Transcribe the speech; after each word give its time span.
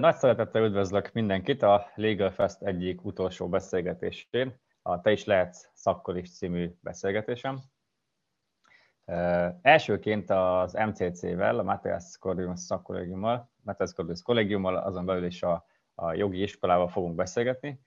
Nagy 0.00 0.16
szeretettel 0.16 0.64
üdvözlök 0.64 1.12
mindenkit 1.12 1.62
a 1.62 1.86
Legal 1.94 2.30
Fest 2.30 2.62
egyik 2.62 3.04
utolsó 3.04 3.48
beszélgetésén, 3.48 4.60
a 4.82 5.00
Te 5.00 5.12
is 5.12 5.24
lehetsz 5.24 5.68
szakkolis 5.74 6.36
című 6.36 6.70
beszélgetésem. 6.80 7.58
Elsőként 9.62 10.30
az 10.30 10.72
MCC-vel, 10.72 11.58
a 11.58 11.62
Matthias 11.62 12.18
Corvinus 12.18 12.60
szakkollégiummal, 12.60 13.50
Matthias 13.62 13.92
Corvinus 13.92 14.22
kollégiummal, 14.22 14.76
azon 14.76 15.04
belül 15.06 15.24
is 15.24 15.42
a, 15.42 15.66
a 15.94 16.12
jogi 16.12 16.42
iskolával 16.42 16.88
fogunk 16.88 17.14
beszélgetni. 17.14 17.80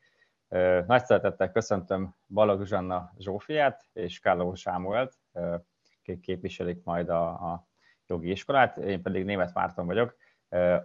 Nagy 0.88 1.06
szeretettel 1.06 1.52
köszöntöm 1.52 2.16
Balog 2.28 2.66
Zsanna 2.66 3.14
Zsófiát 3.18 3.86
és 3.94 4.20
Kárló 4.20 4.54
Sámuelt, 4.54 5.14
akik 6.00 6.20
képviselik 6.20 6.84
majd 6.84 7.10
a, 7.10 7.28
a 7.28 7.68
jogi 8.08 8.30
iskolát, 8.32 8.78
én 8.78 9.02
pedig 9.02 9.26
német 9.26 9.54
Márton 9.54 9.86
vagyok. 9.86 10.16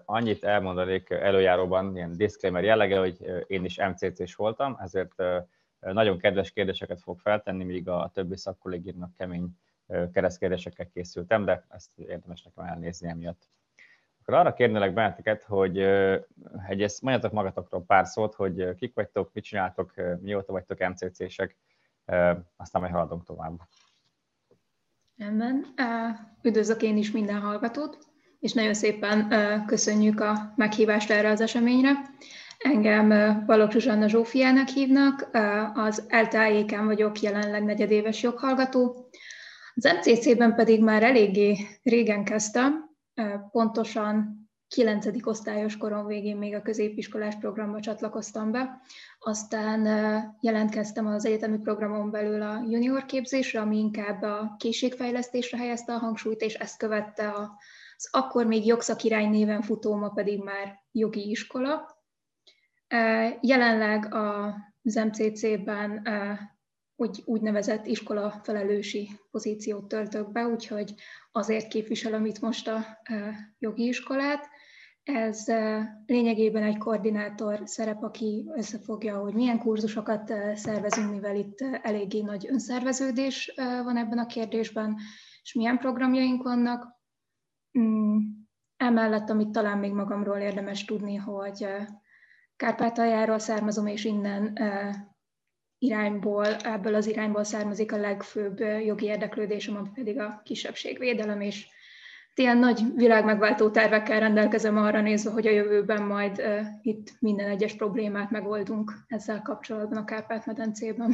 Annyit 0.04 0.44
elmondanék 0.44 1.10
előjáróban, 1.10 1.96
ilyen 1.96 2.16
disclaimer 2.16 2.64
jellege, 2.64 2.98
hogy 2.98 3.44
én 3.46 3.64
is 3.64 3.78
MCC-s 3.78 4.34
voltam, 4.34 4.76
ezért 4.80 5.22
nagyon 5.80 6.18
kedves 6.18 6.50
kérdéseket 6.50 7.00
fog 7.00 7.18
feltenni, 7.18 7.64
míg 7.64 7.88
a 7.88 8.10
többi 8.14 8.36
szakkollégiumnak 8.36 9.14
kemény 9.16 9.50
keresztkérdésekkel 10.12 10.88
készültem, 10.88 11.44
de 11.44 11.64
ezt 11.68 11.98
érdemes 11.98 12.42
nekem 12.42 12.64
elnézni 12.64 13.08
emiatt. 13.08 13.48
Akkor 14.20 14.34
arra 14.34 14.52
kérnélek 14.52 14.92
benneteket, 14.92 15.42
hogy 15.42 15.78
egy 16.68 16.82
ezt 16.82 17.02
mondjatok 17.02 17.32
magatokról 17.32 17.84
pár 17.86 18.06
szót, 18.06 18.34
hogy 18.34 18.74
kik 18.74 18.94
vagytok, 18.94 19.30
mit 19.32 19.44
csináltok, 19.44 19.92
mióta 20.20 20.52
vagytok 20.52 20.78
MCC-sek, 20.78 21.56
aztán 22.56 22.80
majd 22.82 22.92
haladunk 22.92 23.24
tovább. 23.24 23.60
Rendben. 25.16 25.64
Üdvözlök 26.42 26.82
én 26.82 26.96
is 26.96 27.10
minden 27.10 27.40
hallgatót, 27.40 28.07
és 28.38 28.52
nagyon 28.52 28.74
szépen 28.74 29.28
köszönjük 29.66 30.20
a 30.20 30.52
meghívást 30.56 31.10
erre 31.10 31.30
az 31.30 31.40
eseményre. 31.40 31.92
Engem 32.58 33.08
Balogh 33.46 33.72
Zsuzsanna 33.72 34.08
Zsófiának 34.08 34.68
hívnak, 34.68 35.28
az 35.74 36.06
LTAE-ken 36.08 36.86
vagyok 36.86 37.20
jelenleg 37.20 37.64
negyedéves 37.64 38.22
joghallgató. 38.22 39.10
Az 39.74 39.92
MCC-ben 39.96 40.54
pedig 40.54 40.82
már 40.82 41.02
eléggé 41.02 41.56
régen 41.82 42.24
kezdtem, 42.24 42.96
pontosan 43.50 44.36
9. 44.68 45.06
osztályos 45.26 45.76
korom 45.76 46.06
végén 46.06 46.36
még 46.36 46.54
a 46.54 46.62
középiskolás 46.62 47.36
programba 47.36 47.80
csatlakoztam 47.80 48.50
be, 48.50 48.80
aztán 49.18 49.86
jelentkeztem 50.40 51.06
az 51.06 51.24
egyetemi 51.24 51.58
programon 51.58 52.10
belül 52.10 52.42
a 52.42 52.62
junior 52.68 53.04
képzésre, 53.04 53.60
ami 53.60 53.78
inkább 53.78 54.22
a 54.22 54.54
készségfejlesztésre 54.58 55.58
helyezte 55.58 55.92
a 55.92 55.98
hangsúlyt, 55.98 56.40
és 56.40 56.54
ezt 56.54 56.78
követte 56.78 57.28
az 57.98 58.08
akkor 58.10 58.46
még 58.46 58.66
jogszakirány 58.66 59.30
néven 59.30 59.62
futó, 59.62 59.94
ma 59.94 60.08
pedig 60.08 60.42
már 60.42 60.82
jogi 60.92 61.30
iskola. 61.30 61.96
Jelenleg 63.40 64.14
az 64.14 64.94
MCC-ben 64.94 66.08
úgy, 66.96 67.22
úgynevezett 67.24 67.86
iskola 67.86 68.40
felelősi 68.42 69.10
pozíciót 69.30 69.88
töltök 69.88 70.32
be, 70.32 70.46
úgyhogy 70.46 70.94
azért 71.32 71.68
képviselem 71.68 72.26
itt 72.26 72.40
most 72.40 72.68
a 72.68 72.84
jogi 73.58 73.86
iskolát. 73.86 74.48
Ez 75.02 75.44
lényegében 76.06 76.62
egy 76.62 76.78
koordinátor 76.78 77.60
szerep, 77.64 78.02
aki 78.02 78.50
összefogja, 78.54 79.18
hogy 79.18 79.34
milyen 79.34 79.58
kurzusokat 79.58 80.32
szervezünk, 80.54 81.10
mivel 81.10 81.36
itt 81.36 81.58
eléggé 81.82 82.20
nagy 82.20 82.46
önszerveződés 82.50 83.52
van 83.56 83.96
ebben 83.96 84.18
a 84.18 84.26
kérdésben, 84.26 84.96
és 85.42 85.54
milyen 85.54 85.78
programjaink 85.78 86.42
vannak. 86.42 86.96
Mm, 87.78 88.18
emellett, 88.76 89.30
amit 89.30 89.50
talán 89.50 89.78
még 89.78 89.92
magamról 89.92 90.36
érdemes 90.36 90.84
tudni, 90.84 91.14
hogy 91.14 91.66
Kárpátaljáról 92.56 93.38
származom, 93.38 93.86
és 93.86 94.04
innen 94.04 94.58
irányból, 95.78 96.46
ebből 96.46 96.94
az 96.94 97.06
irányból 97.06 97.44
származik 97.44 97.92
a 97.92 97.96
legfőbb 97.96 98.58
jogi 98.60 99.04
érdeklődésem, 99.04 99.76
ami 99.76 99.88
pedig 99.94 100.20
a 100.20 100.40
kisebbségvédelem, 100.44 101.40
és 101.40 101.68
ilyen 102.34 102.58
nagy 102.58 102.94
világmegváltó 102.94 103.70
tervekkel 103.70 104.20
rendelkezem 104.20 104.76
arra 104.76 105.00
nézve, 105.00 105.30
hogy 105.30 105.46
a 105.46 105.50
jövőben 105.50 106.02
majd 106.02 106.38
uh, 106.38 106.66
itt 106.82 107.12
minden 107.20 107.48
egyes 107.48 107.74
problémát 107.74 108.30
megoldunk 108.30 108.92
ezzel 109.06 109.42
kapcsolatban 109.42 109.98
a 109.98 110.04
Kárpát-medencében. 110.04 111.12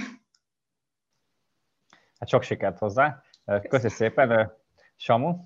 Hát 2.19 2.29
sok 2.29 2.43
sikert 2.43 2.79
hozzá. 2.79 3.23
Köszi 3.69 3.89
szépen. 3.89 4.53
Samu? 4.97 5.37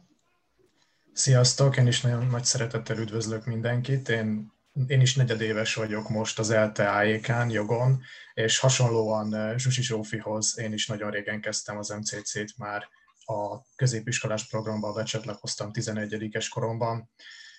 Sziasztok, 1.18 1.76
én 1.76 1.86
is 1.86 2.00
nagyon 2.00 2.26
nagy 2.26 2.44
szeretettel 2.44 2.98
üdvözlök 2.98 3.46
mindenkit. 3.46 4.08
Én 4.08 4.52
én 4.86 5.00
is 5.00 5.14
negyedéves 5.14 5.74
vagyok 5.74 6.08
most 6.08 6.38
az 6.38 6.52
LTAE-kán, 6.52 7.50
jogon, 7.50 8.02
és 8.34 8.58
hasonlóan 8.58 9.58
Zsusi 9.58 9.82
Zsófihoz 9.82 10.58
én 10.58 10.72
is 10.72 10.86
nagyon 10.86 11.10
régen 11.10 11.40
kezdtem 11.40 11.78
az 11.78 11.88
MCC-t 11.88 12.56
már 12.56 12.88
a 13.24 13.62
középiskolás 13.76 14.48
programba 14.48 14.92
becsatlakoztam 14.92 15.70
11-es 15.72 16.46
koromban, 16.50 17.10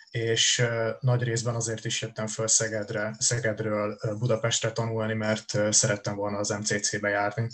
és 0.10 0.66
nagy 1.00 1.24
részben 1.24 1.56
azért 1.56 1.86
is 1.86 2.02
jöttem 2.02 2.28
föl 2.28 2.48
Szegedre, 2.48 3.16
Szegedről 3.18 4.00
Budapestre 4.20 4.72
tanulni, 4.72 5.14
mert 5.14 5.74
szerettem 5.74 6.16
volna 6.16 6.38
az 6.38 6.50
MCC-be 6.50 7.10
járni. 7.10 7.48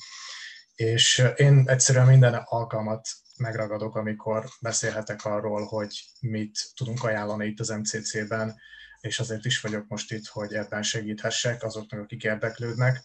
És 0.75 1.23
én 1.35 1.63
egyszerűen 1.67 2.07
minden 2.07 2.33
alkalmat 2.33 3.07
megragadok, 3.37 3.95
amikor 3.95 4.45
beszélhetek 4.61 5.25
arról, 5.25 5.65
hogy 5.65 6.05
mit 6.21 6.59
tudunk 6.75 7.03
ajánlani 7.03 7.45
itt 7.45 7.59
az 7.59 7.69
MCC-ben, 7.69 8.55
és 9.01 9.19
azért 9.19 9.45
is 9.45 9.61
vagyok 9.61 9.87
most 9.87 10.11
itt, 10.11 10.25
hogy 10.25 10.53
ebben 10.53 10.83
segíthessek 10.83 11.63
azoknak, 11.63 11.99
akik 11.99 12.23
érdeklődnek. 12.23 13.03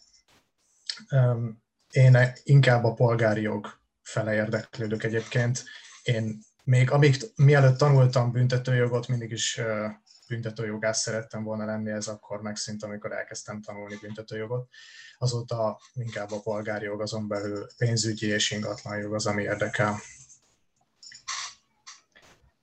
Én 1.91 2.33
inkább 2.43 2.85
a 2.85 2.95
polgári 2.95 3.41
jog 3.41 3.81
fele 4.03 4.35
érdeklődök 4.35 5.03
egyébként. 5.03 5.65
Én 6.03 6.39
még 6.65 6.91
amíg, 6.91 7.17
mielőtt 7.37 7.79
tanultam 7.79 8.33
büntetőjogot, 8.33 9.09
mindig 9.09 9.31
is 9.31 9.61
büntetőjogász 10.29 11.01
szerettem 11.01 11.43
volna 11.43 11.65
lenni, 11.65 11.91
ez 11.91 12.07
akkor 12.07 12.43
megszint, 12.43 12.83
amikor 12.83 13.13
elkezdtem 13.13 13.63
tanulni 13.63 13.97
büntetőjogot. 14.01 14.69
Azóta 15.19 15.81
inkább 15.95 16.31
a 16.31 16.41
polgári 16.41 16.85
jog, 16.85 17.01
azon 17.01 17.29
belül 17.29 17.67
pénzügyi 17.77 18.27
és 18.27 18.51
ingatlan 18.51 18.99
jog 18.99 19.15
az, 19.15 19.27
ami 19.27 19.43
érdekel. 19.43 20.01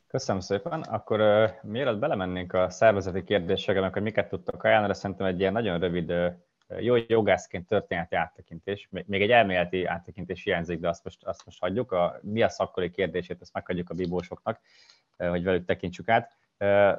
Köszönöm 0.08 0.42
szépen. 0.42 0.82
Akkor 0.82 1.20
uh, 1.20 1.50
mielőtt 1.64 2.00
belemennénk 2.00 2.54
a 2.54 2.70
szervezeti 2.70 3.24
kérdésekbe, 3.24 3.90
hogy 3.94 4.02
miket 4.02 4.30
tudtak 4.30 4.64
ajánlani, 4.64 4.94
szerintem 4.94 5.26
egy 5.26 5.40
ilyen 5.40 5.54
nagyon 5.54 5.80
rövid, 5.80 6.12
uh, 6.12 6.34
jó 6.80 6.96
jogászként 7.08 7.68
történeti 7.68 8.16
áttekintés, 8.16 8.90
még 8.92 9.22
egy 9.22 9.32
elméleti 9.32 9.86
áttekintés 9.86 10.44
hiányzik, 10.44 10.80
de 10.80 10.90
azt 10.90 11.04
most, 11.04 11.24
azt 11.26 11.46
most 11.46 11.60
hagyjuk. 11.60 11.92
A, 11.92 12.20
mi 12.22 12.42
a 12.42 12.50
szakkori 12.50 12.92
kérdését, 12.92 13.42
ezt 13.42 13.54
meghagyjuk 13.54 13.90
a 13.90 13.94
bíbósoknak, 13.94 14.60
uh, 15.18 15.30
hogy 15.30 15.44
velük 15.44 15.66
tekintsük 15.66 16.10
át. 16.10 16.36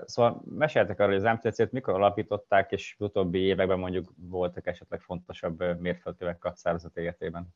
Szóval 0.04 0.42
meséltek 0.44 1.00
arról, 1.00 1.14
hogy 1.14 1.26
az 1.26 1.38
MTC-t 1.42 1.72
mikor 1.72 1.94
alapították, 1.94 2.72
és 2.72 2.96
utóbbi 2.98 3.38
években 3.38 3.78
mondjuk 3.78 4.12
voltak 4.16 4.66
esetleg 4.66 5.00
fontosabb 5.00 5.80
mérföldkövek 5.80 6.44
a 6.44 6.52
szervezet 6.54 6.96
életében. 6.96 7.54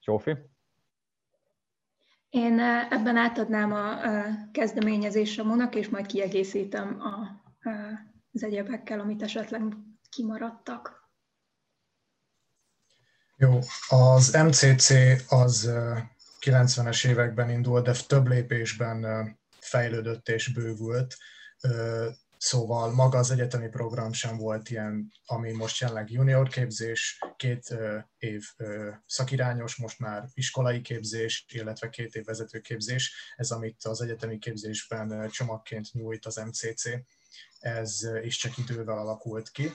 Zsófi? 0.00 0.36
Én 2.30 2.58
ebben 2.90 3.16
átadnám 3.16 3.72
a 3.72 4.00
kezdeményezést 4.52 5.32
Samonak, 5.32 5.74
és 5.74 5.88
majd 5.88 6.06
kiegészítem 6.06 7.00
a, 7.00 7.42
az 8.32 8.44
egyebekkel, 8.44 9.00
amit 9.00 9.22
esetleg 9.22 9.62
kimaradtak. 10.10 11.10
Jó, 13.36 13.58
az 13.88 14.32
MCC 14.32 14.90
az 15.28 15.70
90-es 16.40 17.06
években 17.06 17.50
indult, 17.50 17.84
de 17.84 17.94
több 18.06 18.26
lépésben 18.26 19.28
fejlődött 19.60 20.28
és 20.28 20.52
bővült. 20.52 21.16
Szóval 22.42 22.92
maga 22.92 23.18
az 23.18 23.30
egyetemi 23.30 23.68
program 23.68 24.12
sem 24.12 24.36
volt 24.36 24.70
ilyen, 24.70 25.12
ami 25.24 25.52
most 25.52 25.80
jelenleg 25.80 26.10
junior 26.10 26.48
képzés, 26.48 27.18
két 27.36 27.74
év 28.18 28.44
szakirányos, 29.06 29.76
most 29.76 29.98
már 29.98 30.28
iskolai 30.34 30.80
képzés, 30.80 31.44
illetve 31.48 31.88
két 31.88 32.14
év 32.14 32.24
vezetőképzés. 32.24 33.34
Ez, 33.36 33.50
amit 33.50 33.84
az 33.84 34.00
egyetemi 34.00 34.38
képzésben 34.38 35.28
csomagként 35.30 35.92
nyújt 35.92 36.26
az 36.26 36.36
MCC, 36.36 36.82
ez 37.58 38.00
is 38.22 38.36
csak 38.36 38.58
idővel 38.58 38.98
alakult 38.98 39.50
ki. 39.50 39.72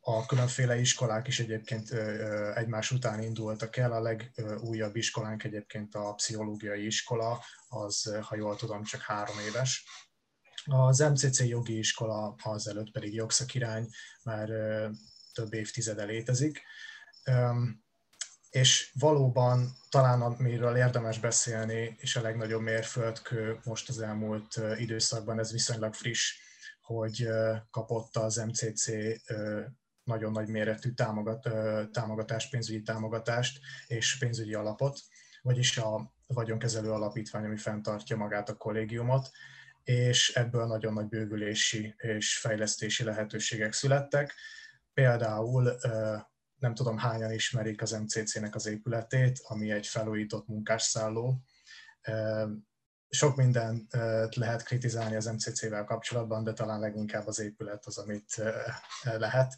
A 0.00 0.26
különféle 0.26 0.76
iskolák 0.76 1.26
is 1.26 1.40
egyébként 1.40 1.90
egymás 2.54 2.90
után 2.90 3.22
indultak 3.22 3.76
el. 3.76 3.92
A 3.92 4.00
legújabb 4.00 4.96
iskolánk 4.96 5.44
egyébként 5.44 5.94
a 5.94 6.14
pszichológiai 6.14 6.86
iskola, 6.86 7.44
az, 7.68 8.18
ha 8.20 8.36
jól 8.36 8.56
tudom, 8.56 8.82
csak 8.82 9.00
három 9.00 9.38
éves 9.38 9.84
az 10.64 10.98
MCC 10.98 11.40
jogi 11.40 11.78
iskola 11.78 12.34
az 12.42 12.68
előtt 12.68 12.90
pedig 12.90 13.14
jogszakirány 13.14 13.88
már 14.22 14.48
több 15.32 15.54
évtizede 15.54 16.04
létezik. 16.04 16.62
és 18.50 18.90
valóban 18.98 19.76
talán 19.88 20.22
amiről 20.22 20.76
érdemes 20.76 21.18
beszélni, 21.18 21.96
és 21.98 22.16
a 22.16 22.20
legnagyobb 22.20 22.62
mérföldkő 22.62 23.58
most 23.64 23.88
az 23.88 24.00
elmúlt 24.00 24.60
időszakban, 24.76 25.38
ez 25.38 25.52
viszonylag 25.52 25.94
friss, 25.94 26.34
hogy 26.82 27.28
kapott 27.70 28.16
az 28.16 28.36
MCC 28.36 28.90
nagyon 30.04 30.32
nagy 30.32 30.48
méretű 30.48 30.90
támogat, 30.90 31.48
támogatást, 31.92 32.50
pénzügyi 32.50 32.82
támogatást 32.82 33.60
és 33.86 34.18
pénzügyi 34.18 34.54
alapot, 34.54 35.00
vagyis 35.42 35.78
a 35.78 36.12
vagyonkezelő 36.26 36.90
alapítvány, 36.90 37.44
ami 37.44 37.56
fenntartja 37.56 38.16
magát 38.16 38.48
a 38.48 38.56
kollégiumot, 38.56 39.30
és 39.84 40.34
ebből 40.34 40.66
nagyon 40.66 40.92
nagy 40.92 41.08
bővülési 41.08 41.94
és 41.96 42.38
fejlesztési 42.38 43.04
lehetőségek 43.04 43.72
születtek. 43.72 44.34
Például 44.92 45.78
nem 46.58 46.74
tudom 46.74 46.98
hányan 46.98 47.32
ismerik 47.32 47.82
az 47.82 47.90
MCC-nek 47.90 48.54
az 48.54 48.66
épületét, 48.66 49.40
ami 49.42 49.70
egy 49.70 49.86
felújított 49.86 50.46
munkásszálló. 50.46 51.40
Sok 53.08 53.36
mindent 53.36 53.92
lehet 54.36 54.62
kritizálni 54.62 55.16
az 55.16 55.24
MCC-vel 55.24 55.84
kapcsolatban, 55.84 56.44
de 56.44 56.52
talán 56.52 56.80
leginkább 56.80 57.26
az 57.26 57.38
épület 57.38 57.86
az, 57.86 57.98
amit 57.98 58.42
lehet. 59.02 59.56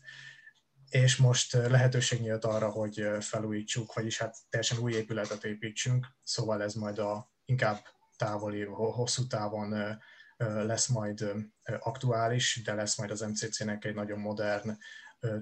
És 0.88 1.16
most 1.16 1.52
lehetőség 1.52 2.20
nyílt 2.20 2.44
arra, 2.44 2.70
hogy 2.70 3.08
felújítsuk, 3.20 3.94
vagyis 3.94 4.18
hát 4.18 4.36
teljesen 4.48 4.78
új 4.78 4.92
épületet 4.92 5.44
építsünk, 5.44 6.06
szóval 6.22 6.62
ez 6.62 6.74
majd 6.74 6.98
a 6.98 7.32
inkább 7.44 7.78
távoli, 8.16 8.64
hosszú 8.64 9.26
távon 9.26 9.98
lesz 10.36 10.86
majd 10.86 11.32
aktuális, 11.78 12.60
de 12.64 12.74
lesz 12.74 12.98
majd 12.98 13.10
az 13.10 13.20
MCC-nek 13.20 13.84
egy 13.84 13.94
nagyon 13.94 14.18
modern 14.18 14.78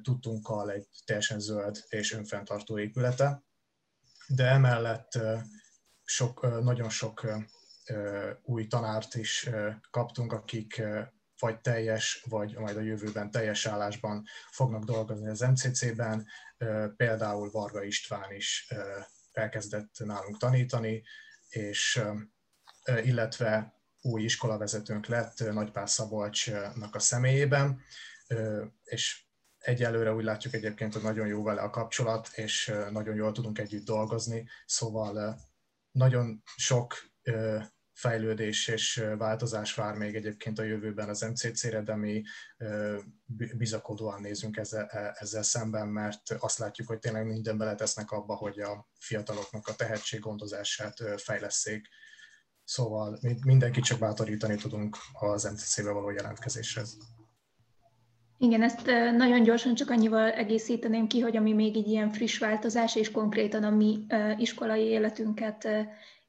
tudtunkkal 0.02 0.70
egy 0.70 0.86
teljesen 1.04 1.40
zöld 1.40 1.84
és 1.88 2.12
önfenntartó 2.12 2.78
épülete, 2.78 3.42
de 4.26 4.46
emellett 4.46 5.18
sok, 6.04 6.62
nagyon 6.62 6.88
sok 6.88 7.26
új 8.42 8.66
tanárt 8.66 9.14
is 9.14 9.50
kaptunk, 9.90 10.32
akik 10.32 10.82
vagy 11.38 11.60
teljes, 11.60 12.24
vagy 12.28 12.54
majd 12.58 12.76
a 12.76 12.80
jövőben 12.80 13.30
teljes 13.30 13.66
állásban 13.66 14.24
fognak 14.50 14.84
dolgozni 14.84 15.28
az 15.28 15.40
MCC-ben. 15.40 16.26
Például 16.96 17.50
Varga 17.50 17.82
István 17.82 18.32
is 18.32 18.72
elkezdett 19.32 19.94
nálunk 19.98 20.38
tanítani, 20.38 21.02
és 21.48 22.02
illetve 23.02 23.73
új 24.04 24.22
iskolavezetőnk 24.22 25.06
lett 25.06 25.52
Nagypál 25.52 25.86
Szabolcsnak 25.86 26.94
a 26.94 26.98
személyében, 26.98 27.80
és 28.84 29.24
egyelőre 29.58 30.12
úgy 30.12 30.24
látjuk 30.24 30.54
egyébként, 30.54 30.92
hogy 30.92 31.02
nagyon 31.02 31.26
jó 31.26 31.42
vele 31.42 31.60
a 31.60 31.70
kapcsolat, 31.70 32.30
és 32.34 32.72
nagyon 32.90 33.14
jól 33.14 33.32
tudunk 33.32 33.58
együtt 33.58 33.84
dolgozni, 33.84 34.48
szóval 34.66 35.40
nagyon 35.90 36.42
sok 36.56 36.94
fejlődés 37.94 38.68
és 38.68 39.04
változás 39.18 39.74
vár 39.74 39.94
még 39.94 40.14
egyébként 40.14 40.58
a 40.58 40.62
jövőben 40.62 41.08
az 41.08 41.20
MCC-re, 41.20 41.82
de 41.82 41.96
mi 41.96 42.22
bizakodóan 43.56 44.20
nézünk 44.20 44.56
ezzel, 44.56 44.86
e, 44.86 45.16
ezzel 45.18 45.42
szemben, 45.42 45.88
mert 45.88 46.30
azt 46.38 46.58
látjuk, 46.58 46.88
hogy 46.88 46.98
tényleg 46.98 47.26
minden 47.26 47.58
beletesznek 47.58 48.10
abba, 48.10 48.34
hogy 48.34 48.60
a 48.60 48.88
fiataloknak 48.98 49.68
a 49.68 49.74
tehetséggondozását 49.74 51.02
fejleszék. 51.16 51.88
Szóval 52.64 53.18
mindenkit 53.44 53.84
csak 53.84 53.98
bátorítani 53.98 54.56
tudunk 54.56 54.96
az 55.12 55.44
MCC-be 55.44 55.92
való 55.92 56.10
jelentkezéshez. 56.10 56.96
Igen, 58.38 58.62
ezt 58.62 58.86
nagyon 59.16 59.42
gyorsan 59.42 59.74
csak 59.74 59.90
annyival 59.90 60.30
egészíteném 60.30 61.06
ki, 61.06 61.20
hogy 61.20 61.36
ami 61.36 61.52
még 61.52 61.76
egy 61.76 61.88
ilyen 61.88 62.10
friss 62.10 62.38
változás, 62.38 62.96
és 62.96 63.10
konkrétan 63.10 63.64
a 63.64 63.70
mi 63.70 64.06
iskolai 64.36 64.82
életünket 64.82 65.68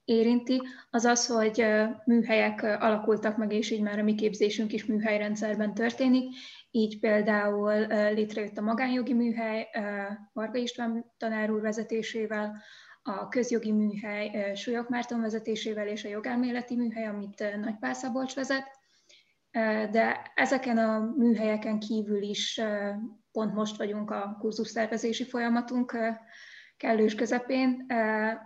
érinti, 0.04 0.62
az 0.90 1.06
az, 1.06 1.28
hogy 1.28 1.66
műhelyek 2.06 2.64
alakultak 2.64 3.38
meg, 3.38 3.54
és 3.54 3.72
így 3.72 3.82
már 3.82 4.00
a 4.00 4.04
mi 4.04 4.16
képzésünk 4.16 4.74
is 4.74 4.86
műhelyrendszerben 4.86 5.74
történik. 5.74 6.36
Így 6.72 7.00
például 7.00 7.88
létrejött 8.14 8.58
a 8.58 8.62
magánjogi 8.62 9.14
műhely 9.14 9.68
Varga 10.34 10.58
István 10.58 11.06
tanár 11.18 11.52
úr 11.52 11.62
vezetésével, 11.62 12.62
a 13.08 13.28
közjogi 13.28 13.72
műhely 13.72 14.56
Súlyok 14.56 14.90
Márton 14.90 15.22
vezetésével 15.22 15.88
és 15.88 16.06
a 16.06 16.10
jogelméleti 16.10 16.76
műhely, 16.76 17.08
amit 17.08 17.44
Nagy 17.60 17.78
Pál 17.80 17.94
Szabolcs 17.94 18.36
vezet 18.36 18.84
de 19.92 20.32
ezeken 20.36 20.78
a 20.78 21.14
műhelyeken 21.18 21.80
kívül 21.80 22.22
is 22.22 22.62
pont 23.32 23.54
most 23.54 23.78
vagyunk 23.78 24.12
a 24.12 24.38
kurzusszervezési 24.40 25.24
folyamatunk 25.24 25.98
kellős 26.78 27.16
közepén. 27.16 27.86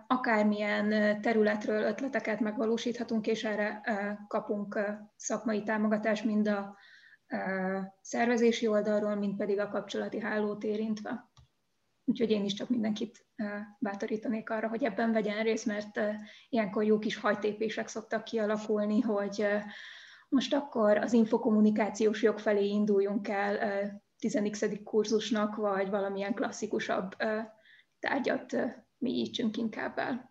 Akármilyen 0.08 1.22
területről 1.22 1.84
ötleteket 1.84 2.40
megvalósíthatunk, 2.40 3.28
és 3.28 3.44
erre 3.44 3.82
kapunk 4.28 4.80
szakmai 5.16 5.64
támogatást 5.64 6.24
mind 6.24 6.48
a 6.48 6.78
szervezési 8.02 8.68
oldalról, 8.68 9.16
mind 9.16 9.36
pedig 9.36 9.60
a 9.60 9.70
kapcsolati 9.70 10.20
hálót 10.20 10.64
érintve. 10.64 11.29
Úgyhogy 12.10 12.32
én 12.32 12.46
is 12.46 12.54
csak 12.54 12.70
mindenkit 12.70 13.26
bátorítanék 13.80 14.50
arra, 14.50 14.68
hogy 14.68 14.84
ebben 14.84 15.12
vegyen 15.12 15.44
részt, 15.44 15.66
mert 15.66 16.00
ilyenkor 16.50 16.84
jó 16.84 17.00
kis 17.00 17.16
hajtépések 17.16 17.88
szoktak 17.88 18.24
kialakulni, 18.24 19.00
hogy 19.00 19.46
most 20.30 20.54
akkor 20.54 20.98
az 20.98 21.14
infokommunikációs 21.14 22.22
jog 22.22 22.40
felé 22.40 22.68
induljunk 22.68 23.28
el 23.28 24.04
10 24.18 24.40
kurzusnak, 24.84 25.56
vagy 25.56 25.90
valamilyen 25.90 26.34
klasszikusabb 26.34 27.16
tárgyat 28.00 28.56
mélyítsünk 28.98 29.58
inkább 29.58 29.98
el. 29.98 30.29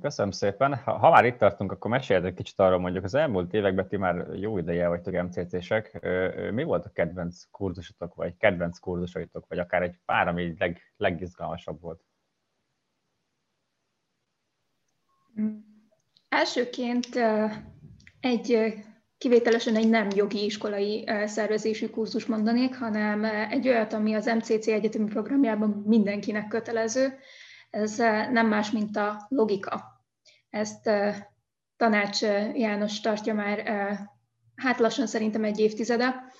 Köszönöm 0.00 0.30
szépen. 0.30 0.74
Ha 0.74 1.10
már 1.10 1.24
itt 1.24 1.38
tartunk, 1.38 1.72
akkor 1.72 1.90
mesélj 1.90 2.26
egy 2.26 2.34
kicsit 2.34 2.60
arról 2.60 2.78
mondjuk, 2.78 3.04
az 3.04 3.14
elmúlt 3.14 3.54
években 3.54 3.88
ti 3.88 3.96
már 3.96 4.26
jó 4.34 4.58
ideje 4.58 4.88
vagytok 4.88 5.22
MCC-sek. 5.22 6.06
Mi 6.52 6.62
volt 6.62 6.84
a 6.84 6.90
kedvenc 6.90 7.42
kurzusotok, 7.50 8.14
vagy 8.14 8.36
kedvenc 8.36 8.78
kurzusaitok, 8.78 9.46
vagy 9.48 9.58
akár 9.58 9.82
egy 9.82 9.98
pár, 10.04 10.28
ami 10.28 10.54
leg, 10.58 10.80
legizgalmasabb 10.96 11.80
volt? 11.80 12.04
Mm. 15.40 15.56
Elsőként 16.28 17.06
egy 18.20 18.74
kivételesen 19.18 19.76
egy 19.76 19.88
nem 19.88 20.08
jogi 20.14 20.44
iskolai 20.44 21.08
szervezésű 21.24 21.88
kurzus 21.88 22.26
mondanék, 22.26 22.78
hanem 22.78 23.24
egy 23.24 23.68
olyat, 23.68 23.92
ami 23.92 24.14
az 24.14 24.26
MCC 24.26 24.66
egyetemi 24.66 25.08
programjában 25.08 25.70
mindenkinek 25.86 26.48
kötelező. 26.48 27.18
Ez 27.76 27.96
nem 28.30 28.46
más, 28.46 28.70
mint 28.70 28.96
a 28.96 29.26
logika. 29.28 30.04
Ezt 30.50 30.90
Tanács 31.76 32.22
János 32.54 33.00
tartja 33.00 33.34
már 33.34 33.58
hát 34.54 34.78
lassan 34.78 35.06
szerintem 35.06 35.44
egy 35.44 35.58
évtizede, 35.58 36.32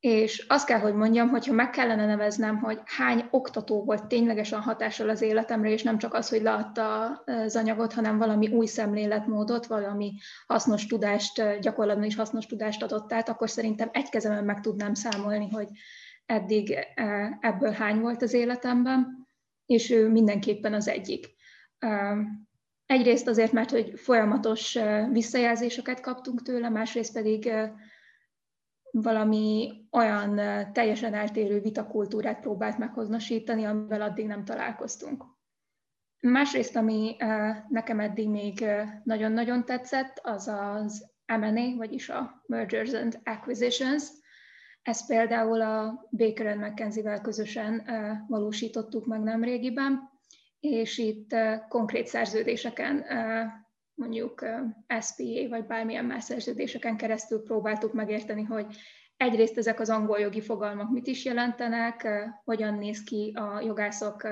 és 0.00 0.44
azt 0.48 0.66
kell, 0.66 0.78
hogy 0.78 0.94
mondjam, 0.94 1.28
hogyha 1.28 1.52
meg 1.52 1.70
kellene 1.70 2.06
neveznem, 2.06 2.58
hogy 2.58 2.80
hány 2.84 3.28
oktató 3.30 3.84
volt 3.84 4.06
ténylegesen 4.06 4.60
hatással 4.60 5.08
az 5.08 5.22
életemre, 5.22 5.70
és 5.70 5.82
nem 5.82 5.98
csak 5.98 6.14
az, 6.14 6.28
hogy 6.28 6.42
leadta 6.42 7.10
az 7.26 7.56
anyagot, 7.56 7.92
hanem 7.92 8.18
valami 8.18 8.48
új 8.48 8.66
szemléletmódot, 8.66 9.66
valami 9.66 10.12
hasznos 10.46 10.86
tudást, 10.86 11.58
gyakorlatban 11.60 12.06
is 12.06 12.16
hasznos 12.16 12.46
tudást 12.46 12.82
adott 12.82 13.12
át, 13.12 13.28
akkor 13.28 13.50
szerintem 13.50 13.88
egy 13.92 14.08
kezemen 14.08 14.44
meg 14.44 14.60
tudnám 14.60 14.94
számolni, 14.94 15.48
hogy 15.50 15.68
eddig 16.26 16.78
ebből 17.40 17.70
hány 17.70 18.00
volt 18.00 18.22
az 18.22 18.32
életemben, 18.32 19.25
és 19.66 19.90
ő 19.90 20.08
mindenképpen 20.08 20.74
az 20.74 20.88
egyik. 20.88 21.26
Egyrészt 22.86 23.28
azért, 23.28 23.52
mert 23.52 23.70
hogy 23.70 23.92
folyamatos 24.00 24.78
visszajelzéseket 25.10 26.00
kaptunk 26.00 26.42
tőle, 26.42 26.68
másrészt 26.68 27.12
pedig 27.12 27.52
valami 28.90 29.72
olyan 29.90 30.36
teljesen 30.72 31.14
eltérő 31.14 31.60
vitakultúrát 31.60 32.40
próbált 32.40 32.78
meghoznosítani, 32.78 33.64
amivel 33.64 34.02
addig 34.02 34.26
nem 34.26 34.44
találkoztunk. 34.44 35.24
Másrészt, 36.20 36.76
ami 36.76 37.16
nekem 37.68 38.00
eddig 38.00 38.28
még 38.28 38.64
nagyon-nagyon 39.04 39.64
tetszett, 39.64 40.20
az 40.22 40.48
az 40.48 41.14
M&A, 41.26 41.76
vagyis 41.76 42.08
a 42.08 42.42
Mergers 42.46 42.92
and 42.92 43.20
Acquisitions. 43.24 44.04
Ezt 44.86 45.06
például 45.06 45.60
a 45.60 46.06
Baker 46.10 46.56
McKenzie-vel 46.56 47.20
közösen 47.20 47.82
valósítottuk 48.28 49.06
meg 49.06 49.20
nemrégiben, 49.20 50.10
és 50.60 50.98
itt 50.98 51.34
konkrét 51.68 52.06
szerződéseken 52.06 53.04
mondjuk 53.94 54.44
SPA 55.00 55.48
vagy 55.48 55.66
bármilyen 55.66 56.04
más 56.04 56.24
szerződéseken 56.24 56.96
keresztül 56.96 57.42
próbáltuk 57.42 57.92
megérteni, 57.92 58.42
hogy 58.42 58.76
egyrészt 59.16 59.56
ezek 59.56 59.80
az 59.80 59.90
angol 59.90 60.18
jogi 60.18 60.40
fogalmak 60.40 60.90
mit 60.90 61.06
is 61.06 61.24
jelentenek, 61.24 62.08
hogyan 62.44 62.74
néz 62.74 63.02
ki 63.02 63.32
a 63.34 63.60
jogászok 63.60 64.28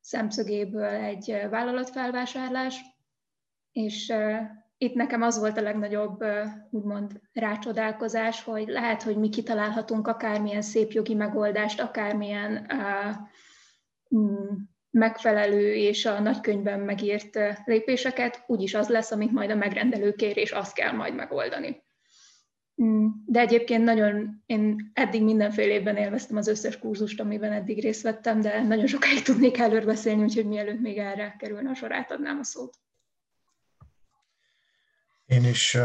szemszögéből 0.00 0.84
egy 0.84 1.46
vállalatfelvásárlás, 1.50 2.80
és 3.72 4.12
itt 4.78 4.94
nekem 4.94 5.22
az 5.22 5.38
volt 5.38 5.58
a 5.58 5.62
legnagyobb, 5.62 6.24
úgymond 6.70 7.20
rácsodálkozás, 7.32 8.42
hogy 8.42 8.68
lehet, 8.68 9.02
hogy 9.02 9.16
mi 9.16 9.28
kitalálhatunk 9.28 10.08
akármilyen 10.08 10.62
szép 10.62 10.90
jogi 10.90 11.14
megoldást, 11.14 11.80
akármilyen 11.80 12.66
mm, 14.16 14.54
megfelelő 14.90 15.74
és 15.74 16.06
a 16.06 16.20
nagykönyvben 16.20 16.80
megírt 16.80 17.38
lépéseket, 17.64 18.44
úgyis 18.46 18.74
az 18.74 18.88
lesz, 18.88 19.10
amit 19.10 19.32
majd 19.32 19.50
a 19.50 19.54
megrendelő 19.54 20.12
kér, 20.12 20.36
és 20.36 20.50
azt 20.50 20.74
kell 20.74 20.92
majd 20.92 21.14
megoldani. 21.14 21.84
Mm, 22.82 23.06
de 23.26 23.40
egyébként 23.40 23.84
nagyon, 23.84 24.42
én 24.46 24.90
eddig 24.94 25.22
mindenfélében 25.22 25.96
élveztem 25.96 26.36
az 26.36 26.48
összes 26.48 26.78
kurzust, 26.78 27.20
amiben 27.20 27.52
eddig 27.52 27.82
részt 27.82 28.02
vettem, 28.02 28.40
de 28.40 28.62
nagyon 28.62 28.86
sokáig 28.86 29.22
tudnék 29.22 29.58
előre 29.58 29.84
beszélni, 29.84 30.22
úgyhogy 30.22 30.46
mielőtt 30.46 30.80
még 30.80 30.98
erre 30.98 31.36
kerülne 31.38 31.70
a 31.70 31.74
sor, 31.74 31.92
átadnám 31.92 32.38
a 32.38 32.44
szót. 32.44 32.76
Én 35.26 35.44
is 35.44 35.78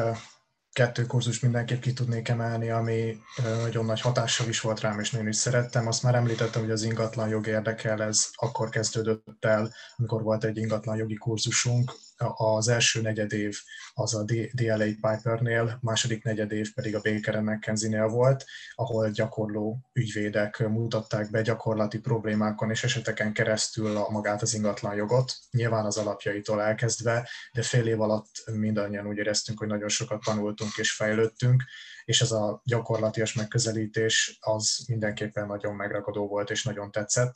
kettő 0.72 1.06
kurzus 1.06 1.40
mindenképp 1.40 1.82
ki 1.82 1.94
tudnék 1.94 2.28
emelni, 2.28 2.70
ami 2.70 3.18
nagyon 3.62 3.86
nagy 3.86 4.02
hatással 4.02 4.48
is 4.48 4.62
volt 4.62 4.80
rám, 4.80 5.00
és 5.00 5.12
nagyon 5.12 5.28
is 5.28 5.36
szerettem. 5.36 5.88
Azt 5.88 6.04
már 6.04 6.16
említettem, 6.16 6.62
hogy 6.62 6.72
az 6.72 6.84
ingatlan 6.84 7.30
jog 7.30 7.48
érdekel, 7.48 8.04
ez 8.04 8.30
akkor 8.34 8.70
kezdődött 8.70 9.46
el, 9.46 9.74
amikor 9.98 10.24
volt 10.24 10.44
egy 10.44 10.58
ingatlan 10.58 10.96
jogi 10.96 11.16
kurzusunk, 11.16 11.94
az 12.36 12.68
első 12.68 13.02
negyed 13.02 13.34
év 13.34 13.58
az 13.94 14.16
a 14.16 14.24
DLA 14.52 14.86
Pipernél, 15.02 15.78
második 15.82 16.24
negyed 16.24 16.52
év 16.52 16.74
pedig 16.74 16.96
a 16.96 17.02
Baker 17.02 17.42
McKenzie-nél 17.42 18.08
volt, 18.08 18.46
ahol 18.76 19.10
gyakorló 19.10 19.80
ügyvédek 19.94 20.68
mutatták 20.68 21.30
be 21.30 21.42
gyakorlati 21.42 22.00
problémákon 22.00 22.70
és 22.70 22.84
eseteken 22.84 23.34
keresztül 23.34 23.98
a 23.98 24.10
magát 24.10 24.42
az 24.42 24.54
ingatlan 24.54 24.96
jogot, 24.96 25.34
nyilván 25.52 25.86
az 25.86 25.98
alapjaitól 25.98 26.62
elkezdve, 26.62 27.30
de 27.54 27.62
fél 27.62 27.88
év 27.88 28.02
alatt 28.02 28.30
mindannyian 28.52 29.08
úgy 29.08 29.18
éreztünk, 29.18 29.60
hogy 29.60 29.68
nagyon 29.68 29.90
sokat 29.90 30.24
tanultunk 30.24 30.78
és 30.78 30.92
fejlődtünk, 30.92 31.64
és 32.06 32.22
ez 32.22 32.32
a 32.32 32.62
gyakorlatias 32.66 33.34
megközelítés 33.34 34.38
az 34.40 34.84
mindenképpen 34.88 35.48
nagyon 35.48 35.76
megragadó 35.76 36.28
volt 36.28 36.50
és 36.50 36.64
nagyon 36.64 36.92
tetszett. 36.92 37.36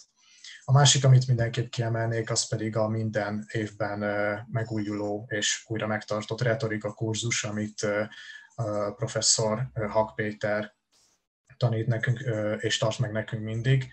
A 0.68 0.72
másik, 0.72 1.04
amit 1.06 1.28
mindenképp 1.28 1.70
kiemelnék, 1.70 2.30
az 2.30 2.48
pedig 2.48 2.76
a 2.76 2.88
minden 2.88 3.46
évben 3.52 4.00
megújuló 4.52 5.26
és 5.30 5.64
újra 5.68 5.88
megtartott 5.88 6.42
retorika 6.42 6.94
kurzus, 6.94 7.44
amit 7.44 7.88
professzor 8.96 9.70
Hak 9.90 10.16
Péter 10.16 10.76
tanít 11.58 11.88
nekünk, 11.88 12.20
és 12.58 12.78
tart 12.78 13.00
meg 13.00 13.12
nekünk 13.12 13.44
mindig. 13.44 13.92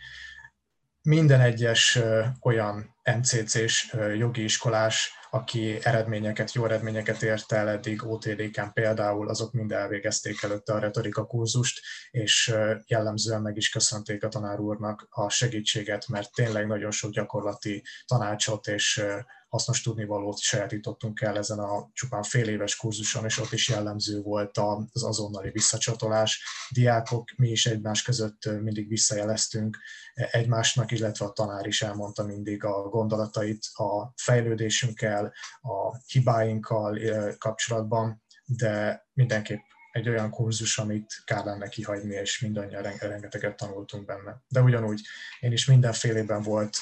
Minden 1.02 1.40
egyes 1.40 1.98
olyan 2.40 2.96
MCC-s 3.18 3.96
jogi 4.16 4.42
iskolás 4.42 5.10
aki 5.34 5.78
eredményeket, 5.82 6.52
jó 6.52 6.64
eredményeket 6.64 7.22
ért 7.22 7.52
el 7.52 7.68
eddig 7.68 8.06
OTD-ken 8.06 8.72
például, 8.72 9.28
azok 9.28 9.52
mind 9.52 9.72
elvégezték 9.72 10.42
előtte 10.42 10.72
a 10.72 10.78
retorika 10.78 11.26
kurzust, 11.26 11.80
és 12.10 12.54
jellemzően 12.86 13.42
meg 13.42 13.56
is 13.56 13.68
köszönték 13.68 14.24
a 14.24 14.28
tanár 14.28 14.58
úrnak 14.58 15.06
a 15.10 15.28
segítséget, 15.28 16.08
mert 16.08 16.32
tényleg 16.34 16.66
nagyon 16.66 16.90
sok 16.90 17.10
gyakorlati 17.10 17.82
tanácsot 18.06 18.66
és 18.66 19.04
hasznos 19.52 19.80
tudnivalót 19.82 20.38
sajátítottunk 20.38 21.20
el 21.20 21.36
ezen 21.36 21.58
a 21.58 21.90
csupán 21.92 22.22
fél 22.22 22.48
éves 22.48 22.76
kurzuson, 22.76 23.24
és 23.24 23.38
ott 23.38 23.52
is 23.52 23.68
jellemző 23.68 24.20
volt 24.20 24.58
az 24.92 25.04
azonnali 25.04 25.50
visszacsatolás. 25.50 26.44
Diákok, 26.70 27.30
mi 27.36 27.48
is 27.48 27.66
egymás 27.66 28.02
között 28.02 28.44
mindig 28.44 28.88
visszajeleztünk 28.88 29.78
egymásnak, 30.14 30.90
illetve 30.90 31.24
a 31.24 31.32
tanár 31.32 31.66
is 31.66 31.82
elmondta 31.82 32.24
mindig 32.24 32.64
a 32.64 32.88
gondolatait 32.88 33.66
a 33.72 34.12
fejlődésünkkel, 34.16 35.32
a 35.60 35.96
hibáinkkal 36.06 36.98
kapcsolatban, 37.38 38.22
de 38.44 39.06
mindenképp 39.12 39.62
egy 39.90 40.08
olyan 40.08 40.30
kurzus, 40.30 40.78
amit 40.78 41.22
kár 41.24 41.44
lenne 41.44 41.68
kihagyni, 41.68 42.14
és 42.14 42.40
mindannyian 42.40 42.82
rengeteget 42.82 43.56
tanultunk 43.56 44.04
benne. 44.04 44.42
De 44.48 44.60
ugyanúgy 44.60 45.00
én 45.40 45.52
is 45.52 45.66
mindenfélében 45.66 46.42
volt 46.42 46.78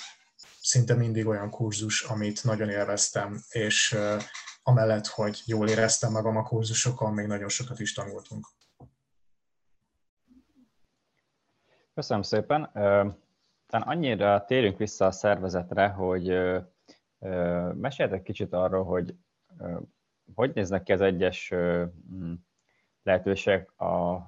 szinte 0.70 0.94
mindig 0.94 1.26
olyan 1.26 1.50
kurzus, 1.50 2.02
amit 2.02 2.44
nagyon 2.44 2.68
élveztem, 2.68 3.40
és 3.48 3.96
amellett, 4.62 5.06
hogy 5.06 5.42
jól 5.46 5.68
éreztem 5.68 6.12
magam 6.12 6.36
a 6.36 6.42
kurzusokon, 6.42 7.14
még 7.14 7.26
nagyon 7.26 7.48
sokat 7.48 7.78
is 7.80 7.92
tanultunk. 7.92 8.46
Köszönöm 11.94 12.22
szépen. 12.22 12.70
Talán 13.66 13.86
annyira 13.86 14.44
térünk 14.44 14.78
vissza 14.78 15.06
a 15.06 15.10
szervezetre, 15.10 15.88
hogy 15.88 16.32
meséltek 17.74 18.22
kicsit 18.22 18.52
arról, 18.52 18.84
hogy 18.84 19.14
hogy 20.34 20.54
néznek 20.54 20.82
ki 20.82 20.92
az 20.92 21.00
egyes 21.00 21.52
lehetőségek 23.02 23.72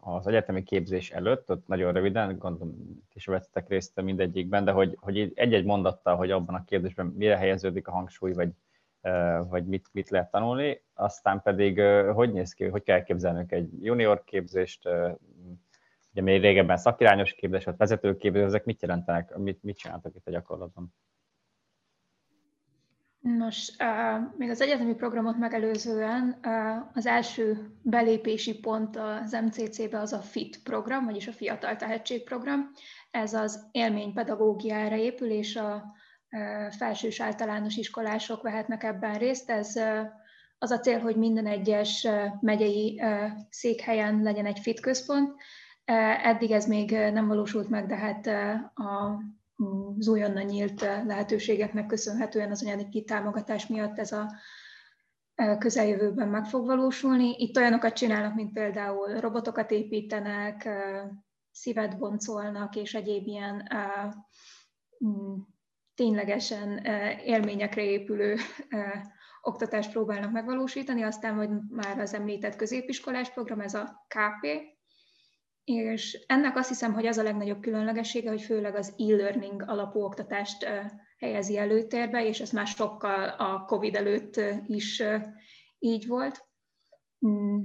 az 0.01 0.27
egyetemi 0.27 0.63
képzés 0.63 1.11
előtt, 1.11 1.51
ott 1.51 1.67
nagyon 1.67 1.93
röviden, 1.93 2.39
gondolom, 2.39 3.03
is 3.13 3.27
vettetek 3.27 3.69
részt 3.69 4.03
mindegyikben, 4.03 4.65
de 4.65 4.71
hogy, 4.71 4.97
hogy 5.01 5.33
egy-egy 5.35 5.65
mondattal, 5.65 6.17
hogy 6.17 6.31
abban 6.31 6.55
a 6.55 6.65
kérdésben 6.65 7.07
mire 7.07 7.37
helyeződik 7.37 7.89
a 7.89 7.93
hangsúly, 7.93 8.33
vagy, 8.33 8.51
vagy 9.49 9.67
mit, 9.67 9.89
mit 9.93 10.11
lehet 10.11 10.31
tanulni, 10.31 10.83
aztán 10.95 11.43
pedig 11.43 11.81
hogy 12.15 12.33
néz 12.33 12.53
ki, 12.53 12.65
hogy 12.65 12.83
kell 12.83 13.03
képzelnünk 13.03 13.53
egy 13.53 13.85
junior 13.85 14.25
képzést, 14.25 14.89
ugye 16.13 16.23
még 16.23 16.41
régebben 16.41 16.77
szakirányos 16.77 17.33
képzés, 17.33 17.65
vagy 17.65 17.77
vezetőképzés, 17.77 18.45
ezek 18.45 18.65
mit 18.65 18.83
jelentenek, 18.83 19.37
mit, 19.37 19.63
mit 19.63 19.79
csináltak 19.79 20.15
itt 20.15 20.27
a 20.27 20.31
gyakorlatban? 20.31 20.95
Nos, 23.23 23.73
még 24.37 24.51
az 24.51 24.61
egyetemi 24.61 24.95
programot 24.95 25.39
megelőzően 25.39 26.39
az 26.95 27.07
első 27.07 27.71
belépési 27.83 28.59
pont 28.59 28.97
az 28.97 29.33
MCC-be 29.45 29.99
az 30.01 30.13
a 30.13 30.19
FIT 30.19 30.63
program, 30.63 31.05
vagyis 31.05 31.29
a 31.29 31.33
Fiatal 31.33 31.77
Tehetség 31.77 32.25
program. 32.25 32.71
Ez 33.11 33.35
az 33.35 33.69
élménypedagógiára 33.71 34.97
épül, 34.97 35.31
és 35.31 35.57
a 35.57 35.95
felsős 36.77 37.21
általános 37.21 37.77
iskolások 37.77 38.43
vehetnek 38.43 38.83
ebben 38.83 39.19
részt. 39.19 39.51
Ez 39.51 39.77
az 40.59 40.71
a 40.71 40.79
cél, 40.79 41.01
hogy 41.01 41.17
minden 41.17 41.47
egyes 41.47 42.09
megyei 42.41 43.03
székhelyen 43.51 44.23
legyen 44.23 44.47
egy 44.47 44.59
FIT 44.59 44.81
központ. 44.81 45.35
Eddig 46.23 46.51
ez 46.51 46.67
még 46.67 46.91
nem 46.91 47.27
valósult 47.27 47.69
meg, 47.69 47.87
de 47.87 47.97
hát 47.97 48.27
a 48.75 49.21
az 49.99 50.09
újonnan 50.09 50.45
nyílt 50.45 50.81
lehetőségeknek 50.81 51.87
köszönhetően 51.87 52.51
az 52.51 52.65
anyagi 52.65 53.05
támogatás 53.05 53.67
miatt 53.67 53.99
ez 53.99 54.13
a 54.13 54.33
közeljövőben 55.59 56.29
meg 56.29 56.45
fog 56.45 56.67
valósulni. 56.67 57.35
Itt 57.39 57.57
olyanokat 57.57 57.93
csinálnak, 57.93 58.35
mint 58.35 58.53
például 58.53 59.21
robotokat 59.21 59.71
építenek, 59.71 60.69
szívet 61.51 61.99
boncolnak, 61.99 62.77
és 62.77 62.95
egyéb 62.95 63.27
ilyen 63.27 63.69
mm, 65.05 65.35
ténylegesen 65.95 66.79
élményekre 67.25 67.83
épülő 67.83 68.37
oktatást 69.43 69.91
próbálnak 69.91 70.33
megvalósítani, 70.33 71.03
aztán, 71.03 71.35
hogy 71.35 71.49
már 71.71 71.99
az 71.99 72.15
említett 72.15 72.57
középiskolás 72.57 73.31
program, 73.31 73.61
ez 73.61 73.75
a 73.75 74.07
KP, 74.09 74.47
és 75.65 76.25
ennek 76.27 76.57
azt 76.57 76.69
hiszem, 76.69 76.93
hogy 76.93 77.07
az 77.07 77.19
a 77.19 77.23
legnagyobb 77.23 77.61
különlegessége, 77.61 78.29
hogy 78.31 78.43
főleg 78.43 78.75
az 78.75 78.95
e-learning 78.99 79.65
alapú 79.67 80.01
oktatást 80.01 80.67
helyezi 81.19 81.59
előtérbe, 81.59 82.27
és 82.27 82.41
ez 82.41 82.51
már 82.51 82.67
sokkal 82.67 83.29
a 83.29 83.65
COVID 83.65 83.95
előtt 83.95 84.41
is 84.67 85.03
így 85.79 86.07
volt. 86.07 86.47
Mm, 87.27 87.61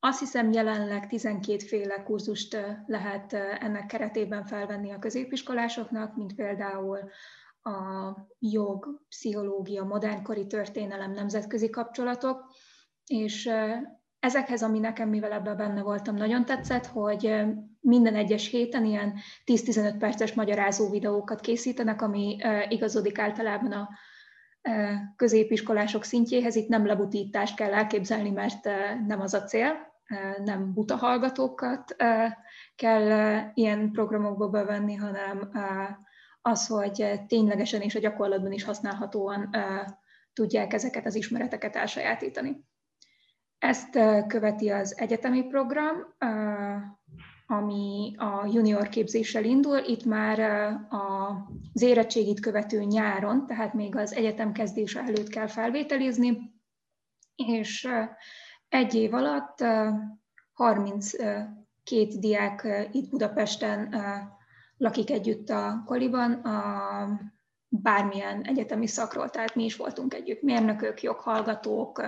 azt 0.00 0.18
hiszem 0.18 0.52
jelenleg 0.52 1.06
12 1.06 1.58
féle 1.58 2.02
kurzust 2.02 2.56
lehet 2.86 3.32
ennek 3.32 3.86
keretében 3.86 4.44
felvenni 4.44 4.90
a 4.90 4.98
középiskolásoknak, 4.98 6.16
mint 6.16 6.34
például 6.34 6.98
a 7.62 8.12
jog, 8.38 9.02
pszichológia, 9.08 9.84
modernkori 9.84 10.46
történelem, 10.46 11.10
nemzetközi 11.10 11.70
kapcsolatok, 11.70 12.52
és 13.06 13.50
ezekhez, 14.20 14.62
ami 14.62 14.78
nekem, 14.78 15.08
mivel 15.08 15.32
ebben 15.32 15.56
benne 15.56 15.82
voltam, 15.82 16.14
nagyon 16.14 16.44
tetszett, 16.44 16.86
hogy 16.86 17.44
minden 17.80 18.14
egyes 18.14 18.48
héten 18.48 18.84
ilyen 18.84 19.14
10-15 19.46 19.94
perces 19.98 20.34
magyarázó 20.34 20.90
videókat 20.90 21.40
készítenek, 21.40 22.02
ami 22.02 22.36
igazodik 22.68 23.18
általában 23.18 23.72
a 23.72 23.88
középiskolások 25.16 26.04
szintjéhez. 26.04 26.56
Itt 26.56 26.68
nem 26.68 26.86
lebutítást 26.86 27.56
kell 27.56 27.74
elképzelni, 27.74 28.30
mert 28.30 28.64
nem 29.06 29.20
az 29.20 29.34
a 29.34 29.42
cél, 29.42 29.72
nem 30.44 30.72
buta 30.72 30.96
hallgatókat 30.96 31.96
kell 32.76 33.40
ilyen 33.54 33.90
programokba 33.92 34.48
bevenni, 34.48 34.94
hanem 34.94 35.50
az, 36.42 36.66
hogy 36.66 37.20
ténylegesen 37.26 37.80
és 37.80 37.94
a 37.94 38.00
gyakorlatban 38.00 38.52
is 38.52 38.64
használhatóan 38.64 39.50
tudják 40.32 40.72
ezeket 40.72 41.06
az 41.06 41.14
ismereteket 41.14 41.76
elsajátítani. 41.76 42.66
Ezt 43.58 43.98
követi 44.26 44.70
az 44.70 44.98
egyetemi 44.98 45.42
program, 45.42 45.96
ami 47.46 48.14
a 48.16 48.46
junior 48.52 48.88
képzéssel 48.88 49.44
indul. 49.44 49.78
Itt 49.78 50.04
már 50.04 50.40
az 50.88 51.82
érettségit 51.82 52.40
követő 52.40 52.82
nyáron, 52.82 53.46
tehát 53.46 53.74
még 53.74 53.96
az 53.96 54.14
egyetem 54.14 54.52
kezdése 54.52 55.00
előtt 55.00 55.28
kell 55.28 55.46
felvételizni, 55.46 56.52
és 57.34 57.88
egy 58.68 58.94
év 58.94 59.14
alatt 59.14 59.64
32 60.52 61.56
diák 62.18 62.88
itt 62.92 63.10
Budapesten 63.10 63.94
lakik 64.76 65.10
együtt 65.10 65.48
a 65.48 65.82
koliban, 65.86 66.32
a 66.32 67.36
bármilyen 67.68 68.42
egyetemi 68.42 68.86
szakról, 68.86 69.30
tehát 69.30 69.54
mi 69.54 69.64
is 69.64 69.76
voltunk 69.76 70.14
együtt, 70.14 70.42
mérnökök, 70.42 71.02
joghallgatók, 71.02 72.02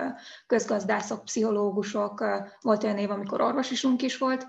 közgazdászok, 0.47 1.23
pszichológusok, 1.23 2.25
volt 2.61 2.83
olyan 2.83 2.97
év, 2.97 3.11
amikor 3.11 3.41
orvosisunk 3.41 4.01
is 4.01 4.17
volt, 4.17 4.47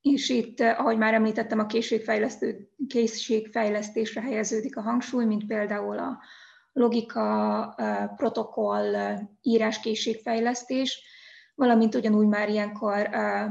és 0.00 0.28
itt, 0.28 0.60
ahogy 0.60 0.98
már 0.98 1.14
említettem, 1.14 1.58
a 1.58 1.66
készségfejlesztő, 1.66 2.70
készségfejlesztésre 2.88 4.20
helyeződik 4.20 4.76
a 4.76 4.80
hangsúly, 4.82 5.24
mint 5.24 5.46
például 5.46 5.98
a 5.98 6.18
logika, 6.72 7.74
protokoll, 8.16 9.18
íráskészségfejlesztés, 9.42 11.02
valamint 11.54 11.94
ugyanúgy 11.94 12.26
már 12.26 12.48
ilyenkor 12.48 13.08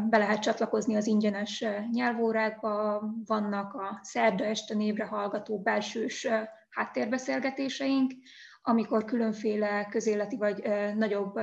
be 0.10 0.18
lehet 0.18 0.42
csatlakozni 0.42 0.96
az 0.96 1.08
ingyenes 1.08 1.64
nyelvórákba, 1.92 3.02
vannak 3.26 3.74
a 3.74 4.00
szerda 4.02 4.44
este 4.44 4.74
névre 4.76 5.06
hallgató 5.06 5.60
belsős 5.60 6.28
háttérbeszélgetéseink, 6.72 8.12
amikor 8.62 9.06
különféle 9.06 9.88
közéleti 9.90 10.38
vagy 10.38 10.62
nagyobb 10.96 11.40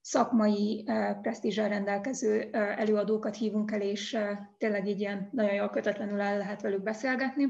szakmai 0.00 0.84
presztízsel 1.22 1.68
rendelkező 1.68 2.48
előadókat 2.52 3.36
hívunk 3.36 3.72
el, 3.72 3.80
és 3.80 4.18
tényleg 4.58 4.86
így 4.86 5.00
ilyen 5.00 5.28
nagyon 5.32 5.54
jól 5.54 5.70
kötetlenül 5.70 6.20
el 6.20 6.38
lehet 6.38 6.62
velük 6.62 6.82
beszélgetni. 6.82 7.46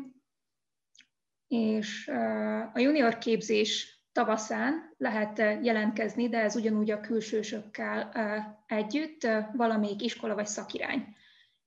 És 1.48 2.08
a 2.72 2.78
junior 2.78 3.18
képzés 3.18 4.00
tavaszán 4.12 4.94
lehet 4.96 5.38
jelentkezni, 5.38 6.28
de 6.28 6.38
ez 6.38 6.56
ugyanúgy 6.56 6.90
a 6.90 7.00
külsősökkel 7.00 8.12
együtt 8.66 9.26
valamelyik 9.52 10.02
iskola 10.02 10.34
vagy 10.34 10.46
szakirány 10.46 11.16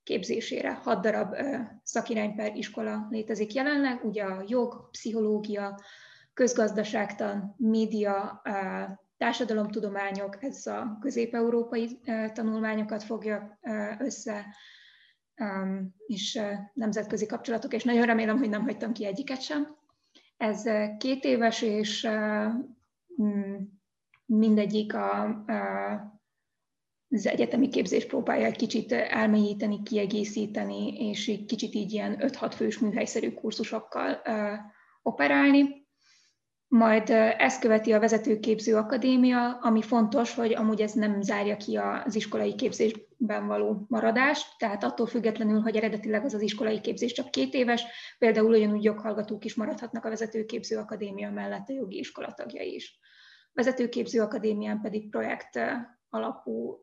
képzésére. 0.06 0.72
Hat 0.72 1.00
darab 1.00 1.34
szakirány 1.82 2.34
per 2.34 2.56
iskola 2.56 3.06
létezik 3.10 3.52
jelenleg, 3.52 4.04
ugye 4.04 4.22
a 4.22 4.44
jog, 4.46 4.90
pszichológia, 4.90 5.80
közgazdaságtan, 6.34 7.54
média, 7.58 8.42
társadalomtudományok, 9.16 10.42
ez 10.42 10.66
a 10.66 10.98
közép-európai 11.00 12.00
tanulmányokat 12.32 13.02
fogja 13.02 13.58
össze, 13.98 14.46
és 16.06 16.40
nemzetközi 16.72 17.26
kapcsolatok, 17.26 17.72
és 17.72 17.84
nagyon 17.84 18.06
remélem, 18.06 18.38
hogy 18.38 18.48
nem 18.48 18.62
hagytam 18.62 18.92
ki 18.92 19.06
egyiket 19.06 19.40
sem. 19.40 19.76
Ez 20.36 20.62
két 20.98 21.24
éves, 21.24 21.62
és 21.62 22.08
mindegyik 24.26 24.94
a, 24.94 25.44
az 27.16 27.26
egyetemi 27.26 27.68
képzés 27.68 28.06
próbálja 28.06 28.46
egy 28.46 28.56
kicsit 28.56 28.92
elmélyíteni, 28.92 29.82
kiegészíteni, 29.82 31.08
és 31.08 31.28
egy 31.28 31.44
kicsit 31.44 31.74
így 31.74 31.92
ilyen 31.92 32.16
5-6 32.20 32.52
fős 32.56 32.78
műhelyszerű 32.78 33.32
kurzusokkal 33.32 34.22
operálni. 35.02 35.84
Majd 36.68 37.10
ezt 37.38 37.60
követi 37.60 37.92
a 37.92 38.00
Vezetőképző 38.00 38.76
Akadémia, 38.76 39.58
ami 39.60 39.82
fontos, 39.82 40.34
hogy 40.34 40.54
amúgy 40.54 40.80
ez 40.80 40.92
nem 40.92 41.22
zárja 41.22 41.56
ki 41.56 41.76
az 41.76 42.14
iskolai 42.14 42.54
képzésben 42.54 43.46
való 43.46 43.86
maradást, 43.88 44.46
tehát 44.58 44.84
attól 44.84 45.06
függetlenül, 45.06 45.60
hogy 45.60 45.76
eredetileg 45.76 46.24
az 46.24 46.34
az 46.34 46.42
iskolai 46.42 46.80
képzés 46.80 47.12
csak 47.12 47.30
két 47.30 47.54
éves, 47.54 47.84
például 48.18 48.54
ugyanúgy 48.54 48.84
joghallgatók 48.84 49.44
is 49.44 49.54
maradhatnak 49.54 50.04
a 50.04 50.08
Vezetőképző 50.08 50.76
Akadémia 50.76 51.30
mellett 51.30 51.68
a 51.68 51.72
jogi 51.72 51.98
iskola 51.98 52.32
tagjai 52.32 52.74
is. 52.74 52.98
Vezetőképző 53.52 54.20
Akadémián 54.20 54.80
pedig 54.80 55.10
projekt 55.10 55.58
alapú 56.10 56.82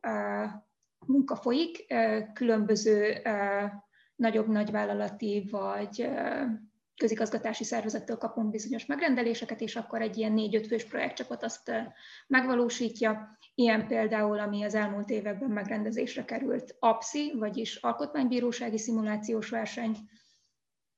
munka 1.05 1.35
folyik, 1.35 1.93
különböző 2.33 3.21
nagyobb 4.15 4.47
nagyvállalati 4.47 5.47
vagy 5.51 6.09
közigazgatási 6.95 7.63
szervezettől 7.63 8.17
kapunk 8.17 8.49
bizonyos 8.49 8.85
megrendeléseket, 8.85 9.61
és 9.61 9.75
akkor 9.75 10.01
egy 10.01 10.17
ilyen 10.17 10.31
négy-öt 10.31 10.67
fős 10.67 10.85
projektcsapat 10.85 11.43
azt 11.43 11.71
megvalósítja. 12.27 13.37
Ilyen 13.55 13.87
például, 13.87 14.39
ami 14.39 14.63
az 14.63 14.75
elmúlt 14.75 15.09
években 15.09 15.49
megrendezésre 15.49 16.25
került 16.25 16.75
APSI, 16.79 17.33
vagyis 17.37 17.75
Alkotmánybírósági 17.75 18.77
Szimulációs 18.77 19.49
Verseny, 19.49 19.97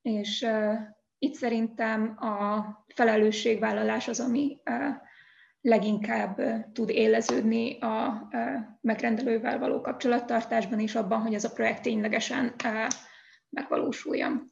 és 0.02 0.42
uh, 0.42 0.74
itt 1.18 1.34
szerintem 1.34 2.18
a 2.18 2.64
felelősségvállalás 2.88 4.08
az, 4.08 4.20
ami 4.20 4.62
uh, 4.66 4.96
leginkább 5.66 6.42
tud 6.74 6.90
éleződni 6.90 7.80
a 7.80 8.28
megrendelővel 8.82 9.60
való 9.60 9.82
kapcsolattartásban, 9.82 10.80
és 10.80 10.96
abban, 10.96 11.22
hogy 11.22 11.34
ez 11.34 11.44
a 11.44 11.52
projekt 11.52 11.82
ténylegesen 11.82 12.54
megvalósuljon. 13.50 14.52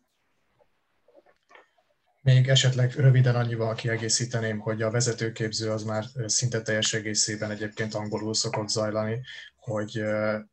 Még 2.23 2.47
esetleg 2.47 2.93
röviden 2.93 3.35
annyival 3.35 3.75
kiegészíteném, 3.75 4.59
hogy 4.59 4.81
a 4.81 4.91
vezetőképző 4.91 5.71
az 5.71 5.83
már 5.83 6.05
szinte 6.25 6.61
teljes 6.61 6.93
egészében 6.93 7.51
egyébként 7.51 7.93
angolul 7.93 8.33
szokott 8.33 8.69
zajlani, 8.69 9.21
hogy 9.55 9.99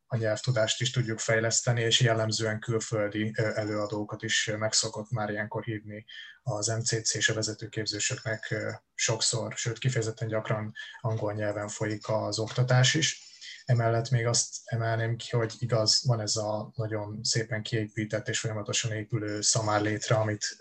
a 0.06 0.16
nyelvtudást 0.16 0.80
is 0.80 0.90
tudjuk 0.90 1.18
fejleszteni, 1.18 1.80
és 1.80 2.00
jellemzően 2.00 2.60
külföldi 2.60 3.32
előadókat 3.54 4.22
is 4.22 4.50
megszokott 4.58 5.10
már 5.10 5.30
ilyenkor 5.30 5.64
hívni 5.64 6.04
az 6.42 6.66
MCC 6.66 7.14
és 7.14 7.28
a 7.28 7.34
vezetőképzősöknek 7.34 8.54
sokszor, 8.94 9.52
sőt 9.56 9.78
kifejezetten 9.78 10.28
gyakran 10.28 10.72
angol 11.00 11.32
nyelven 11.32 11.68
folyik 11.68 12.08
az 12.08 12.38
oktatás 12.38 12.94
is 12.94 13.29
Emellett 13.70 14.10
még 14.10 14.26
azt 14.26 14.56
emelném 14.64 15.16
ki, 15.16 15.36
hogy 15.36 15.54
igaz, 15.58 16.02
van 16.06 16.20
ez 16.20 16.36
a 16.36 16.72
nagyon 16.74 17.20
szépen 17.22 17.62
kiépített 17.62 18.28
és 18.28 18.40
folyamatosan 18.40 18.92
épülő 18.92 19.40
szamár 19.40 19.80
létre, 19.80 20.14
amit 20.14 20.56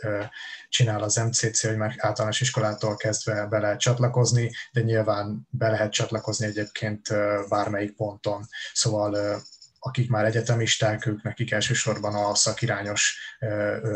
csinál 0.69 1.03
az 1.03 1.15
MCC, 1.15 1.65
hogy 1.65 1.77
már 1.77 1.93
általános 1.97 2.41
iskolától 2.41 2.95
kezdve 2.95 3.45
be 3.45 3.59
lehet 3.59 3.79
csatlakozni, 3.79 4.51
de 4.71 4.81
nyilván 4.81 5.47
be 5.49 5.69
lehet 5.69 5.91
csatlakozni 5.91 6.45
egyébként 6.45 7.07
bármelyik 7.49 7.95
ponton. 7.95 8.47
Szóval 8.73 9.41
akik 9.79 10.09
már 10.09 10.25
egyetemisták, 10.25 11.05
ők 11.05 11.23
nekik 11.23 11.51
elsősorban 11.51 12.15
a 12.15 12.35
szakirányos 12.35 13.19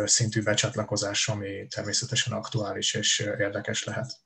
szintű 0.06 0.44
becsatlakozás, 0.44 1.28
ami 1.28 1.68
természetesen 1.68 2.34
aktuális 2.34 2.94
és 2.94 3.20
érdekes 3.20 3.84
lehet. 3.84 4.23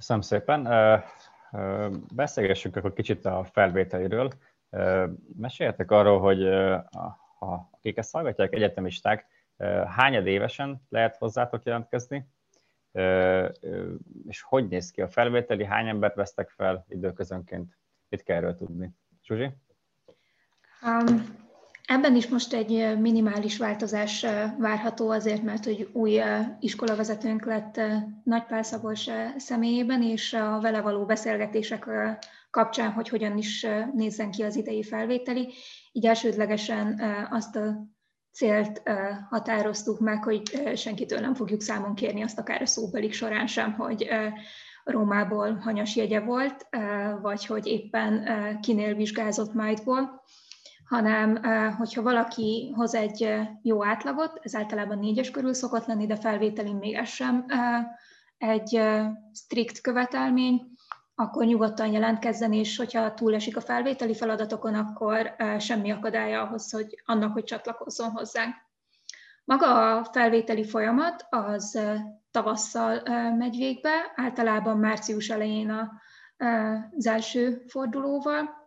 Köszönöm 0.00 0.22
szépen. 0.22 0.68
Beszélgessünk 2.14 2.76
akkor 2.76 2.92
kicsit 2.92 3.24
a 3.24 3.44
felvételiről. 3.44 4.32
Meséljetek 5.36 5.90
arról, 5.90 6.20
hogy 6.20 6.42
ha 7.38 7.68
akik 7.70 7.96
ezt 7.96 8.12
hallgatják, 8.12 8.52
egyetemisták, 8.52 9.26
hányad 9.86 10.26
évesen 10.26 10.82
lehet 10.88 11.16
hozzátok 11.16 11.64
jelentkezni, 11.64 12.28
és 14.26 14.42
hogy 14.42 14.68
néz 14.68 14.90
ki 14.90 15.00
a 15.00 15.08
felvételi, 15.08 15.64
hány 15.64 15.88
embert 15.88 16.14
vesztek 16.14 16.50
fel 16.50 16.84
időközönként? 16.88 17.78
Mit 18.08 18.22
kell 18.22 18.36
erről 18.36 18.54
tudni? 18.54 18.90
Zsuzsi? 19.22 19.50
Um, 20.82 21.49
Ebben 21.90 22.16
is 22.16 22.28
most 22.28 22.52
egy 22.52 22.98
minimális 22.98 23.58
változás 23.58 24.26
várható 24.58 25.10
azért, 25.10 25.42
mert 25.42 25.64
hogy 25.64 25.88
új 25.92 26.20
iskolavezetőnk 26.60 27.44
lett 27.44 27.80
Nagypál 28.24 28.62
Szabolcs 28.62 29.10
személyében, 29.36 30.02
és 30.02 30.32
a 30.32 30.58
vele 30.60 30.80
való 30.80 31.04
beszélgetések 31.04 31.86
kapcsán, 32.50 32.92
hogy 32.92 33.08
hogyan 33.08 33.38
is 33.38 33.66
nézzen 33.94 34.30
ki 34.30 34.42
az 34.42 34.56
idei 34.56 34.82
felvételi. 34.82 35.52
Így 35.92 36.06
elsődlegesen 36.06 37.00
azt 37.30 37.56
a 37.56 37.86
célt 38.32 38.82
határoztuk 39.30 40.00
meg, 40.00 40.22
hogy 40.22 40.42
senkitől 40.74 41.20
nem 41.20 41.34
fogjuk 41.34 41.60
számon 41.62 41.94
kérni 41.94 42.22
azt 42.22 42.38
akár 42.38 42.62
a 42.62 42.66
szóbelik 42.66 43.12
során 43.12 43.46
sem, 43.46 43.72
hogy 43.72 44.08
Rómából 44.84 45.54
hanyas 45.54 45.96
jegye 45.96 46.20
volt, 46.20 46.66
vagy 47.22 47.46
hogy 47.46 47.66
éppen 47.66 48.26
kinél 48.60 48.94
vizsgázott 48.94 49.54
májtból 49.54 50.22
hanem 50.90 51.42
hogyha 51.72 52.02
valaki 52.02 52.72
hoz 52.76 52.94
egy 52.94 53.34
jó 53.62 53.84
átlagot, 53.84 54.38
ez 54.42 54.54
általában 54.54 54.98
négyes 54.98 55.30
körül 55.30 55.54
szokott 55.54 55.86
lenni, 55.86 56.06
de 56.06 56.16
felvételin 56.16 56.76
még 56.76 56.94
ez 56.94 57.08
sem 57.08 57.46
egy 58.38 58.80
strikt 59.32 59.80
követelmény, 59.80 60.70
akkor 61.14 61.44
nyugodtan 61.44 61.92
jelentkezzen, 61.92 62.52
és 62.52 62.76
hogyha 62.76 63.14
túlesik 63.14 63.56
a 63.56 63.60
felvételi 63.60 64.14
feladatokon, 64.14 64.74
akkor 64.74 65.34
semmi 65.58 65.90
akadálya 65.90 66.42
ahhoz, 66.42 66.72
hogy 66.72 67.02
annak, 67.04 67.32
hogy 67.32 67.44
csatlakozzon 67.44 68.10
hozzánk. 68.10 68.54
Maga 69.44 69.96
a 69.96 70.04
felvételi 70.04 70.64
folyamat 70.64 71.26
az 71.30 71.80
tavasszal 72.30 73.02
megy 73.36 73.56
végbe, 73.56 74.12
általában 74.14 74.78
március 74.78 75.28
elején 75.28 75.70
az 76.96 77.06
első 77.06 77.62
fordulóval, 77.66 78.59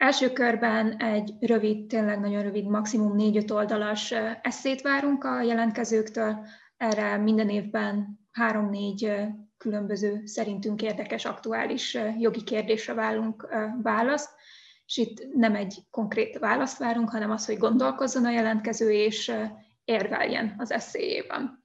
Első 0.00 0.32
körben 0.32 0.96
egy 0.96 1.32
rövid, 1.40 1.86
tényleg 1.86 2.20
nagyon 2.20 2.42
rövid, 2.42 2.66
maximum 2.66 3.14
4-5 3.18 3.52
oldalas 3.52 4.12
eszét 4.42 4.80
várunk 4.80 5.24
a 5.24 5.42
jelentkezőktől. 5.42 6.46
Erre 6.76 7.16
minden 7.16 7.48
évben 7.48 8.18
3-4 8.40 9.28
különböző 9.56 10.22
szerintünk 10.24 10.82
érdekes, 10.82 11.24
aktuális 11.24 11.98
jogi 12.18 12.42
kérdésre 12.44 12.94
válunk 12.94 13.48
választ, 13.82 14.30
és 14.86 14.96
itt 14.96 15.34
nem 15.34 15.54
egy 15.54 15.78
konkrét 15.90 16.38
választ 16.38 16.78
várunk, 16.78 17.10
hanem 17.10 17.30
az, 17.30 17.46
hogy 17.46 17.58
gondolkozzon 17.58 18.24
a 18.24 18.30
jelentkező, 18.30 18.92
és 18.92 19.32
érveljen 19.84 20.54
az 20.58 20.70
eszéjében. 20.70 21.59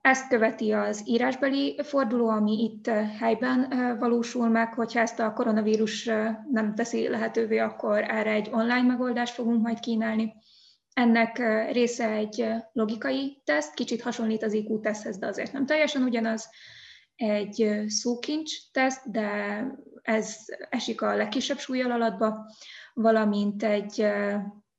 Ezt 0.00 0.28
követi 0.28 0.72
az 0.72 1.02
írásbeli 1.04 1.80
forduló, 1.82 2.28
ami 2.28 2.62
itt 2.62 2.86
helyben 3.18 3.68
valósul 3.98 4.48
meg, 4.48 4.74
hogyha 4.74 5.00
ezt 5.00 5.20
a 5.20 5.32
koronavírus 5.32 6.04
nem 6.50 6.74
teszi 6.74 7.08
lehetővé, 7.08 7.58
akkor 7.58 8.02
erre 8.02 8.30
egy 8.30 8.48
online 8.52 8.82
megoldást 8.82 9.34
fogunk 9.34 9.62
majd 9.62 9.80
kínálni. 9.80 10.34
Ennek 10.92 11.38
része 11.72 12.10
egy 12.10 12.48
logikai 12.72 13.42
teszt, 13.44 13.74
kicsit 13.74 14.02
hasonlít 14.02 14.42
az 14.42 14.52
IQ 14.52 14.80
teszthez, 14.80 15.18
de 15.18 15.26
azért 15.26 15.52
nem 15.52 15.66
teljesen 15.66 16.02
ugyanaz. 16.02 16.48
Egy 17.16 17.84
szókincs 17.86 18.70
teszt, 18.72 19.10
de 19.10 19.60
ez 20.02 20.36
esik 20.70 21.02
a 21.02 21.16
legkisebb 21.16 21.58
súlyalatba, 21.58 22.46
valamint 22.94 23.62
egy 23.62 24.06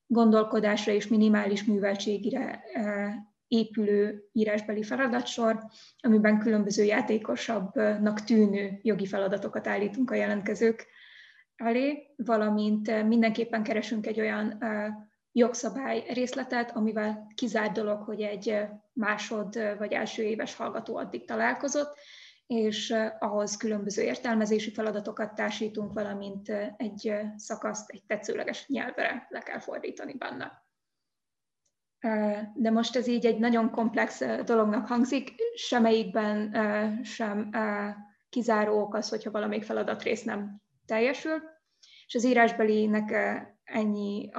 gondolkodásra 0.06 0.92
és 0.92 1.08
minimális 1.08 1.64
műveltségre 1.64 2.64
épülő 3.48 4.30
írásbeli 4.32 4.84
feladatsor, 4.84 5.64
amiben 6.00 6.40
különböző 6.40 6.84
játékosabbnak 6.84 8.24
tűnő 8.24 8.80
jogi 8.82 9.06
feladatokat 9.06 9.68
állítunk 9.68 10.12
a 10.12 10.16
jelentkezők 10.16 10.88
elé, 11.56 12.14
valamint 12.16 13.04
mindenképpen 13.08 13.64
keresünk 13.64 14.08
egy 14.08 14.20
olyan 14.20 14.64
jogszabály 15.32 16.04
részletet, 16.14 16.76
amivel 16.76 17.28
kizárt 17.36 17.72
dolog, 17.72 18.02
hogy 18.02 18.22
egy 18.22 18.60
másod 18.94 19.78
vagy 19.78 19.92
első 19.92 20.24
éves 20.24 20.56
hallgató 20.56 20.96
addig 20.96 21.26
találkozott, 21.26 21.98
és 22.48 22.96
ahhoz 23.20 23.58
különböző 23.58 24.02
értelmezési 24.02 24.72
feladatokat 24.72 25.36
társítunk, 25.36 25.94
valamint 25.94 26.50
egy 26.78 27.14
szakaszt 27.36 27.90
egy 27.90 28.04
tetszőleges 28.08 28.68
nyelvre 28.68 29.28
le 29.30 29.40
kell 29.40 29.60
fordítani 29.60 30.14
benne. 30.14 30.67
De 32.54 32.72
most 32.72 32.96
ez 32.96 33.08
így 33.08 33.26
egy 33.26 33.40
nagyon 33.40 33.72
komplex 33.72 34.22
dolognak 34.46 34.88
hangzik, 34.88 35.34
semmelyikben 35.56 36.54
sem 37.04 37.50
kizáró 38.30 38.82
ok 38.82 38.94
az, 38.94 39.10
hogyha 39.10 39.32
valamelyik 39.32 39.64
feladatrész 39.64 40.24
nem 40.24 40.62
teljesül, 40.86 41.42
és 42.08 42.16
az 42.16 42.26
írásbelinek 42.26 43.12
ennyi 43.64 44.30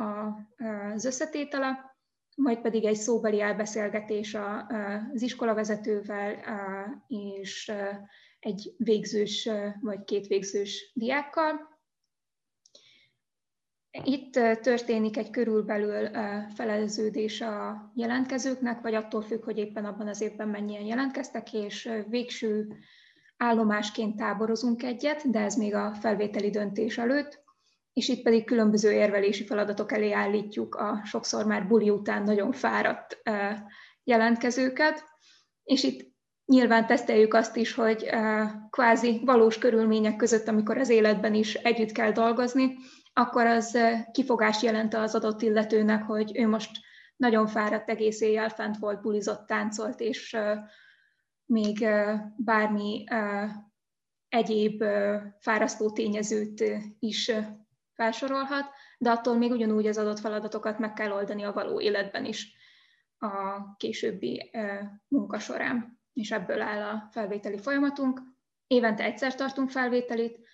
az 0.94 1.04
összetétele, 1.04 1.96
majd 2.36 2.60
pedig 2.60 2.84
egy 2.84 2.96
szóbeli 2.96 3.40
elbeszélgetés 3.40 4.36
az 5.12 5.22
iskolavezetővel 5.22 6.36
és 7.06 7.72
egy 8.38 8.74
végzős 8.76 9.48
vagy 9.80 10.04
két 10.04 10.26
végzős 10.26 10.92
diákkal. 10.94 11.77
Itt 14.04 14.32
történik 14.60 15.16
egy 15.16 15.30
körülbelül 15.30 16.08
feleződés 16.54 17.40
a 17.40 17.90
jelentkezőknek, 17.94 18.80
vagy 18.80 18.94
attól 18.94 19.22
függ, 19.22 19.44
hogy 19.44 19.58
éppen 19.58 19.84
abban 19.84 20.08
az 20.08 20.20
évben 20.20 20.48
mennyien 20.48 20.84
jelentkeztek, 20.84 21.52
és 21.52 21.90
végső 22.08 22.76
állomásként 23.36 24.16
táborozunk 24.16 24.82
egyet, 24.82 25.30
de 25.30 25.40
ez 25.40 25.54
még 25.54 25.74
a 25.74 25.94
felvételi 25.94 26.50
döntés 26.50 26.98
előtt 26.98 27.46
és 27.98 28.08
itt 28.08 28.22
pedig 28.22 28.44
különböző 28.44 28.92
érvelési 28.92 29.44
feladatok 29.44 29.92
elé 29.92 30.12
állítjuk 30.12 30.74
a 30.74 31.00
sokszor 31.04 31.46
már 31.46 31.66
buli 31.66 31.90
után 31.90 32.22
nagyon 32.22 32.52
fáradt 32.52 33.18
jelentkezőket, 34.04 35.04
és 35.64 35.82
itt 35.82 36.12
nyilván 36.46 36.86
teszteljük 36.86 37.34
azt 37.34 37.56
is, 37.56 37.74
hogy 37.74 38.10
kvázi 38.70 39.20
valós 39.24 39.58
körülmények 39.58 40.16
között, 40.16 40.48
amikor 40.48 40.78
az 40.78 40.88
életben 40.88 41.34
is 41.34 41.54
együtt 41.54 41.92
kell 41.92 42.12
dolgozni, 42.12 42.76
akkor 43.18 43.46
az 43.46 43.78
kifogás 44.12 44.62
jelent 44.62 44.94
az 44.94 45.14
adott 45.14 45.42
illetőnek, 45.42 46.02
hogy 46.02 46.38
ő 46.38 46.48
most 46.48 46.70
nagyon 47.16 47.46
fáradt 47.46 47.90
egész 47.90 48.20
éjjel 48.20 48.48
fent 48.48 48.76
volt, 48.76 49.00
bulizott, 49.00 49.46
táncolt, 49.46 50.00
és 50.00 50.36
még 51.44 51.88
bármi 52.36 53.04
egyéb 54.28 54.84
fárasztó 55.38 55.92
tényezőt 55.92 56.64
is 56.98 57.32
felsorolhat, 57.94 58.70
de 58.98 59.10
attól 59.10 59.36
még 59.36 59.50
ugyanúgy 59.50 59.86
az 59.86 59.98
adott 59.98 60.18
feladatokat 60.18 60.78
meg 60.78 60.92
kell 60.92 61.12
oldani 61.12 61.42
a 61.42 61.52
való 61.52 61.80
életben 61.80 62.24
is 62.24 62.52
a 63.18 63.62
későbbi 63.76 64.50
munka 65.08 65.38
során. 65.38 66.00
És 66.12 66.30
ebből 66.30 66.60
áll 66.60 66.82
a 66.82 67.08
felvételi 67.10 67.58
folyamatunk. 67.58 68.20
Évente 68.66 69.04
egyszer 69.04 69.34
tartunk 69.34 69.70
felvételit, 69.70 70.47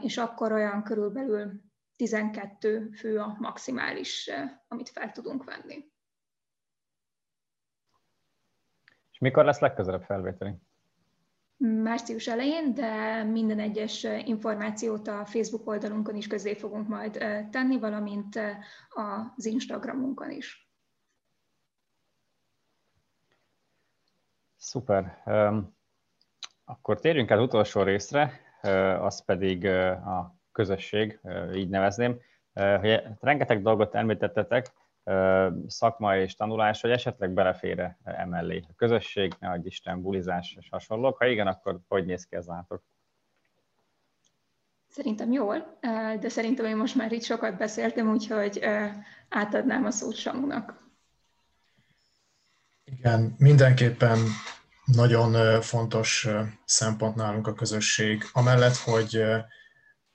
és 0.00 0.16
akkor 0.16 0.52
olyan 0.52 0.82
körülbelül 0.82 1.60
12 1.96 2.90
fő 2.90 3.18
a 3.18 3.36
maximális, 3.38 4.30
amit 4.68 4.88
fel 4.88 5.10
tudunk 5.10 5.44
venni. 5.44 5.92
És 9.12 9.18
mikor 9.18 9.44
lesz 9.44 9.60
legközelebb 9.60 10.02
felvételi? 10.02 10.54
március 11.56 12.26
elején, 12.26 12.74
de 12.74 13.22
minden 13.22 13.58
egyes 13.58 14.02
információt 14.24 15.08
a 15.08 15.24
Facebook 15.24 15.66
oldalunkon 15.66 16.14
is 16.14 16.26
közé 16.26 16.54
fogunk 16.54 16.88
majd 16.88 17.12
tenni, 17.50 17.78
valamint 17.78 18.40
az 18.88 19.44
Instagramunkon 19.44 20.30
is. 20.30 20.68
Szuper. 24.56 25.22
Akkor 26.64 27.00
térjünk 27.00 27.30
el 27.30 27.40
utolsó 27.40 27.82
részre, 27.82 28.40
az 29.00 29.24
pedig 29.24 29.66
a 29.66 30.36
közösség, 30.52 31.20
így 31.54 31.68
nevezném. 31.68 32.20
Rengeteg 33.20 33.62
dolgot 33.62 33.94
említettetek, 33.94 34.72
szakma 35.66 36.16
és 36.16 36.34
tanulás, 36.34 36.80
hogy 36.80 36.90
esetleg 36.90 37.30
belefér 37.30 37.96
emellé 38.04 38.64
a 38.68 38.74
közösség, 38.76 39.34
ne 39.38 39.50
adj 39.50 39.66
Isten, 39.66 40.02
bulizás 40.02 40.56
és 40.60 40.68
hasonlók. 40.70 41.18
Ha 41.18 41.26
igen, 41.26 41.46
akkor 41.46 41.78
hogy 41.88 42.04
néz 42.04 42.24
ki 42.24 42.36
ez 42.36 42.46
látok? 42.46 42.82
Szerintem 44.88 45.32
jól, 45.32 45.78
de 46.20 46.28
szerintem 46.28 46.66
én 46.66 46.76
most 46.76 46.94
már 46.94 47.12
itt 47.12 47.22
sokat 47.22 47.56
beszéltem, 47.56 48.10
úgyhogy 48.10 48.64
átadnám 49.28 49.84
a 49.84 49.90
szót 49.90 50.14
Samunak. 50.14 50.82
Igen, 52.84 53.34
mindenképpen 53.38 54.18
nagyon 54.84 55.60
fontos 55.60 56.28
szempont 56.64 57.14
nálunk 57.14 57.46
a 57.46 57.54
közösség. 57.54 58.24
Amellett, 58.32 58.76
hogy 58.76 59.22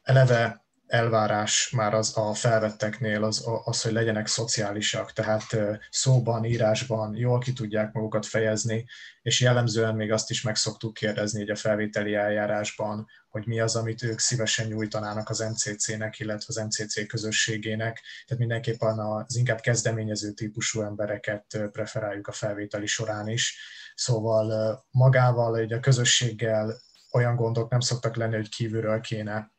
eleve 0.01 0.67
elvárás 0.89 1.69
már 1.69 1.93
az 1.93 2.17
a 2.17 2.33
felvetteknél 2.33 3.23
az, 3.23 3.45
az, 3.63 3.81
hogy 3.81 3.91
legyenek 3.91 4.27
szociálisak, 4.27 5.13
tehát 5.13 5.57
szóban, 5.89 6.45
írásban 6.45 7.15
jól 7.15 7.39
ki 7.39 7.53
tudják 7.53 7.91
magukat 7.93 8.25
fejezni, 8.25 8.85
és 9.21 9.41
jellemzően 9.41 9.95
még 9.95 10.11
azt 10.11 10.29
is 10.29 10.41
meg 10.41 10.55
szoktuk 10.55 10.93
kérdezni 10.93 11.39
hogy 11.39 11.49
a 11.49 11.55
felvételi 11.55 12.15
eljárásban, 12.15 13.07
hogy 13.29 13.45
mi 13.45 13.59
az, 13.59 13.75
amit 13.75 14.03
ők 14.03 14.19
szívesen 14.19 14.67
nyújtanának 14.67 15.29
az 15.29 15.39
MCC-nek, 15.39 16.19
illetve 16.19 16.45
az 16.47 16.55
MCC 16.55 17.07
közösségének. 17.07 18.01
Tehát 18.25 18.39
mindenképpen 18.39 18.99
az 18.99 19.35
inkább 19.35 19.59
kezdeményező 19.59 20.31
típusú 20.31 20.81
embereket 20.81 21.69
preferáljuk 21.71 22.27
a 22.27 22.31
felvételi 22.31 22.85
során 22.85 23.27
is. 23.27 23.57
Szóval 23.99 24.79
magával, 24.91 25.57
egy 25.57 25.73
a 25.73 25.79
közösséggel 25.79 26.75
olyan 27.11 27.35
gondok 27.35 27.69
nem 27.69 27.79
szoktak 27.79 28.15
lenni, 28.15 28.35
hogy 28.35 28.49
kívülről 28.49 29.01
kéne 29.01 29.51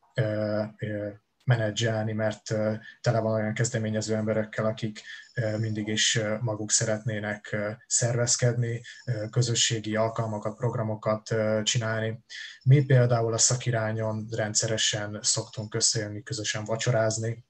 menedzselni, 1.45 2.13
mert 2.13 2.43
tele 3.01 3.21
van 3.21 3.33
olyan 3.33 3.55
kezdeményező 3.55 4.15
emberekkel, 4.15 4.65
akik 4.65 5.03
mindig 5.59 5.89
is 5.89 6.21
maguk 6.41 6.71
szeretnének 6.71 7.57
szervezkedni, 7.87 8.83
közösségi 9.31 9.97
alkalmakat, 9.97 10.57
programokat 10.57 11.35
csinálni. 11.63 12.25
Mi 12.63 12.85
például 12.85 13.33
a 13.33 13.39
szakirányon 13.39 14.27
rendszeresen 14.31 15.19
szoktunk 15.23 15.75
összejönni, 15.75 16.23
közösen 16.23 16.65
vacsorázni, 16.65 17.45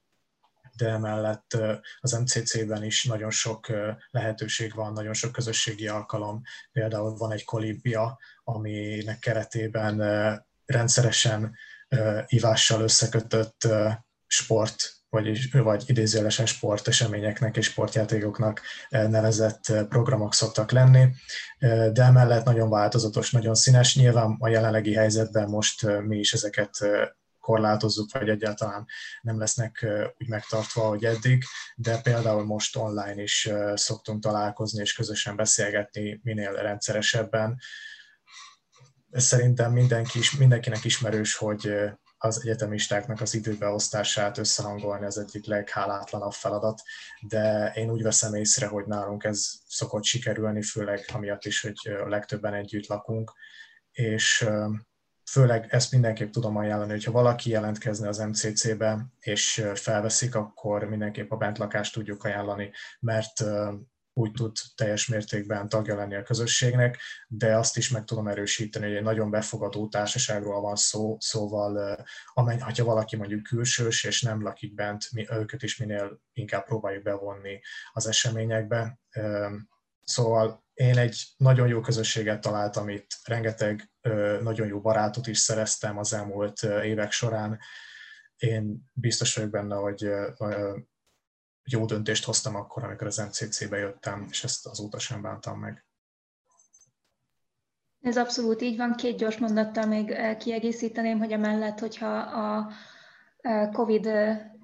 de 0.76 0.88
emellett 0.88 1.56
az 2.00 2.12
MCC-ben 2.12 2.85
is 2.85 3.04
nagyon 3.04 3.30
sok 3.30 3.66
lehetőség 4.11 4.74
van, 4.74 4.92
nagyon 4.92 5.14
sok 5.14 5.33
közösségi 5.33 5.88
alkalom. 5.88 6.42
Például 6.72 7.16
van 7.16 7.33
egy 7.33 7.44
kolibia, 7.44 8.18
aminek 8.44 9.18
keretében 9.18 10.02
rendszeresen 10.66 11.56
ivással 12.26 12.83
összekötött 12.83 13.68
sport, 14.26 14.98
vagy, 15.09 15.50
vagy 15.52 15.85
idézőjelesen 15.87 16.46
sporteseményeknek 16.46 17.56
és 17.56 17.66
sportjátékoknak 17.66 18.61
nevezett 18.88 19.72
programok 19.88 20.35
szoktak 20.35 20.70
lenni, 20.70 21.09
de 21.92 22.02
emellett 22.02 22.44
nagyon 22.44 22.70
változatos, 22.70 23.30
nagyon 23.30 23.54
színes. 23.54 23.96
Nyilván 23.96 24.37
a 24.38 24.48
jelenlegi 24.48 24.94
helyzetben 24.94 25.48
most 25.48 25.87
mi 26.06 26.18
is 26.18 26.33
ezeket 26.33 26.70
korlátozzuk, 27.51 28.13
vagy 28.13 28.29
egyáltalán 28.29 28.87
nem 29.21 29.39
lesznek 29.39 29.87
úgy 30.19 30.29
megtartva, 30.29 30.83
hogy 30.83 31.05
eddig, 31.05 31.45
de 31.77 32.01
például 32.01 32.45
most 32.45 32.77
online 32.77 33.23
is 33.23 33.49
szoktunk 33.75 34.23
találkozni 34.23 34.81
és 34.81 34.93
közösen 34.93 35.37
beszélgetni 35.37 36.21
minél 36.23 36.53
rendszeresebben, 36.53 37.59
szerintem 39.11 39.73
mindenki 39.73 40.19
is, 40.19 40.37
mindenkinek 40.37 40.85
ismerős, 40.85 41.35
hogy 41.35 41.73
az 42.19 42.41
egyetemistáknak 42.43 43.21
az 43.21 43.35
időbeosztását 43.35 44.39
összehangolni 44.39 45.07
az 45.07 45.19
egyik 45.19 45.47
leghálátlanabb 45.47 46.33
feladat, 46.33 46.83
de 47.29 47.73
én 47.75 47.91
úgy 47.91 48.03
veszem 48.03 48.35
észre, 48.35 48.67
hogy 48.67 48.87
nálunk 48.87 49.25
ez 49.25 49.51
szokott 49.67 50.05
sikerülni, 50.05 50.63
főleg 50.63 51.05
amiatt 51.13 51.45
is, 51.45 51.61
hogy 51.61 51.93
a 51.93 52.09
legtöbben 52.09 52.55
együtt 52.55 52.87
lakunk, 52.87 53.33
és 53.93 54.49
főleg 55.31 55.66
ezt 55.69 55.93
mindenképp 55.93 56.31
tudom 56.31 56.57
ajánlani, 56.57 56.90
hogyha 56.90 57.12
valaki 57.12 57.51
jelentkezne 57.51 58.09
az 58.09 58.19
MCC-be, 58.19 59.07
és 59.21 59.66
felveszik, 59.75 60.35
akkor 60.35 60.85
mindenképp 60.85 61.31
a 61.31 61.37
bentlakást 61.37 61.95
tudjuk 61.95 62.25
ajánlani, 62.25 62.71
mert 63.01 63.45
úgy 64.12 64.33
tud 64.33 64.57
teljes 64.75 65.07
mértékben 65.07 65.69
tagja 65.69 65.97
lenni 65.97 66.14
a 66.14 66.23
közösségnek, 66.23 66.99
de 67.29 67.57
azt 67.57 67.77
is 67.77 67.90
meg 67.90 68.05
tudom 68.05 68.29
erősíteni, 68.29 68.87
hogy 68.87 68.95
egy 68.95 69.03
nagyon 69.03 69.31
befogadó 69.31 69.88
társaságról 69.88 70.61
van 70.61 70.77
szó, 70.77 71.16
szóval 71.21 72.05
amely, 72.33 72.59
ha 72.59 72.85
valaki 72.85 73.16
mondjuk 73.16 73.43
külsős 73.43 74.05
és 74.05 74.23
nem 74.23 74.43
lakik 74.43 74.75
bent, 74.75 75.12
mi 75.12 75.27
őket 75.31 75.62
is 75.62 75.77
minél 75.77 76.21
inkább 76.33 76.64
próbáljuk 76.64 77.03
bevonni 77.03 77.61
az 77.93 78.07
eseményekbe. 78.07 78.99
Szóval 80.05 80.64
én 80.81 80.99
egy 80.99 81.23
nagyon 81.37 81.69
jó 81.69 81.81
közösséget 81.81 82.40
találtam 82.40 82.88
itt, 82.88 83.07
rengeteg 83.25 83.90
nagyon 84.43 84.66
jó 84.66 84.81
barátot 84.81 85.27
is 85.27 85.38
szereztem 85.38 85.99
az 85.99 86.12
elmúlt 86.12 86.62
évek 86.62 87.11
során. 87.11 87.59
Én 88.37 88.90
biztos 88.93 89.35
vagyok 89.37 89.51
benne, 89.51 89.75
hogy 89.75 90.11
jó 91.71 91.85
döntést 91.85 92.25
hoztam 92.25 92.55
akkor, 92.55 92.85
amikor 92.85 93.07
az 93.07 93.16
MCC-be 93.16 93.77
jöttem, 93.77 94.27
és 94.31 94.45
ezt 94.45 94.66
azóta 94.66 94.99
sem 94.99 95.23
bántam 95.23 95.59
meg. 95.59 95.85
Ez 98.01 98.16
abszolút 98.16 98.62
így 98.62 98.77
van. 98.77 98.95
Két 98.95 99.16
gyors 99.16 99.38
mondattal 99.38 99.87
még 99.87 100.37
kiegészíteném, 100.38 101.19
hogy 101.19 101.33
emellett, 101.33 101.79
hogyha 101.79 102.19
a 102.19 102.73
COVID 103.73 104.09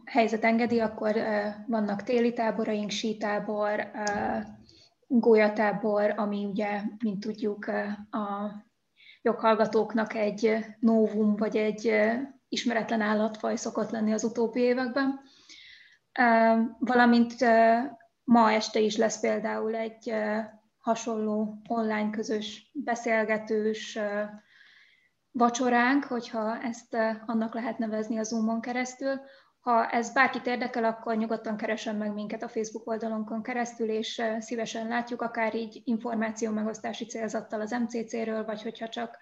helyzet 0.04 0.44
engedi, 0.44 0.80
akkor 0.80 1.16
vannak 1.66 2.02
téli 2.02 2.32
táboraink, 2.32 2.90
sítábor, 2.90 3.90
gólyatábor, 5.06 6.14
ami 6.16 6.44
ugye, 6.44 6.82
mint 6.98 7.20
tudjuk, 7.20 7.66
a 8.10 8.50
joghallgatóknak 9.22 10.14
egy 10.14 10.64
novum, 10.78 11.36
vagy 11.36 11.56
egy 11.56 11.92
ismeretlen 12.48 13.00
állatfaj 13.00 13.56
szokott 13.56 13.90
lenni 13.90 14.12
az 14.12 14.24
utóbbi 14.24 14.60
években. 14.60 15.20
Valamint 16.78 17.34
ma 18.24 18.52
este 18.52 18.80
is 18.80 18.96
lesz 18.96 19.20
például 19.20 19.74
egy 19.74 20.14
hasonló 20.78 21.60
online 21.68 22.10
közös 22.10 22.70
beszélgetős 22.74 23.98
vacsoránk, 25.30 26.04
hogyha 26.04 26.60
ezt 26.62 26.96
annak 27.26 27.54
lehet 27.54 27.78
nevezni 27.78 28.18
a 28.18 28.22
Zoomon 28.22 28.60
keresztül. 28.60 29.20
Ha 29.66 29.86
ez 29.88 30.12
bárkit 30.12 30.46
érdekel, 30.46 30.84
akkor 30.84 31.16
nyugodtan 31.16 31.56
keresen 31.56 31.96
meg 31.96 32.12
minket 32.12 32.42
a 32.42 32.48
Facebook 32.48 32.88
oldalunkon 32.90 33.42
keresztül, 33.42 33.88
és 33.88 34.22
szívesen 34.38 34.88
látjuk, 34.88 35.22
akár 35.22 35.54
így 35.54 35.80
információ 35.84 36.52
megosztási 36.52 37.04
célzattal 37.04 37.60
az 37.60 37.70
MCC-ről, 37.70 38.44
vagy 38.44 38.62
hogyha 38.62 38.88
csak 38.88 39.18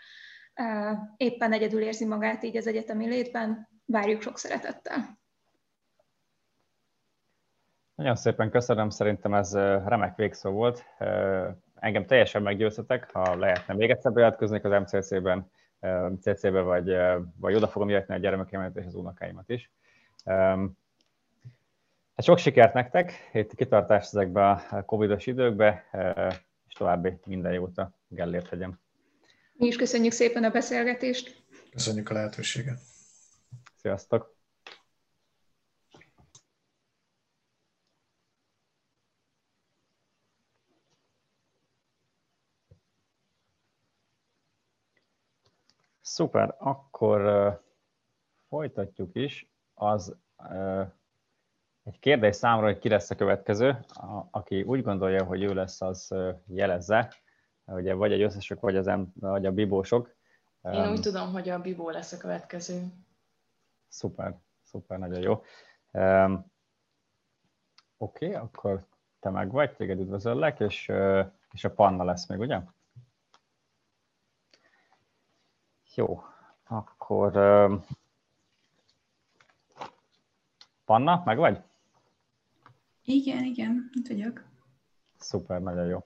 éppen 1.17 1.53
egyedül 1.53 1.81
érzi 1.81 2.07
magát 2.07 2.43
így 2.43 2.57
az 2.57 2.67
egyetemi 2.67 3.07
létben, 3.07 3.69
várjuk 3.85 4.21
sok 4.23 4.39
szeretettel. 4.39 5.19
Nagyon 7.95 8.17
szépen 8.17 8.51
köszönöm, 8.51 8.91
szerintem 8.91 9.35
ez 9.35 9.55
remek 9.55 10.17
végszó 10.17 10.51
volt. 10.51 10.85
Engem 11.75 12.07
teljesen 12.07 12.43
meggyőztetek, 12.43 13.11
ha 13.13 13.37
lehetne 13.37 13.75
még 13.75 13.91
egyszer 13.91 14.13
bejelentkeznék 14.13 14.65
az 14.65 14.83
MCC-ben, 14.83 15.51
CC-be, 16.21 16.61
vagy, 16.61 16.97
vagy 17.37 17.55
oda 17.55 17.69
fogom 17.69 17.89
jöhetni 17.89 18.15
a 18.15 18.19
gyermekeimet 18.19 18.77
és 18.77 18.87
az 18.87 18.95
unokáimat 18.95 19.51
is. 19.51 19.73
Hát 20.25 22.25
sok 22.25 22.39
sikert 22.39 22.75
nektek, 22.75 23.31
itt 23.33 23.55
kitartást 23.55 24.15
ezekbe 24.15 24.51
a 24.51 24.85
covidos 24.85 25.27
időkbe, 25.27 25.85
és 26.67 26.75
további 26.75 27.19
minden 27.25 27.53
jót 27.53 27.79
a 27.79 27.99
Gellért 28.09 28.49
hegyem. 28.49 28.81
Mi 29.53 29.67
is 29.67 29.77
köszönjük 29.77 30.13
szépen 30.13 30.45
a 30.45 30.51
beszélgetést. 30.51 31.45
Köszönjük 31.71 32.11
a 32.11 32.15
lehetőséget. 32.15 32.81
Sziasztok! 33.77 34.33
Szuper, 46.01 46.55
akkor 46.59 47.21
uh, 47.21 47.55
folytatjuk 48.49 49.11
is. 49.13 49.54
Az 49.75 50.17
egy 51.85 51.99
kérdés 51.99 52.37
számra, 52.37 52.65
hogy 52.67 52.79
ki 52.79 52.89
lesz 52.89 53.11
a 53.11 53.15
következő. 53.15 53.85
A, 53.89 54.29
aki 54.31 54.63
úgy 54.63 54.83
gondolja, 54.83 55.25
hogy 55.25 55.43
ő 55.43 55.55
lesz, 55.55 55.81
az 55.81 56.15
jelezze. 56.47 57.15
Ugye 57.65 57.95
vagy 57.95 58.13
egy 58.13 58.23
összesök, 58.23 58.61
vagy, 58.61 58.77
az 58.77 58.87
em, 58.87 59.13
vagy 59.21 59.47
a 59.47 59.53
bibósok. 59.53 60.15
Én 60.63 60.81
um, 60.81 60.91
úgy 60.91 61.01
tudom, 61.01 61.33
hogy 61.33 61.49
a 61.49 61.61
bibó 61.61 61.91
lesz 61.91 62.13
a 62.13 62.17
következő. 62.17 62.83
Szuper, 63.89 64.39
szuper, 64.63 64.99
nagyon 64.99 65.21
jó. 65.21 65.43
Um, 65.91 66.53
Oké, 67.97 68.27
okay, 68.27 68.39
akkor 68.39 68.87
te 69.21 69.31
meg 69.31 69.51
vagy, 69.51 69.75
téged 69.75 70.01
üdvözöllek, 70.01 70.61
és, 70.61 70.93
és 71.53 71.65
a 71.65 71.75
Panna 71.75 72.05
lesz 72.05 72.27
még, 72.27 72.39
ugye? 72.39 72.61
Jó, 75.95 76.23
akkor 76.65 77.37
Panna, 80.85 81.23
meg 81.25 81.37
vagy? 81.37 81.63
Igen, 83.05 83.45
igen, 83.45 83.91
itt 83.93 84.09
vagyok. 84.09 84.45
Szuper, 85.17 85.61
nagyon 85.61 85.87
jó. 85.87 86.05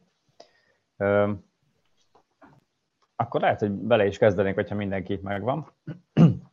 Akkor 3.16 3.40
lehet, 3.40 3.60
hogy 3.60 3.70
bele 3.70 4.06
is 4.06 4.18
kezdenénk, 4.18 4.54
hogyha 4.54 4.74
mindenki 4.74 5.18
megvan. 5.22 5.72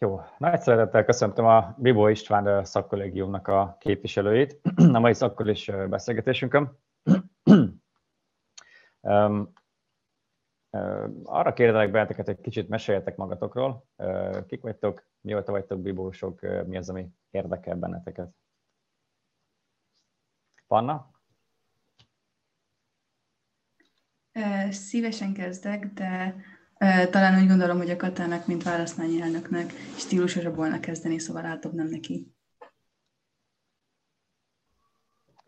Jó, 0.00 0.20
nagy 0.38 0.60
szeretettel 0.60 1.04
köszöntöm 1.04 1.46
a 1.46 1.74
Bibó 1.78 2.08
István 2.08 2.64
szakkollégiumnak 2.64 3.48
a 3.48 3.76
képviselőit 3.80 4.60
a 4.92 4.98
mai 4.98 5.14
szakkolés 5.14 5.70
beszélgetésünkön. 5.88 6.78
Arra 11.24 11.52
kérdelek 11.52 11.90
benneteket, 11.90 12.26
hogy 12.26 12.40
kicsit 12.40 12.68
meséljetek 12.68 13.16
magatokról. 13.16 13.86
Kik 14.46 14.62
vagytok, 14.62 15.06
mióta 15.20 15.52
vagytok 15.52 15.80
bibósok, 15.80 16.40
mi 16.66 16.76
az, 16.76 16.88
ami 16.88 17.08
érdekel 17.30 17.76
benneteket? 17.76 18.30
Panna? 20.66 21.10
Szívesen 24.70 25.32
kezdek, 25.32 25.86
de 25.86 26.36
talán 27.10 27.40
úgy 27.42 27.48
gondolom, 27.48 27.76
hogy 27.76 27.90
a 27.90 27.96
Katának, 27.96 28.46
mint 28.46 28.62
választmányi 28.62 29.20
elnöknek 29.20 29.70
stílusosabb 29.96 30.54
volna 30.56 30.80
kezdeni, 30.80 31.18
szóval 31.18 31.44
átadom 31.44 31.86
neki. 31.86 32.32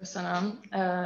Köszönöm. 0.00 0.60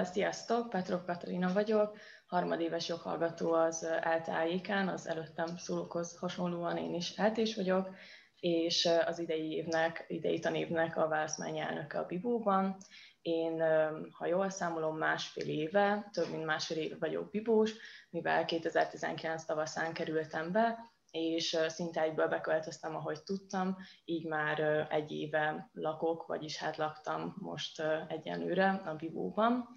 Sziasztok, 0.04 0.70
Petrov 0.70 1.04
Katalina 1.04 1.52
vagyok 1.52 1.98
harmadéves 2.26 2.88
joghallgató 2.88 3.52
az 3.52 3.88
LTAIK-án, 4.16 4.88
az 4.88 5.09
előttem 5.09 5.57
szólókhoz 5.57 6.16
hasonlóan 6.18 6.76
én 6.76 6.94
is 6.94 7.16
eltés 7.16 7.54
vagyok, 7.54 7.94
és 8.40 8.88
az 9.07 9.18
idei 9.18 9.52
évnek, 9.52 10.04
idei 10.09 10.38
tanévnek 10.38 10.96
a 10.96 11.09
választmányi 11.09 11.59
elnöke 11.59 11.98
a 11.98 12.07
Bibóban. 12.07 12.76
Én, 13.22 13.62
ha 14.11 14.26
jól 14.26 14.50
számolom, 14.50 14.96
másfél 14.96 15.48
éve, 15.48 16.09
több 16.12 16.30
mint 16.30 16.44
másfél 16.44 16.78
éve 16.78 16.96
vagyok 16.98 17.30
bibós, 17.30 17.72
mivel 18.11 18.44
2019 18.44 19.44
tavaszán 19.44 19.92
kerültem 19.92 20.52
be, 20.52 20.93
és 21.14 21.59
szinte 21.68 22.00
egyből 22.00 22.29
beköltöztem, 22.29 22.96
ahogy 22.96 23.22
tudtam, 23.22 23.77
így 24.05 24.27
már 24.27 24.61
egy 24.90 25.11
éve 25.11 25.70
lakok, 25.72 26.27
vagyis 26.27 26.59
hát 26.59 26.77
laktam 26.77 27.35
most 27.38 27.83
egyenlőre 28.09 28.83
a 28.85 28.94
Bibóban 28.94 29.68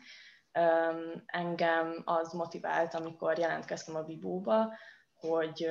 engem 1.25 2.01
az 2.05 2.33
motivált, 2.33 2.93
amikor 2.93 3.37
jelentkeztem 3.37 3.95
a 3.95 4.03
Bibóba, 4.03 4.73
hogy 5.19 5.69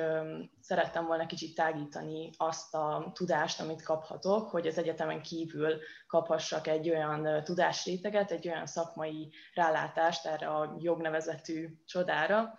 szerettem 0.59 1.05
volna 1.05 1.25
kicsit 1.25 1.55
tágítani 1.55 2.29
azt 2.37 2.73
a 2.75 3.11
tudást, 3.13 3.61
amit 3.61 3.83
kaphatok, 3.83 4.49
hogy 4.49 4.67
az 4.67 4.77
egyetemen 4.77 5.21
kívül 5.21 5.79
kaphassak 6.07 6.67
egy 6.67 6.89
olyan 6.89 7.43
tudásréteget, 7.43 8.31
egy 8.31 8.47
olyan 8.47 8.65
szakmai 8.65 9.33
rálátást 9.53 10.25
erre 10.25 10.47
a 10.47 10.75
jognevezetű 10.79 11.69
csodára, 11.85 12.57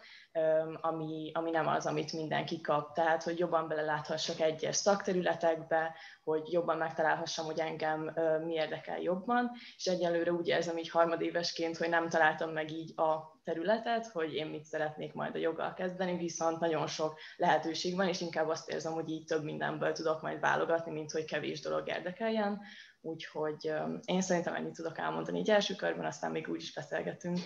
ami, 0.81 1.31
ami 1.35 1.51
nem 1.51 1.67
az, 1.67 1.87
amit 1.87 2.13
mindenki 2.13 2.61
kap. 2.61 2.95
Tehát, 2.95 3.23
hogy 3.23 3.39
jobban 3.39 3.69
beleláthassak 3.69 4.41
egyes 4.41 4.77
szakterületekbe, 4.77 5.95
hogy 6.25 6.53
jobban 6.53 6.77
megtalálhassam, 6.77 7.45
hogy 7.45 7.59
engem 7.59 8.15
mi 8.45 8.53
érdekel 8.53 9.01
jobban, 9.01 9.51
és 9.77 9.87
egyelőre 9.87 10.33
úgy 10.33 10.49
érzem 10.49 10.77
így 10.77 10.91
harmadévesként, 10.91 11.77
hogy 11.77 11.89
nem 11.89 12.09
találtam 12.09 12.51
meg 12.51 12.71
így 12.71 12.93
a 13.01 13.41
területet, 13.45 14.07
hogy 14.07 14.35
én 14.35 14.47
mit 14.47 14.65
szeretnék 14.65 15.13
majd 15.13 15.35
a 15.35 15.39
joggal 15.39 15.75
kezdeni, 15.75 16.17
viszont 16.17 16.61
nagyon 16.61 16.87
sok 16.87 17.19
lehetőség 17.37 17.97
van, 17.97 18.09
és 18.09 18.21
inkább 18.21 18.49
azt 18.49 18.71
érzem, 18.71 18.93
hogy 18.93 19.11
így 19.11 19.25
több 19.25 19.45
mindenből 19.45 19.93
tudok 19.93 20.23
majd 20.23 20.41
válogatni, 20.41 20.93
mint 20.93 21.11
hogy 21.11 21.25
kevés 21.25 21.61
dolog 21.61 21.89
érdekeljen. 21.89 22.61
Úgyhogy 23.01 23.73
én 24.05 24.21
szerintem 24.21 24.55
ennyit 24.55 24.75
tudok 24.75 24.99
elmondani 24.99 25.39
így 25.39 25.51
első 25.51 25.75
körben, 25.75 26.05
aztán 26.05 26.31
még 26.31 26.49
úgy 26.49 26.63
is 26.63 26.75
beszélgetünk. 26.75 27.39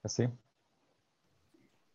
Köszönöm. 0.00 0.41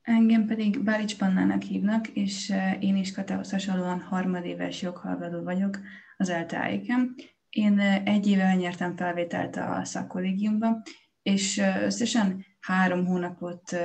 Engem 0.08 0.46
pedig 0.46 0.84
Bálics 0.84 1.18
Pannának 1.18 1.62
hívnak, 1.62 2.08
és 2.08 2.54
én 2.80 2.96
is 2.96 3.12
Katához 3.12 3.52
hasonlóan 3.52 4.00
harmadéves 4.00 4.82
joghallgató 4.82 5.44
vagyok 5.44 5.80
az 6.18 6.32
LTAIK-en. 6.32 7.16
Én 7.50 7.80
egy 7.80 8.28
éve 8.28 8.56
nyertem 8.56 8.96
felvételt 8.96 9.56
a 9.56 9.82
szakkollégiumban, 9.84 10.82
és 11.22 11.62
összesen 11.84 12.46
három 12.60 13.06
hónapot 13.06 13.76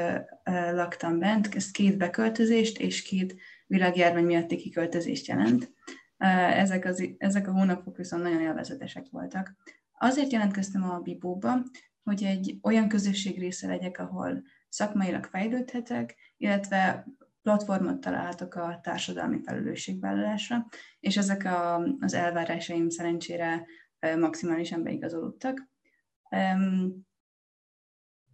laktam 0.73 1.19
bent, 1.19 1.55
ez 1.55 1.71
két 1.71 1.97
beköltözést 1.97 2.79
és 2.79 3.03
két 3.03 3.37
világjárvány 3.67 4.25
miatti 4.25 4.57
kiköltözést 4.57 5.27
jelent. 5.27 5.73
Ezek, 6.57 6.85
az, 6.85 7.09
ezek 7.19 7.49
a 7.49 7.53
hónapok 7.53 7.97
viszont 7.97 8.23
nagyon 8.23 8.41
élvezetesek 8.41 9.07
voltak. 9.11 9.55
Azért 9.99 10.33
jelentkeztem 10.33 10.91
a 10.91 10.99
Bibóba, 10.99 11.63
hogy 12.03 12.23
egy 12.23 12.59
olyan 12.63 12.89
közösség 12.89 13.39
része 13.39 13.67
legyek, 13.67 13.99
ahol 13.99 14.43
szakmailag 14.73 15.25
fejlődhetek, 15.25 16.17
illetve 16.37 17.07
platformot 17.43 18.01
találhatok 18.01 18.55
a 18.55 18.79
társadalmi 18.83 19.41
felelősségvállalásra, 19.43 20.67
és 21.01 21.17
ezek 21.17 21.45
a, 21.45 21.77
az 22.01 22.15
elvárásaim 22.15 22.89
szerencsére 22.89 23.67
maximálisan 24.19 24.83
beigazolódtak. 24.83 25.69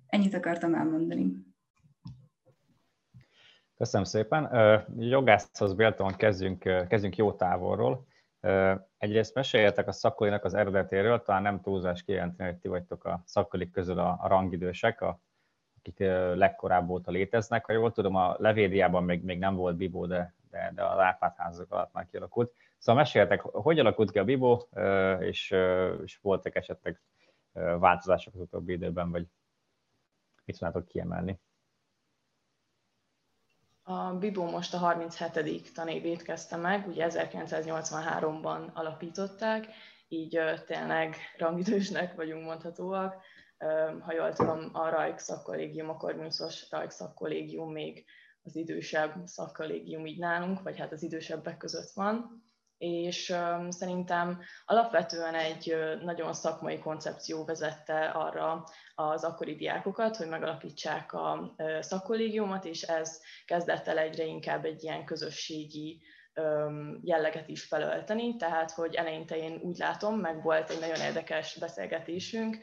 Ennyit 0.06 0.34
akartam 0.34 0.74
elmondani. 0.74 1.46
Köszönöm 3.76 4.06
szépen. 4.06 4.48
Jogászhoz 4.98 5.74
Bélton 5.74 6.16
kezdjünk, 6.16 6.58
kezdjünk 6.88 7.16
jó 7.16 7.32
távolról. 7.32 8.06
Egyrészt 8.98 9.34
meséljetek 9.34 9.88
a 9.88 9.92
szakkolinak 9.92 10.44
az 10.44 10.54
eredetéről, 10.54 11.22
talán 11.22 11.42
nem 11.42 11.60
túlzás 11.60 12.02
kijelenteni, 12.02 12.50
hogy 12.50 12.58
ti 12.58 12.68
vagytok 12.68 13.04
a 13.04 13.22
szakkolik 13.24 13.70
közül 13.70 13.98
a 13.98 14.20
rangidősek, 14.28 15.00
a 15.00 15.20
akik 15.88 16.06
legkorább 16.36 16.88
óta 16.88 17.10
léteznek. 17.10 17.64
Ha 17.64 17.72
jól 17.72 17.92
tudom, 17.92 18.14
a 18.14 18.36
Levédiában 18.38 19.04
még, 19.04 19.22
még 19.24 19.38
nem 19.38 19.54
volt 19.54 19.76
Bibó, 19.76 20.06
de, 20.06 20.34
de, 20.50 20.72
de 20.74 20.82
a 20.82 21.02
Árpád 21.02 21.66
alatt 21.68 21.92
már 21.92 22.06
kialakult. 22.10 22.52
Szóval 22.78 23.02
meséltek, 23.02 23.40
hogy 23.40 23.78
alakult 23.78 24.10
ki 24.10 24.18
a 24.18 24.24
Bibó, 24.24 24.68
és, 25.18 25.54
és 26.04 26.18
voltak 26.22 26.56
esetleg 26.56 27.00
változások 27.52 28.34
az 28.34 28.40
utóbbi 28.40 28.72
időben, 28.72 29.10
vagy 29.10 29.26
mit 30.44 30.58
tudnátok 30.58 30.86
kiemelni? 30.86 31.40
A 33.82 34.12
Bibó 34.14 34.50
most 34.50 34.74
a 34.74 34.78
37. 34.78 35.74
tanévét 35.74 36.22
kezdte 36.22 36.56
meg, 36.56 36.86
ugye 36.86 37.06
1983-ban 37.10 38.72
alapították, 38.72 39.66
így 40.08 40.40
tényleg 40.66 41.16
rangidősnek 41.38 42.14
vagyunk 42.14 42.44
mondhatóak 42.44 43.22
ha 44.00 44.12
jól 44.12 44.32
tudom, 44.32 44.70
a 44.72 44.88
Rajk 44.88 45.18
szakkollégium, 45.18 45.88
a 45.88 45.96
Korvinuszos 45.96 46.70
Rajk 46.70 46.92
még 47.72 48.04
az 48.42 48.56
idősebb 48.56 49.26
szakkollégium 49.26 50.06
így 50.06 50.18
nálunk, 50.18 50.62
vagy 50.62 50.78
hát 50.78 50.92
az 50.92 51.02
idősebbek 51.02 51.56
között 51.56 51.90
van, 51.90 52.42
és 52.78 53.34
szerintem 53.68 54.40
alapvetően 54.64 55.34
egy 55.34 55.76
nagyon 56.02 56.32
szakmai 56.32 56.78
koncepció 56.78 57.44
vezette 57.44 58.04
arra 58.04 58.64
az 58.94 59.24
akkori 59.24 59.54
diákokat, 59.54 60.16
hogy 60.16 60.28
megalapítsák 60.28 61.12
a 61.12 61.54
szakkollégiumot, 61.80 62.64
és 62.64 62.82
ez 62.82 63.20
kezdett 63.44 63.86
el 63.86 63.98
egyre 63.98 64.24
inkább 64.24 64.64
egy 64.64 64.82
ilyen 64.82 65.04
közösségi 65.04 66.02
jelleget 67.02 67.48
is 67.48 67.62
felölteni, 67.62 68.36
tehát 68.36 68.70
hogy 68.70 68.94
eleinte 68.94 69.36
én 69.36 69.60
úgy 69.62 69.78
látom, 69.78 70.20
meg 70.20 70.42
volt 70.42 70.70
egy 70.70 70.80
nagyon 70.80 71.00
érdekes 71.00 71.56
beszélgetésünk 71.60 72.58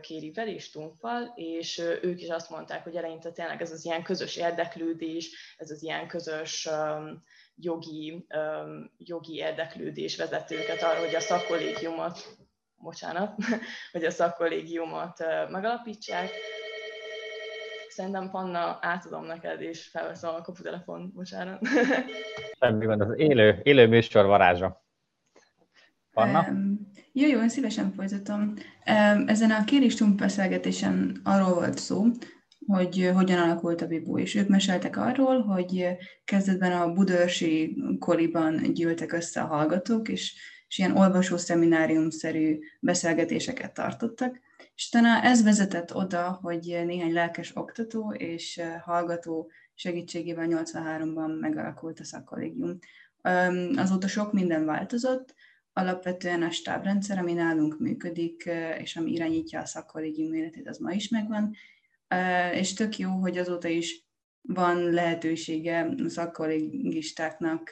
Kérivel 0.00 0.48
és 0.48 0.70
Tumfal, 0.70 1.32
és 1.34 1.78
ők 2.02 2.20
is 2.20 2.28
azt 2.28 2.50
mondták, 2.50 2.82
hogy 2.82 2.96
eleinte 2.96 3.30
tényleg 3.30 3.62
ez 3.62 3.72
az 3.72 3.84
ilyen 3.84 4.02
közös 4.02 4.36
érdeklődés, 4.36 5.54
ez 5.56 5.70
az 5.70 5.82
ilyen 5.82 6.06
közös 6.06 6.68
jogi, 7.54 8.26
jogi 8.98 9.34
érdeklődés 9.34 10.16
vezet 10.16 10.50
őket 10.50 10.82
arra, 10.82 10.98
hogy 10.98 11.14
a 11.14 11.20
szakkollégiumot, 11.20 12.18
bocsánat, 12.76 13.34
hogy 13.92 14.04
a 14.04 14.10
szakkollégiumot 14.10 15.18
megalapítsák, 15.50 16.30
Szerintem 18.00 18.30
Panna 18.30 18.78
átadom 18.80 19.24
neked, 19.24 19.60
és 19.60 19.86
felveszem 19.86 20.34
a 20.34 20.40
kaputelefon, 20.40 21.12
bocsánat. 21.14 21.60
Semmi 22.60 22.86
gond, 22.86 23.00
az 23.00 23.12
élő, 23.16 23.60
élő 23.62 23.86
műsor 23.86 24.26
varázsa. 24.26 24.84
Panna? 26.12 26.46
Um, 26.48 26.90
jó, 27.12 27.28
jó, 27.28 27.40
én 27.40 27.48
szívesen 27.48 27.92
folytatom. 27.92 28.40
Um, 28.40 29.28
ezen 29.28 29.50
a 29.50 29.64
kéréstunk 29.64 30.14
beszélgetésen 30.14 31.20
arról 31.24 31.54
volt 31.54 31.78
szó, 31.78 32.04
hogy 32.66 33.10
hogyan 33.14 33.38
alakult 33.38 33.82
a 33.82 33.86
Bibó, 33.86 34.18
és 34.18 34.34
ők 34.34 34.48
meséltek 34.48 34.96
arról, 34.96 35.40
hogy 35.42 35.86
kezdetben 36.24 36.72
a 36.72 36.92
Budörsi 36.92 37.82
koliban 37.98 38.72
gyűltek 38.72 39.12
össze 39.12 39.40
a 39.40 39.46
hallgatók, 39.46 40.08
és, 40.08 40.34
és 40.68 40.78
ilyen 40.78 40.96
olvasó 40.96 41.36
szeminárium-szerű 41.36 42.58
beszélgetéseket 42.80 43.74
tartottak, 43.74 44.40
és 44.80 44.88
utána 44.88 45.22
ez 45.22 45.42
vezetett 45.42 45.94
oda, 45.94 46.38
hogy 46.42 46.80
néhány 46.84 47.12
lelkes 47.12 47.56
oktató 47.56 48.12
és 48.12 48.60
hallgató 48.84 49.50
segítségével 49.74 50.46
83-ban 50.48 51.40
megalakult 51.40 52.00
a 52.00 52.04
szakkollégium. 52.04 52.78
Azóta 53.76 54.08
sok 54.08 54.32
minden 54.32 54.64
változott, 54.64 55.34
alapvetően 55.72 56.42
a 56.42 56.50
stábrendszer, 56.50 57.18
ami 57.18 57.32
nálunk 57.32 57.78
működik, 57.78 58.50
és 58.78 58.96
ami 58.96 59.12
irányítja 59.12 59.60
a 59.60 59.66
szakkollégium 59.66 60.34
életét, 60.34 60.68
az 60.68 60.78
ma 60.78 60.92
is 60.92 61.08
megvan, 61.08 61.54
és 62.52 62.72
tök 62.72 62.98
jó, 62.98 63.10
hogy 63.10 63.38
azóta 63.38 63.68
is 63.68 64.06
van 64.40 64.90
lehetősége 64.90 65.94
szakkollégistáknak 66.06 67.70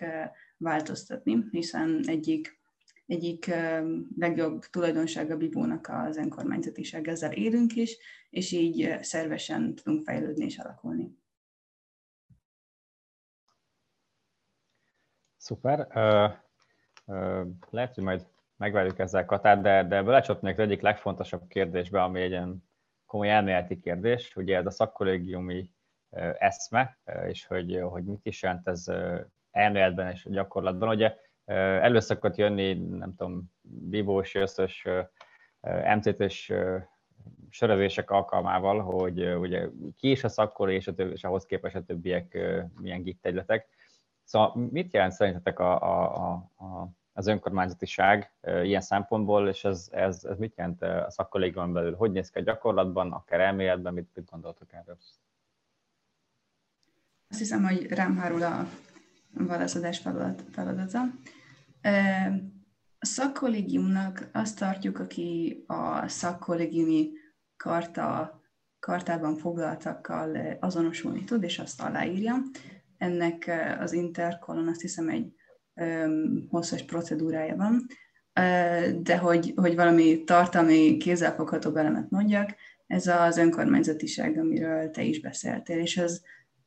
változtatni, 0.56 1.44
hiszen 1.50 2.02
egyik 2.06 2.57
egyik 3.08 3.50
legjobb 4.16 4.64
tulajdonsága 4.64 5.36
Bibónak 5.36 5.88
az 5.88 6.16
önkormányzatiság, 6.16 7.08
ezzel 7.08 7.32
élünk 7.32 7.76
is, 7.76 7.98
és 8.30 8.52
így 8.52 8.98
szervesen 9.00 9.74
tudunk 9.74 10.04
fejlődni 10.04 10.44
és 10.44 10.58
alakulni. 10.58 11.16
Szuper. 15.36 15.78
Uh, 15.94 16.32
uh, 17.16 17.46
lehet, 17.70 17.94
hogy 17.94 18.04
majd 18.04 18.26
megvárjuk 18.56 18.98
ezzel 18.98 19.24
Katát, 19.24 19.60
de, 19.60 19.84
de 19.84 20.02
belecsatnék 20.02 20.58
az 20.58 20.64
egyik 20.64 20.80
legfontosabb 20.80 21.46
kérdésbe, 21.46 22.02
ami 22.02 22.20
egy 22.20 22.30
ilyen 22.30 22.64
komoly 23.06 23.30
elméleti 23.30 23.80
kérdés, 23.80 24.36
ugye 24.36 24.56
ez 24.56 24.66
a 24.66 24.70
szakkollégiumi 24.70 25.72
eszme, 26.38 26.98
és 27.26 27.46
hogy, 27.46 27.80
hogy 27.90 28.04
mit 28.04 28.26
is 28.26 28.42
jelent 28.42 28.68
ez 28.68 28.84
elméletben 29.50 30.10
és 30.10 30.26
gyakorlatban. 30.30 30.88
Ugye 30.88 31.16
elő 31.48 32.00
szokott 32.00 32.36
jönni, 32.36 32.74
nem 32.74 33.14
tudom, 33.16 33.52
bívós, 33.62 34.34
összes 34.34 34.86
MCT-s 35.96 36.52
sörözések 37.50 38.10
alkalmával, 38.10 38.80
hogy 38.80 39.34
ugye 39.34 39.68
ki 39.96 40.10
is 40.10 40.24
a 40.24 40.28
szakkor, 40.28 40.70
és, 40.70 40.86
a 40.86 40.94
többi, 40.94 41.12
és 41.12 41.24
ahhoz 41.24 41.44
képest 41.44 41.76
a 41.76 41.82
többiek 41.82 42.38
milyen 42.80 43.02
gig 43.02 43.20
területek. 43.20 43.68
Szóval 44.24 44.68
mit 44.70 44.92
jelent 44.92 45.12
szerintetek 45.12 45.58
a, 45.58 45.80
a, 45.80 46.32
a, 46.56 46.90
az 47.12 47.26
önkormányzatiság 47.26 48.32
ilyen 48.62 48.80
szempontból, 48.80 49.48
és 49.48 49.64
ez, 49.64 49.88
ez, 49.92 50.24
ez 50.24 50.38
mit 50.38 50.56
jelent 50.56 50.82
a 50.82 51.10
szakkollégiumon 51.10 51.72
belül? 51.72 51.94
Hogy 51.94 52.10
néz 52.10 52.30
ki 52.30 52.38
a 52.38 52.42
gyakorlatban, 52.42 53.12
akár 53.12 53.40
elméletben, 53.40 53.94
mit, 53.94 54.08
mit 54.14 54.30
gondoltok 54.30 54.72
erről? 54.72 54.98
Azt 57.28 57.38
hiszem, 57.38 57.64
hogy 57.64 57.86
rám 57.86 58.16
hárul 58.16 58.42
a 58.42 58.66
válaszadás 59.32 60.02
feladata. 60.52 61.02
A 62.98 63.06
szakkollégiumnak 63.06 64.28
azt 64.32 64.58
tartjuk, 64.58 64.98
aki 64.98 65.64
a 65.66 66.08
szakkollégiumi 66.08 67.10
karta, 67.56 68.40
kartában 68.78 69.36
foglaltakkal 69.36 70.56
azonosulni 70.60 71.24
tud, 71.24 71.42
és 71.42 71.58
azt 71.58 71.82
aláírja. 71.82 72.42
Ennek 72.96 73.50
az 73.80 73.92
Intercolon 73.92 74.68
azt 74.68 74.80
hiszem 74.80 75.08
egy 75.08 75.32
hosszas 76.48 76.82
procedúrája 76.82 77.56
van, 77.56 77.86
de 79.02 79.16
hogy, 79.18 79.52
hogy 79.56 79.74
valami 79.74 80.24
tartalmi, 80.24 80.96
kézzelfogható 80.96 81.76
elemet 81.76 82.10
mondjak, 82.10 82.54
ez 82.86 83.06
az 83.06 83.36
önkormányzatiság, 83.36 84.38
amiről 84.38 84.90
te 84.90 85.02
is 85.02 85.20
beszéltél, 85.20 85.78
és 85.78 85.96
ez 85.96 86.20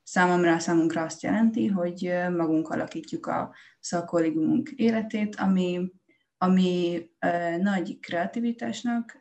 számomra, 0.03 0.59
számunkra 0.59 1.01
azt 1.01 1.21
jelenti, 1.21 1.67
hogy 1.67 2.13
magunk 2.37 2.69
alakítjuk 2.69 3.25
a 3.25 3.55
szakkollégiumunk 3.79 4.69
életét, 4.69 5.35
ami, 5.35 5.91
ami 6.37 7.05
nagy 7.59 7.99
kreativitásnak 7.99 9.17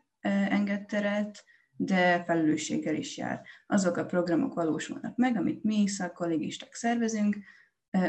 enged 0.48 0.86
teret, 0.86 1.44
de 1.76 2.24
felelősséggel 2.24 2.94
is 2.94 3.16
jár. 3.16 3.40
Azok 3.66 3.96
a 3.96 4.04
programok 4.04 4.54
valósulnak 4.54 5.16
meg, 5.16 5.36
amit 5.36 5.64
mi 5.64 5.88
szakkollégisták 5.88 6.74
szervezünk, 6.74 7.36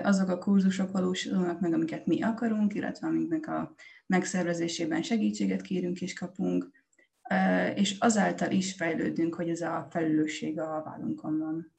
azok 0.04 0.30
a 0.30 0.38
kurzusok 0.38 0.92
valósulnak 0.92 1.60
meg, 1.60 1.74
amiket 1.74 2.06
mi 2.06 2.22
akarunk, 2.22 2.74
illetve 2.74 3.08
amiknek 3.08 3.48
a 3.48 3.74
megszervezésében 4.06 5.02
segítséget 5.02 5.62
kérünk 5.62 6.02
és 6.02 6.14
kapunk, 6.14 6.70
és 7.76 7.96
azáltal 8.00 8.52
is 8.52 8.74
fejlődünk, 8.74 9.36
hogy 9.36 9.50
ez 9.50 9.62
a 9.62 9.88
felelősség 9.90 10.60
a 10.60 10.82
vállunkon 10.86 11.38
van. 11.38 11.74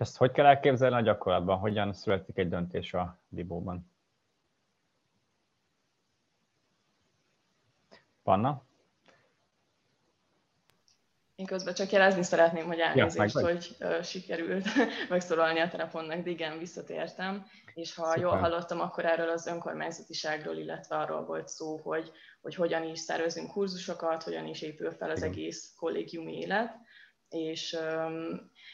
És 0.00 0.06
ezt 0.06 0.16
hogy 0.16 0.30
kell 0.30 0.46
elképzelni 0.46 0.96
a 0.96 1.00
gyakorlatban? 1.00 1.58
Hogyan 1.58 1.92
születik 1.92 2.38
egy 2.38 2.48
döntés 2.48 2.94
a 2.94 3.18
Dibóban? 3.28 3.90
Panna? 8.22 8.62
Én 11.34 11.46
közben 11.46 11.74
csak 11.74 11.90
jelezni 11.90 12.22
szeretném, 12.22 12.66
hogy 12.66 12.78
elnézést, 12.78 13.34
ja, 13.34 13.42
hogy 13.42 13.76
uh, 13.80 14.02
sikerült 14.02 14.66
megszólalni 15.08 15.60
a 15.60 15.68
telefonnak, 15.68 16.22
de 16.22 16.30
igen, 16.30 16.58
visszatértem. 16.58 17.46
És 17.74 17.94
ha 17.94 18.04
Szuper. 18.04 18.22
jól 18.22 18.36
hallottam, 18.36 18.80
akkor 18.80 19.04
erről 19.04 19.28
az 19.28 19.46
önkormányzatiságról, 19.46 20.56
illetve 20.56 20.96
arról 20.96 21.24
volt 21.24 21.48
szó, 21.48 21.76
hogy, 21.76 22.12
hogy 22.40 22.54
hogyan 22.54 22.84
is 22.84 22.98
szervezünk 22.98 23.50
kurzusokat, 23.50 24.22
hogyan 24.22 24.46
is 24.46 24.62
épül 24.62 24.92
fel 24.92 25.10
az 25.10 25.18
igen. 25.18 25.30
egész 25.30 25.74
kollégiumi 25.76 26.38
élet 26.38 26.88
és, 27.30 27.76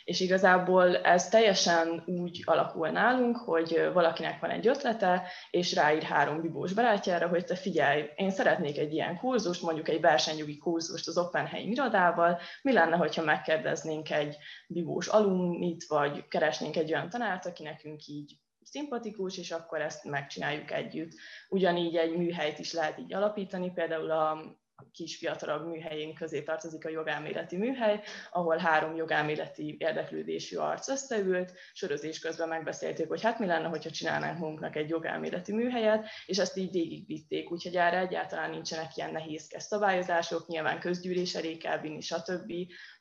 és 0.05 0.21
igazából 0.21 0.97
ez 0.97 1.29
teljesen 1.29 2.03
úgy 2.07 2.43
alakul 2.45 2.89
nálunk, 2.89 3.37
hogy 3.37 3.91
valakinek 3.93 4.41
van 4.41 4.51
egy 4.51 4.67
ötlete, 4.67 5.29
és 5.51 5.75
ráír 5.75 6.03
három 6.03 6.41
bibós 6.41 6.73
barátjára, 6.73 7.29
hogy 7.29 7.45
te 7.45 7.55
figyelj, 7.55 8.05
én 8.17 8.31
szeretnék 8.31 8.79
egy 8.79 8.93
ilyen 8.93 9.17
kurzust, 9.17 9.63
mondjuk 9.63 9.89
egy 9.89 10.01
versenyjogi 10.01 10.59
kurzust 10.59 11.09
az 11.09 11.19
Oppenheim 11.19 11.71
irodával, 11.71 12.41
mi 12.63 12.73
lenne, 12.73 12.97
hogyha 12.97 13.23
megkérdeznénk 13.23 14.11
egy 14.11 14.37
bibós 14.67 15.07
alumnit, 15.07 15.85
vagy 15.85 16.29
keresnénk 16.29 16.77
egy 16.77 16.93
olyan 16.93 17.09
tanárt, 17.09 17.47
aki 17.47 17.63
nekünk 17.63 18.07
így 18.07 18.39
szimpatikus, 18.63 19.39
és 19.39 19.51
akkor 19.51 19.81
ezt 19.81 20.05
megcsináljuk 20.05 20.71
együtt. 20.71 21.13
Ugyanígy 21.49 21.97
egy 21.97 22.17
műhelyt 22.17 22.59
is 22.59 22.73
lehet 22.73 22.99
így 22.99 23.15
alapítani, 23.15 23.73
például 23.73 24.11
a 24.11 24.57
kis 24.93 25.16
fiatalabb 25.16 25.66
műhelyén 25.66 26.14
közé 26.14 26.43
tartozik 26.43 26.85
a 26.85 26.89
jogelméleti 26.89 27.57
műhely, 27.57 28.01
ahol 28.31 28.57
három 28.57 28.97
jogelméleti 28.97 29.77
érdeklődésű 29.79 30.57
arc 30.57 30.89
összeült, 30.89 31.53
sörözés 31.72 32.18
közben 32.18 32.49
megbeszélték, 32.49 33.09
hogy 33.09 33.22
hát 33.22 33.39
mi 33.39 33.47
lenne, 33.47 33.68
hogyha 33.68 33.91
csinálnánk 33.91 34.39
magunknak 34.39 34.77
egy 34.77 34.89
jogelméleti 34.89 35.53
műhelyet, 35.53 36.07
és 36.27 36.39
ezt 36.39 36.57
így 36.57 36.70
végigvitték, 36.70 37.51
úgyhogy 37.51 37.77
erre 37.77 37.99
egyáltalán 37.99 38.51
nincsenek 38.51 38.97
ilyen 38.97 39.12
nehézkes 39.12 39.62
szabályozások, 39.62 40.47
nyilván 40.47 40.81
közgyűlés 40.81 41.35
elé 41.35 41.57
kell 41.57 41.81
vinni, 41.81 42.01
stb., 42.01 42.53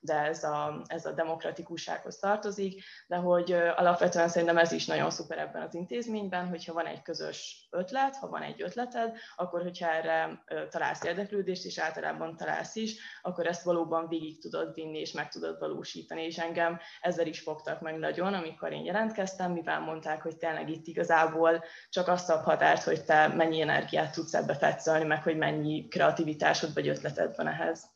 de 0.06 0.14
ez 0.14 0.44
a, 0.44 0.82
ez 0.88 1.06
a 1.06 1.12
demokratikussághoz 1.12 2.18
tartozik, 2.18 2.84
de 3.08 3.16
hogy 3.16 3.52
alapvetően 3.52 4.28
szerintem 4.28 4.58
ez 4.58 4.72
is 4.72 4.86
nagyon 4.86 5.10
szuper 5.10 5.38
ebben 5.38 5.62
az 5.62 5.74
intézményben, 5.74 6.48
hogyha 6.48 6.74
van 6.74 6.86
egy 6.86 7.02
közös 7.02 7.68
ötlet, 7.72 8.16
ha 8.16 8.28
van 8.28 8.42
egy 8.42 8.62
ötleted, 8.62 9.18
akkor 9.36 9.62
hogyha 9.62 9.92
erre 9.92 10.44
találsz 10.70 11.04
érdeklődést, 11.04 11.66
és 11.66 11.80
általában 11.80 12.38
találsz 12.38 12.76
is, 12.76 12.96
akkor 13.22 13.48
ezt 13.48 13.64
valóban 13.64 14.08
végig 14.08 14.42
tudod 14.42 14.74
vinni, 14.74 15.00
és 15.00 15.12
meg 15.12 15.30
tudod 15.30 15.60
valósítani, 15.60 16.24
és 16.24 16.38
engem 16.38 16.80
ezzel 17.02 17.28
is 17.28 17.40
fogtak 17.40 17.82
meg 17.82 17.98
nagyon, 17.98 18.34
amikor 18.34 18.72
én 18.72 18.86
jelentkeztem, 18.86 19.52
mivel 19.52 19.80
mondták, 19.80 20.22
hogy 20.22 20.38
tényleg 20.38 20.70
itt 20.70 20.88
igazából 20.88 21.64
csak 21.90 22.08
azt 22.08 22.30
a 22.30 22.38
határt, 22.38 22.84
hogy 22.84 23.06
te 23.06 23.28
mennyi 23.28 23.62
energiát 23.62 24.14
tudsz 24.14 24.34
ebbe 24.34 24.56
fetszölni, 24.56 25.06
meg 25.06 25.24
hogy 25.24 25.38
mennyi 25.38 25.88
kreativitásod 25.88 26.74
vagy 26.74 26.88
ötleted 26.88 27.36
van 27.36 27.48
ehhez. 27.48 27.95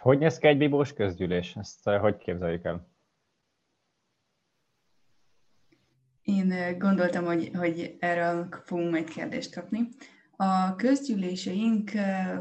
Hogy 0.00 0.18
néz 0.18 0.38
ki 0.38 0.46
egy 0.46 0.58
bibós 0.58 0.92
közgyűlés? 0.92 1.56
Ezt 1.56 1.88
eh, 1.88 2.00
hogy 2.00 2.16
képzeljük 2.16 2.64
el? 2.64 2.88
Én 6.22 6.52
eh, 6.52 6.76
gondoltam, 6.76 7.24
hogy, 7.24 7.50
hogy 7.54 7.96
erről 7.98 8.48
fogunk 8.64 8.90
majd 8.90 9.08
kérdést 9.08 9.54
kapni. 9.54 9.88
A 10.36 10.76
közgyűléseink 10.76 11.94
eh, 11.94 12.40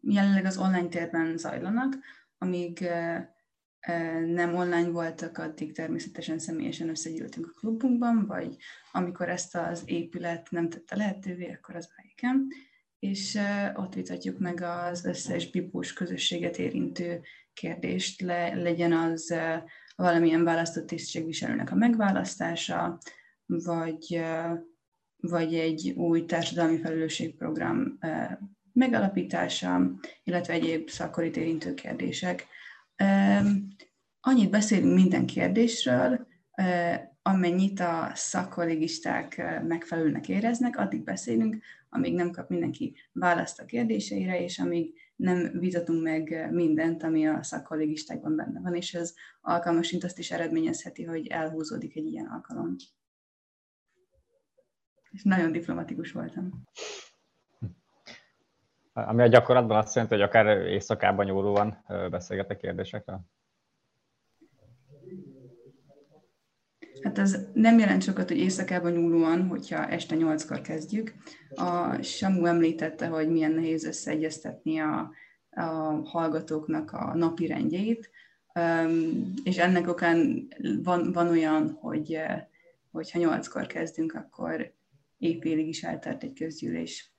jelenleg 0.00 0.44
az 0.44 0.58
online 0.58 0.88
térben 0.88 1.36
zajlanak, 1.36 1.94
amíg 2.38 2.88
nem 4.26 4.54
online 4.54 4.90
voltak, 4.90 5.38
addig 5.38 5.74
természetesen 5.74 6.38
személyesen 6.38 6.88
összegyűltünk 6.88 7.46
a 7.46 7.58
klubunkban, 7.58 8.26
vagy 8.26 8.56
amikor 8.92 9.28
ezt 9.28 9.56
az 9.56 9.82
épület 9.84 10.50
nem 10.50 10.68
tette 10.68 10.96
lehetővé, 10.96 11.52
akkor 11.52 11.76
az 11.76 11.88
ájéken 11.96 12.48
és 12.98 13.38
ott 13.74 13.94
vitatjuk 13.94 14.38
meg 14.38 14.60
az 14.62 15.04
összes 15.04 15.50
bipós 15.50 15.92
közösséget 15.92 16.58
érintő 16.58 17.22
kérdést, 17.52 18.20
le, 18.20 18.54
legyen 18.54 18.92
az 18.92 19.34
valamilyen 19.96 20.44
választott 20.44 20.86
tisztségviselőnek 20.86 21.70
a 21.70 21.74
megválasztása, 21.74 22.98
vagy, 23.46 24.22
vagy 25.16 25.54
egy 25.54 25.92
új 25.96 26.24
társadalmi 26.24 26.78
felelősségprogram 26.78 27.98
megalapítása, 28.72 29.90
illetve 30.22 30.52
egyéb 30.52 30.88
szakkorit 30.88 31.36
érintő 31.36 31.74
kérdések. 31.74 32.46
Annyit 34.20 34.50
beszélünk 34.50 34.94
minden 34.94 35.26
kérdésről, 35.26 36.26
amennyit 37.26 37.80
a 37.80 38.10
szakkollégisták 38.14 39.42
megfelelőnek 39.62 40.28
éreznek, 40.28 40.76
addig 40.76 41.04
beszélünk, 41.04 41.62
amíg 41.88 42.14
nem 42.14 42.30
kap 42.30 42.48
mindenki 42.48 42.96
választ 43.12 43.60
a 43.60 43.64
kérdéseire, 43.64 44.42
és 44.42 44.58
amíg 44.58 44.94
nem 45.16 45.50
vitatunk 45.58 46.02
meg 46.02 46.48
mindent, 46.52 47.02
ami 47.02 47.26
a 47.26 47.42
szakkollégistákban 47.42 48.36
benne 48.36 48.60
van, 48.60 48.74
és 48.74 48.94
ez 48.94 49.14
alkalmasint 49.40 50.04
azt 50.04 50.18
is 50.18 50.30
eredményezheti, 50.30 51.04
hogy 51.04 51.26
elhúzódik 51.26 51.96
egy 51.96 52.06
ilyen 52.06 52.26
alkalom. 52.26 52.76
És 55.10 55.22
nagyon 55.22 55.52
diplomatikus 55.52 56.12
voltam. 56.12 56.62
Ami 58.92 59.22
a 59.22 59.26
gyakorlatban 59.26 59.76
azt 59.76 59.94
jelenti, 59.94 60.14
hogy 60.14 60.24
akár 60.24 60.46
éjszakában 60.46 61.26
nyúlóan 61.26 61.84
beszélgetek 62.10 62.56
kérdésekről? 62.56 63.20
Hát 67.06 67.18
ez 67.18 67.36
nem 67.52 67.78
jelent 67.78 68.02
sokat, 68.02 68.28
hogy 68.28 68.38
éjszakában 68.38 68.92
nyúlóan, 68.92 69.46
hogyha 69.46 69.86
este 69.86 70.14
nyolckor 70.14 70.60
kezdjük. 70.60 71.14
A 71.54 72.02
Samu 72.02 72.44
említette, 72.44 73.06
hogy 73.06 73.28
milyen 73.28 73.52
nehéz 73.52 73.84
összeegyeztetni 73.84 74.78
a, 74.78 75.10
a 75.50 75.62
hallgatóknak 76.04 76.92
a 76.92 77.14
napi 77.14 77.46
rendjét, 77.46 78.10
és 79.44 79.58
ennek 79.58 79.88
okán 79.88 80.48
van, 80.82 81.12
van 81.12 81.28
olyan, 81.28 81.70
hogy 81.80 82.18
hogyha 82.90 83.18
nyolckor 83.18 83.66
kezdünk, 83.66 84.14
akkor 84.14 84.72
éjfélig 85.18 85.68
is 85.68 85.82
eltart 85.82 86.22
egy 86.22 86.32
közgyűlés. 86.32 87.15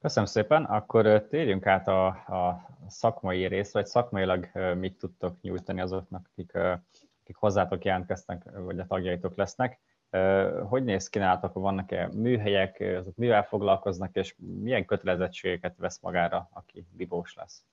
Köszönöm 0.00 0.28
szépen, 0.28 0.64
akkor 0.64 1.26
térjünk 1.28 1.66
át 1.66 1.88
a, 1.88 2.06
a 2.06 2.68
szakmai 2.88 3.46
részre, 3.46 3.80
vagy 3.80 3.88
szakmailag 3.88 4.48
mit 4.76 4.98
tudtok 4.98 5.40
nyújtani 5.40 5.80
azoknak, 5.80 6.28
akik, 6.32 6.54
akik 7.22 7.36
hozzátok 7.36 7.84
jelentkeztek, 7.84 8.42
vagy 8.50 8.78
a 8.78 8.86
tagjaitok 8.86 9.36
lesznek. 9.36 9.80
Hogy 10.68 10.84
néz 10.84 11.08
ki 11.08 11.18
nálatok, 11.18 11.52
vannak-e 11.52 12.08
műhelyek, 12.12 12.80
azok 12.80 13.16
mivel 13.16 13.42
foglalkoznak, 13.42 14.16
és 14.16 14.34
milyen 14.38 14.84
kötelezettségeket 14.84 15.76
vesz 15.76 16.00
magára, 16.00 16.48
aki 16.52 16.86
bibós 16.90 17.34
lesz? 17.34 17.64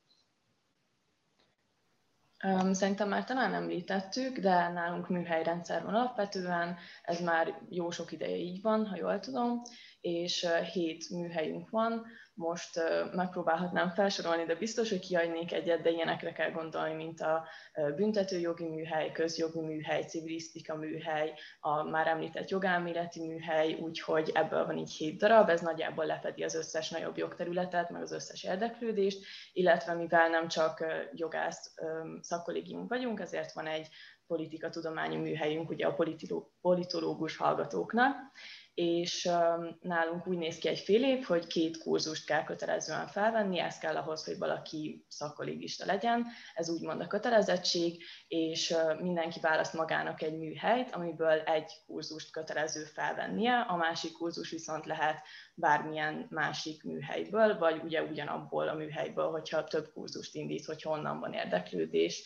Szerintem 2.71 3.09
már 3.09 3.23
talán 3.23 3.53
említettük, 3.53 4.38
de 4.38 4.69
nálunk 4.69 5.09
műhelyrendszer 5.09 5.84
van 5.84 5.93
alapvetően, 5.93 6.78
ez 7.03 7.21
már 7.21 7.61
jó 7.69 7.89
sok 7.89 8.11
ideje 8.11 8.36
így 8.36 8.61
van, 8.61 8.88
ha 8.88 8.95
jól 8.95 9.19
tudom, 9.19 9.61
és 10.05 10.47
hét 10.73 11.09
műhelyünk 11.09 11.69
van. 11.69 12.05
Most 12.33 12.81
megpróbálhatnám 13.13 13.89
felsorolni, 13.89 14.43
de 14.43 14.55
biztos, 14.55 14.89
hogy 14.89 14.99
kiadnék 14.99 15.53
egyet, 15.53 15.81
de 15.81 15.89
ilyenekre 15.89 16.31
kell 16.31 16.51
gondolni, 16.51 16.93
mint 16.93 17.21
a 17.21 17.47
büntetőjogi 17.95 18.65
műhely, 18.65 19.11
közjogi 19.11 19.61
műhely, 19.61 20.01
civilisztika 20.03 20.75
műhely, 20.75 21.33
a 21.59 21.83
már 21.83 22.07
említett 22.07 22.49
jogelméleti 22.49 23.25
műhely, 23.25 23.73
úgyhogy 23.73 24.31
ebből 24.33 24.65
van 24.65 24.77
így 24.77 24.93
hét 24.93 25.17
darab, 25.17 25.49
ez 25.49 25.61
nagyjából 25.61 26.05
lefedi 26.05 26.43
az 26.43 26.55
összes 26.55 26.89
nagyobb 26.89 27.17
jogterületet, 27.17 27.89
meg 27.89 28.01
az 28.01 28.11
összes 28.11 28.43
érdeklődést, 28.43 29.25
illetve 29.53 29.93
mivel 29.93 30.29
nem 30.29 30.47
csak 30.47 30.85
jogász 31.13 31.73
szakkollégium 32.21 32.87
vagyunk, 32.87 33.19
ezért 33.19 33.53
van 33.53 33.67
egy 33.67 33.87
politikatudományi 34.27 35.15
műhelyünk 35.15 35.69
ugye 35.69 35.87
a 35.87 35.95
politológus 36.61 37.37
hallgatóknak, 37.37 38.15
és 38.76 39.30
nálunk 39.82 40.28
úgy 40.28 40.38
néz 40.38 40.57
ki 40.57 40.67
egy 40.67 40.80
fél 40.80 41.03
év, 41.03 41.23
hogy 41.23 41.47
két 41.47 41.78
kurzust 41.78 42.26
kell 42.26 42.43
kötelezően 42.43 43.07
felvenni, 43.07 43.59
ez 43.59 43.78
kell 43.78 43.95
ahhoz, 43.95 44.26
hogy 44.26 44.38
valaki 44.38 45.05
szakkolégista 45.07 45.86
legyen, 45.86 46.26
ez 46.53 46.69
úgymond 46.69 47.01
a 47.01 47.07
kötelezettség, 47.07 48.03
és 48.28 48.76
mindenki 48.99 49.39
választ 49.39 49.73
magának 49.73 50.21
egy 50.21 50.38
műhelyt, 50.38 50.91
amiből 50.91 51.39
egy 51.39 51.71
kurzust 51.86 52.32
kötelező 52.32 52.84
felvennie, 52.84 53.59
a 53.59 53.76
másik 53.76 54.11
kurzus 54.11 54.49
viszont 54.49 54.86
lehet 54.86 55.26
bármilyen 55.53 56.28
másik 56.30 56.84
műhelyből, 56.84 57.57
vagy 57.57 57.82
ugye 57.84 58.03
ugyanabból 58.03 58.67
a 58.67 58.76
műhelyből, 58.76 59.30
hogyha 59.30 59.63
több 59.63 59.91
kurzust 59.93 60.36
indít, 60.36 60.65
hogy 60.65 60.82
honnan 60.82 61.19
van 61.19 61.34
érdeklődés. 61.34 62.23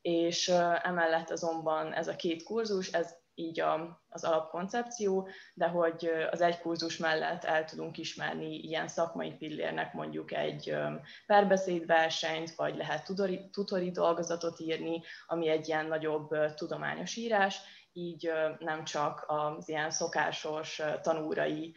És 0.00 0.48
emellett 0.82 1.30
azonban 1.30 1.92
ez 1.92 2.08
a 2.08 2.16
két 2.16 2.42
kurzus, 2.42 2.92
ez 2.92 3.21
így 3.34 3.60
a, 3.60 4.02
az 4.08 4.24
alapkoncepció, 4.24 5.28
de 5.54 5.66
hogy 5.66 6.10
az 6.30 6.40
egy 6.40 6.58
kurzus 6.58 6.96
mellett 6.96 7.44
el 7.44 7.64
tudunk 7.64 7.98
ismerni 7.98 8.54
ilyen 8.54 8.88
szakmai 8.88 9.32
pillérnek 9.32 9.92
mondjuk 9.92 10.32
egy 10.32 10.76
perbeszédversenyt, 11.26 12.54
vagy 12.54 12.76
lehet 12.76 13.04
tutori, 13.04 13.50
tutori 13.50 13.90
dolgozatot 13.90 14.60
írni, 14.60 15.02
ami 15.26 15.48
egy 15.48 15.68
ilyen 15.68 15.86
nagyobb 15.86 16.54
tudományos 16.54 17.16
írás, 17.16 17.60
így 17.92 18.32
nem 18.58 18.84
csak 18.84 19.24
az 19.26 19.68
ilyen 19.68 19.90
szokásos 19.90 20.82
tanúrai 21.02 21.74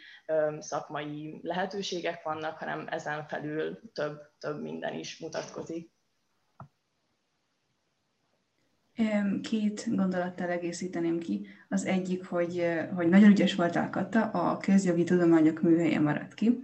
szakmai 0.59 1.39
lehetőségek 1.41 2.23
vannak, 2.23 2.57
hanem 2.57 2.87
ezen 2.89 3.27
felül 3.27 3.91
több, 3.93 4.21
több 4.39 4.61
minden 4.61 4.93
is 4.93 5.19
mutatkozik. 5.19 5.94
Két 9.41 9.95
gondolattal 9.95 10.49
egészíteném 10.49 11.19
ki. 11.19 11.47
Az 11.69 11.85
egyik, 11.85 12.25
hogy, 12.25 12.65
hogy 12.95 13.07
nagyon 13.07 13.29
ügyes 13.29 13.55
voltál, 13.55 13.89
Kata, 13.89 14.21
a 14.21 14.57
közjogi 14.57 15.03
tudományok 15.03 15.61
műhelye 15.61 15.99
maradt 15.99 16.33
ki, 16.33 16.59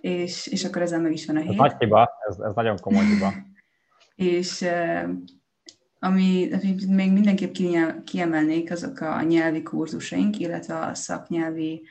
és, 0.00 0.46
és 0.46 0.64
akkor 0.64 0.82
ezzel 0.82 1.00
meg 1.00 1.12
is 1.12 1.26
van 1.26 1.36
a 1.36 1.40
hét. 1.40 1.50
Ez 1.50 1.56
nagy 1.56 1.74
hiba, 1.78 2.10
ez, 2.28 2.38
ez 2.38 2.54
nagyon 2.54 2.76
komoly 2.80 3.04
hiba. 3.04 3.32
és 4.36 4.64
ami, 5.98 6.48
amit 6.52 6.86
még 6.86 7.12
mindenképp 7.12 7.54
kiemelnék, 8.04 8.70
azok 8.70 9.00
a 9.00 9.22
nyelvi 9.22 9.62
kurzusaink, 9.62 10.38
illetve 10.38 10.78
a 10.78 10.94
szaknyelvi 10.94 11.82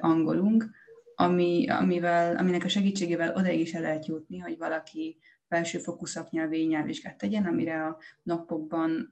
angolunk, 0.00 0.70
ami, 1.14 1.68
amivel, 1.68 2.36
aminek 2.36 2.64
a 2.64 2.68
segítségével 2.68 3.34
odaig 3.34 3.60
is 3.60 3.74
el 3.74 3.80
lehet 3.80 4.06
jutni, 4.06 4.38
hogy 4.38 4.58
valaki 4.58 5.18
felsőfokú 5.48 6.04
szaknyelvi 6.04 6.64
nyelvvizsgát 6.64 7.18
tegyen, 7.18 7.46
amire 7.46 7.84
a 7.84 7.98
napokban 8.22 9.10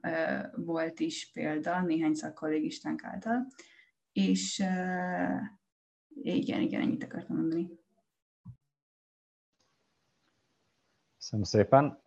volt 0.55 0.99
is 0.99 1.31
példa 1.33 1.81
néhány 1.81 2.13
szakkollégistánk 2.13 3.03
által. 3.03 3.47
És 4.11 4.63
igen, 6.21 6.61
igen, 6.61 6.81
ennyit 6.81 7.03
akartam 7.03 7.35
mondani. 7.35 7.69
Köszönöm 11.17 11.45
szépen. 11.45 12.01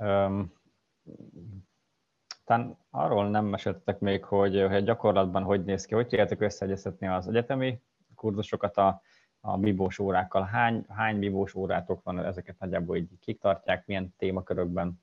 Talán 2.45 2.79
arról 2.91 3.31
nem 3.31 3.45
meséltetek 3.45 3.99
még, 3.99 4.25
hogy, 4.25 4.67
hogy 4.69 4.85
gyakorlatban 4.85 5.43
hogy 5.43 5.65
néz 5.65 5.85
ki, 5.85 5.95
hogy 5.95 6.07
tudjátok 6.07 6.41
összeegyeztetni 6.41 7.07
az 7.07 7.29
egyetemi 7.29 7.83
kurzusokat 8.15 8.77
a 8.77 9.03
a 9.41 9.59
bibós 9.59 9.99
órákkal. 9.99 10.43
Hány, 10.43 10.85
hány 10.89 11.19
bibós 11.19 11.55
órátok 11.55 12.03
van, 12.03 12.25
ezeket 12.25 12.59
nagyjából 12.59 12.97
így 12.97 13.19
kik 13.21 13.41
tartják, 13.41 13.87
milyen 13.87 14.15
témakörökben? 14.19 15.03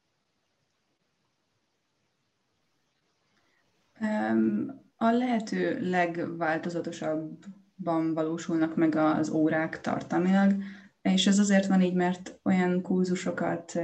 A 4.96 5.10
lehető 5.10 5.90
legváltozatosabban 5.90 8.14
valósulnak 8.14 8.76
meg 8.76 8.96
az 8.96 9.30
órák 9.30 9.82
tartalmilag, 9.82 10.56
és 11.02 11.28
ez 11.28 11.40
azért 11.40 11.68
van 11.68 11.82
így, 11.82 11.96
mert 11.96 12.40
olyan 12.44 12.82
kurzusokat 12.82 13.80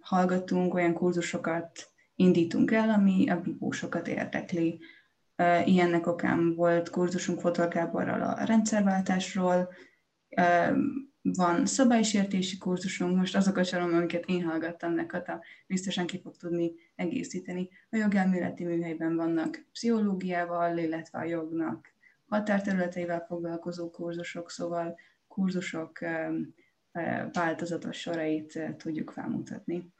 hallgatunk, 0.00 0.74
olyan 0.74 0.92
kurzusokat 0.92 1.70
indítunk 2.14 2.70
el, 2.70 2.90
ami 2.90 3.28
a 3.28 3.40
bibósokat 3.40 4.08
érdekli. 4.08 4.80
Ilyennek 5.64 6.06
okán 6.06 6.54
volt 6.54 6.90
kurzusunk 6.90 7.40
Fotor 7.40 7.68
Gáborral 7.68 8.22
a 8.22 8.44
rendszerváltásról, 8.44 9.68
van 11.22 11.66
szabálysértési 11.66 12.58
kurzusunk, 12.58 13.16
most 13.16 13.36
azokat 13.36 13.68
csalom, 13.68 13.94
amiket 13.94 14.24
én 14.26 14.44
hallgattam 14.44 14.92
neked, 14.92 15.28
a 15.28 15.42
biztosan 15.66 16.06
ki 16.06 16.20
fog 16.20 16.36
tudni 16.36 16.72
egészíteni. 16.94 17.68
A 17.90 17.96
jogelméleti 17.96 18.64
műhelyben 18.64 19.16
vannak 19.16 19.64
pszichológiával, 19.72 20.78
illetve 20.78 21.18
a 21.18 21.24
jognak 21.24 21.94
határterületeivel 22.28 23.24
foglalkozó 23.28 23.90
kurzusok, 23.90 24.50
szóval 24.50 24.98
kurzusok 25.28 25.98
változatos 27.32 27.96
sorait 27.96 28.76
tudjuk 28.76 29.10
felmutatni. 29.10 29.92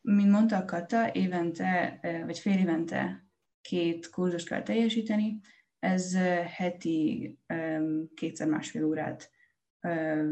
Mint 0.00 0.30
mondta 0.30 0.64
Kata, 0.64 1.12
évente, 1.12 1.98
vagy 2.26 2.38
fél 2.38 2.58
évente 2.58 3.24
két 3.62 4.10
kurzust 4.10 4.48
kell 4.48 4.62
teljesíteni, 4.62 5.40
ez 5.78 6.16
heti 6.56 7.36
kétszer 8.14 8.48
másfél 8.48 8.84
órát 8.84 9.30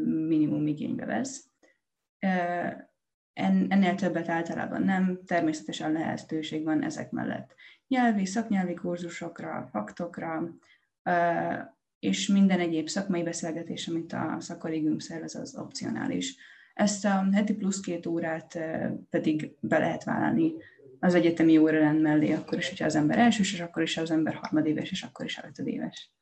minimum 0.05 0.67
igénybe 0.67 1.05
vesz. 1.05 1.49
Ennél 3.69 3.95
többet 3.95 4.29
általában 4.29 4.83
nem, 4.83 5.21
természetesen 5.27 5.93
lehetőség 5.93 6.65
van 6.65 6.83
ezek 6.83 7.11
mellett 7.11 7.55
nyelvi, 7.89 8.25
szaknyelvi 8.25 8.75
kurzusokra, 8.75 9.69
faktokra, 9.71 10.55
és 11.99 12.27
minden 12.27 12.61
egyéb 12.61 12.89
szakmai 12.89 13.23
beszélgetés, 13.23 13.89
amit 13.89 14.13
a 14.13 14.37
szakkollégium 14.39 14.99
szervez, 14.99 15.35
az 15.35 15.57
opcionális. 15.57 16.37
Ezt 16.75 17.05
a 17.05 17.29
heti 17.33 17.55
plusz 17.55 17.81
két 17.81 18.07
órát 18.07 18.59
pedig 19.11 19.57
be 19.61 19.79
lehet 19.79 20.05
vállalni 20.05 20.53
az 21.01 21.15
egyetemi 21.15 21.59
órarend 21.59 22.01
mellé, 22.01 22.33
akkor 22.33 22.59
is, 22.59 22.69
hogyha 22.69 22.85
az 22.85 22.95
ember 22.95 23.19
elsős, 23.19 23.53
és 23.53 23.61
akkor 23.61 23.83
is, 23.83 23.97
az 23.97 24.11
ember 24.11 24.35
harmadéves, 24.35 24.91
és 24.91 25.03
akkor 25.03 25.25
is 25.25 25.39
ötödéves. 25.43 26.13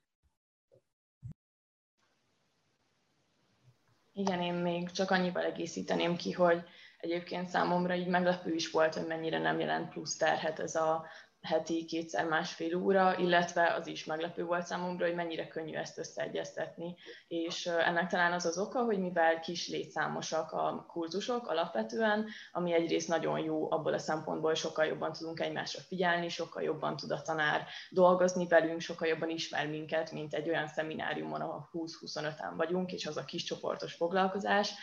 Igen, 4.12 4.42
én 4.42 4.54
még 4.54 4.90
csak 4.90 5.10
annyival 5.10 5.44
egészíteném 5.44 6.16
ki, 6.16 6.32
hogy 6.32 6.62
egyébként 7.00 7.48
számomra 7.48 7.94
így 7.94 8.06
meglepő 8.06 8.54
is 8.54 8.70
volt, 8.70 8.94
hogy 8.94 9.06
mennyire 9.06 9.38
nem 9.38 9.60
jelent 9.60 9.88
plusz 9.88 10.16
terhet 10.16 10.58
ez 10.58 10.74
a 10.74 11.06
heti 11.46 11.84
kétszer 11.84 12.24
másfél 12.24 12.76
óra, 12.76 13.18
illetve 13.18 13.74
az 13.74 13.86
is 13.86 14.04
meglepő 14.04 14.44
volt 14.44 14.66
számomra, 14.66 15.06
hogy 15.06 15.14
mennyire 15.14 15.48
könnyű 15.48 15.74
ezt 15.74 15.98
összeegyeztetni. 15.98 16.96
És 17.28 17.66
ennek 17.66 18.08
talán 18.08 18.32
az 18.32 18.46
az 18.46 18.58
oka, 18.58 18.82
hogy 18.82 18.98
mivel 18.98 19.40
kis 19.40 19.68
létszámosak 19.68 20.52
a 20.52 20.86
kurzusok 20.88 21.48
alapvetően, 21.48 22.26
ami 22.52 22.72
egyrészt 22.72 23.08
nagyon 23.08 23.38
jó 23.38 23.72
abból 23.72 23.92
a 23.92 23.98
szempontból, 23.98 24.50
hogy 24.50 24.58
sokkal 24.58 24.84
jobban 24.84 25.12
tudunk 25.12 25.40
egymásra 25.40 25.80
figyelni, 25.80 26.28
sokkal 26.28 26.62
jobban 26.62 26.96
tud 26.96 27.10
a 27.10 27.22
tanár 27.22 27.66
dolgozni 27.90 28.46
velünk, 28.46 28.80
sokkal 28.80 29.08
jobban 29.08 29.30
ismer 29.30 29.66
minket, 29.66 30.12
mint 30.12 30.34
egy 30.34 30.48
olyan 30.48 30.68
szemináriumon, 30.68 31.40
ahol 31.40 31.68
20-25-en 31.72 32.52
vagyunk, 32.56 32.92
és 32.92 33.06
az 33.06 33.16
a 33.16 33.24
kis 33.24 33.44
csoportos 33.44 33.94
foglalkozás 33.94 34.74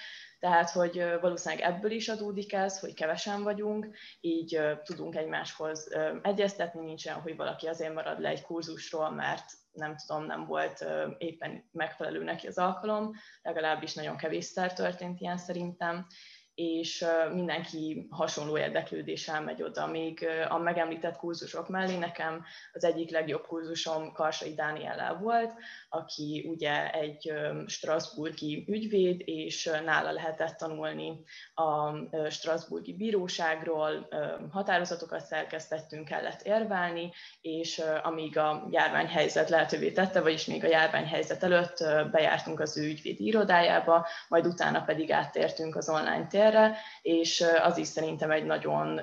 tehát, 0.43 0.69
hogy 0.69 1.05
valószínűleg 1.21 1.63
ebből 1.65 1.91
is 1.91 2.09
adódik 2.09 2.53
ez, 2.53 2.79
hogy 2.79 2.93
kevesen 2.93 3.43
vagyunk, 3.43 3.87
így 4.19 4.61
tudunk 4.83 5.15
egymáshoz 5.15 5.95
egyeztetni, 6.21 6.81
nincs 6.81 7.05
olyan, 7.05 7.21
hogy 7.21 7.35
valaki 7.35 7.67
azért 7.67 7.93
marad 7.93 8.19
le 8.19 8.29
egy 8.29 8.41
kurzusról, 8.41 9.09
mert 9.09 9.45
nem 9.71 9.95
tudom, 9.95 10.25
nem 10.25 10.45
volt 10.45 10.85
éppen 11.17 11.69
megfelelő 11.71 12.23
neki 12.23 12.47
az 12.47 12.57
alkalom, 12.57 13.11
legalábbis 13.41 13.93
nagyon 13.93 14.17
kevésszer 14.17 14.73
történt 14.73 15.19
ilyen 15.19 15.37
szerintem, 15.37 16.07
és 16.55 17.05
mindenki 17.33 18.07
hasonló 18.09 18.57
érdeklődéssel 18.57 19.41
megy 19.41 19.61
oda. 19.63 19.87
Még 19.87 20.27
a 20.49 20.57
megemlített 20.57 21.17
kurzusok 21.17 21.69
mellé 21.69 21.97
nekem 21.97 22.45
az 22.73 22.83
egyik 22.83 23.11
legjobb 23.11 23.47
kurzusom 23.47 24.11
Karsai 24.11 24.53
Dániellel 24.53 25.17
volt, 25.17 25.53
aki 25.89 26.45
ugye 26.49 26.91
egy 26.91 27.33
strasburgi 27.65 28.65
ügyvéd, 28.67 29.21
és 29.25 29.69
nála 29.85 30.11
lehetett 30.11 30.57
tanulni 30.57 31.23
a 31.53 31.93
strasburgi 32.29 32.93
bíróságról, 32.93 34.07
határozatokat 34.51 35.25
szerkesztettünk, 35.25 36.07
kellett 36.07 36.41
érvelni, 36.41 37.11
és 37.41 37.81
amíg 38.03 38.37
a 38.37 38.67
járványhelyzet 38.71 39.49
lehetővé 39.49 39.91
tette, 39.91 40.21
vagyis 40.21 40.45
még 40.45 40.63
a 40.63 40.67
járványhelyzet 40.67 41.43
előtt 41.43 41.77
bejártunk 42.11 42.59
az 42.59 42.77
ő 42.77 42.83
ügyvédi 42.83 43.25
irodájába, 43.25 44.07
majd 44.27 44.45
utána 44.45 44.83
pedig 44.83 45.11
áttértünk 45.11 45.75
az 45.75 45.89
online 45.89 46.27
tér 46.27 46.42
térre, 46.43 46.75
és 47.01 47.45
az 47.61 47.77
is 47.77 47.87
szerintem 47.87 48.31
egy 48.31 48.45
nagyon 48.45 49.01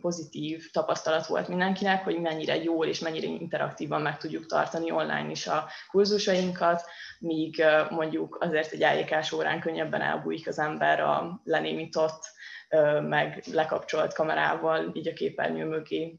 pozitív 0.00 0.70
tapasztalat 0.70 1.26
volt 1.26 1.48
mindenkinek, 1.48 2.04
hogy 2.04 2.20
mennyire 2.20 2.62
jól 2.62 2.86
és 2.86 3.00
mennyire 3.00 3.26
interaktívan 3.26 4.02
meg 4.02 4.16
tudjuk 4.16 4.46
tartani 4.46 4.90
online 4.90 5.30
is 5.30 5.46
a 5.46 5.64
kurzusainkat, 5.90 6.82
míg 7.18 7.64
mondjuk 7.90 8.36
azért 8.40 8.72
egy 8.72 8.82
ájékás 8.82 9.32
órán 9.32 9.60
könnyebben 9.60 10.00
elbújik 10.00 10.48
az 10.48 10.58
ember 10.58 11.00
a 11.00 11.40
lenémított, 11.44 12.34
meg 13.02 13.42
lekapcsolt 13.52 14.14
kamerával 14.14 14.90
így 14.94 15.08
a 15.08 15.12
képernyő 15.12 15.64
mögé. 15.64 16.18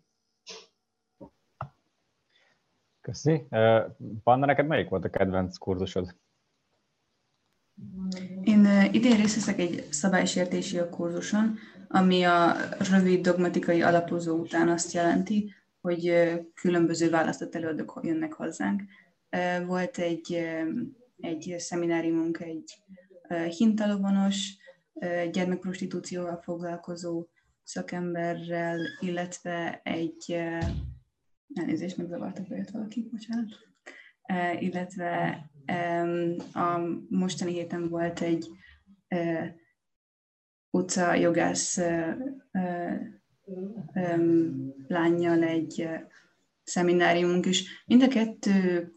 Köszi. 3.02 3.48
Panna, 4.24 4.46
neked 4.46 4.68
melyik 4.68 4.90
volt 4.90 5.06
a 5.06 5.10
kedvenc 5.10 5.58
kurzusod? 5.58 6.16
Én 8.44 8.68
idén 8.92 9.18
részt 9.18 9.36
veszek 9.36 9.60
egy 9.60 9.88
szabálysértési 9.90 10.78
kurzuson, 10.92 11.58
ami 11.88 12.24
a 12.24 12.56
rövid 12.92 13.22
dogmatikai 13.22 13.82
alapozó 13.82 14.36
után 14.36 14.70
azt 14.70 14.92
jelenti, 14.92 15.54
hogy 15.82 16.14
különböző 16.54 17.10
választott 17.10 17.56
előadók 17.56 18.00
jönnek 18.04 18.34
hozzánk. 18.34 18.84
Volt 19.66 19.98
egy, 19.98 20.46
egy 21.20 21.56
szemináriumunk 21.58 22.40
egy 22.40 22.74
hintalovonos, 23.58 24.56
gyermekprostitúcióval 25.32 26.42
foglalkozó 26.44 27.28
szakemberrel, 27.64 28.80
illetve 29.00 29.82
egy, 29.84 30.32
elnézést, 31.54 31.98
megzavartak 31.98 32.48
bejött 32.48 32.70
valaki, 32.70 33.10
bocsánat, 33.12 33.50
illetve 34.60 35.40
a 36.54 36.80
mostani 37.10 37.52
héten 37.52 37.90
volt 37.90 38.22
egy 38.22 38.50
utca 40.70 41.14
jogász 41.14 41.80
lányjal 44.88 45.44
egy 45.44 45.90
szemináriumunk 46.64 47.46
is. 47.46 47.84
Mind 47.86 48.02
a 48.02 48.08
kettő 48.08 48.92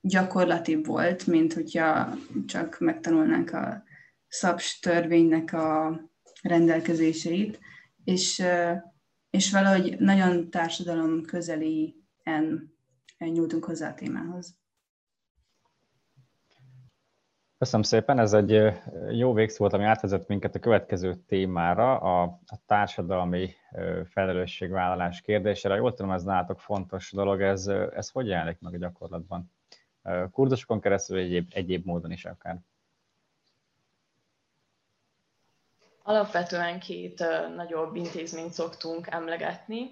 gyakorlati 0.00 0.74
volt, 0.74 1.26
mint 1.26 1.52
hogyha 1.52 2.14
csak 2.46 2.78
megtanulnánk 2.80 3.50
a 3.50 3.82
SZAPS 4.28 4.78
törvénynek 4.78 5.52
a 5.52 6.00
rendelkezéseit, 6.42 7.58
és, 8.04 8.42
és 9.30 9.50
valahogy 9.50 9.98
nagyon 9.98 10.50
társadalom 10.50 11.22
közeli 11.22 11.96
nyújtunk 13.18 13.64
hozzá 13.64 13.90
a 13.90 13.94
témához. 13.94 14.56
Köszönöm 17.64 17.86
szépen, 17.86 18.18
ez 18.18 18.32
egy 18.32 18.72
jó 19.10 19.32
végszó 19.32 19.56
volt, 19.58 19.72
ami 19.72 19.84
átvezet 19.84 20.28
minket 20.28 20.54
a 20.54 20.58
következő 20.58 21.14
témára, 21.14 21.98
a, 21.98 22.22
a 22.22 22.56
társadalmi 22.66 23.54
felelősségvállalás 24.04 25.20
kérdésére. 25.20 25.74
Jól 25.74 25.94
tudom, 25.94 26.10
ez 26.10 26.22
nálatok 26.22 26.60
fontos 26.60 27.12
dolog, 27.12 27.42
ez, 27.42 27.66
ez 27.66 28.10
hogy 28.10 28.26
jelenik 28.26 28.60
meg 28.60 28.74
a 28.74 28.76
gyakorlatban? 28.76 29.52
Kurzusokon 30.30 30.80
keresztül, 30.80 31.18
egyéb, 31.18 31.50
egyéb 31.54 31.84
módon 31.86 32.10
is 32.10 32.24
akár. 32.24 32.58
Alapvetően 36.02 36.80
két 36.80 37.24
nagyobb 37.56 37.94
intézményt 37.94 38.52
szoktunk 38.52 39.06
emlegetni 39.10 39.88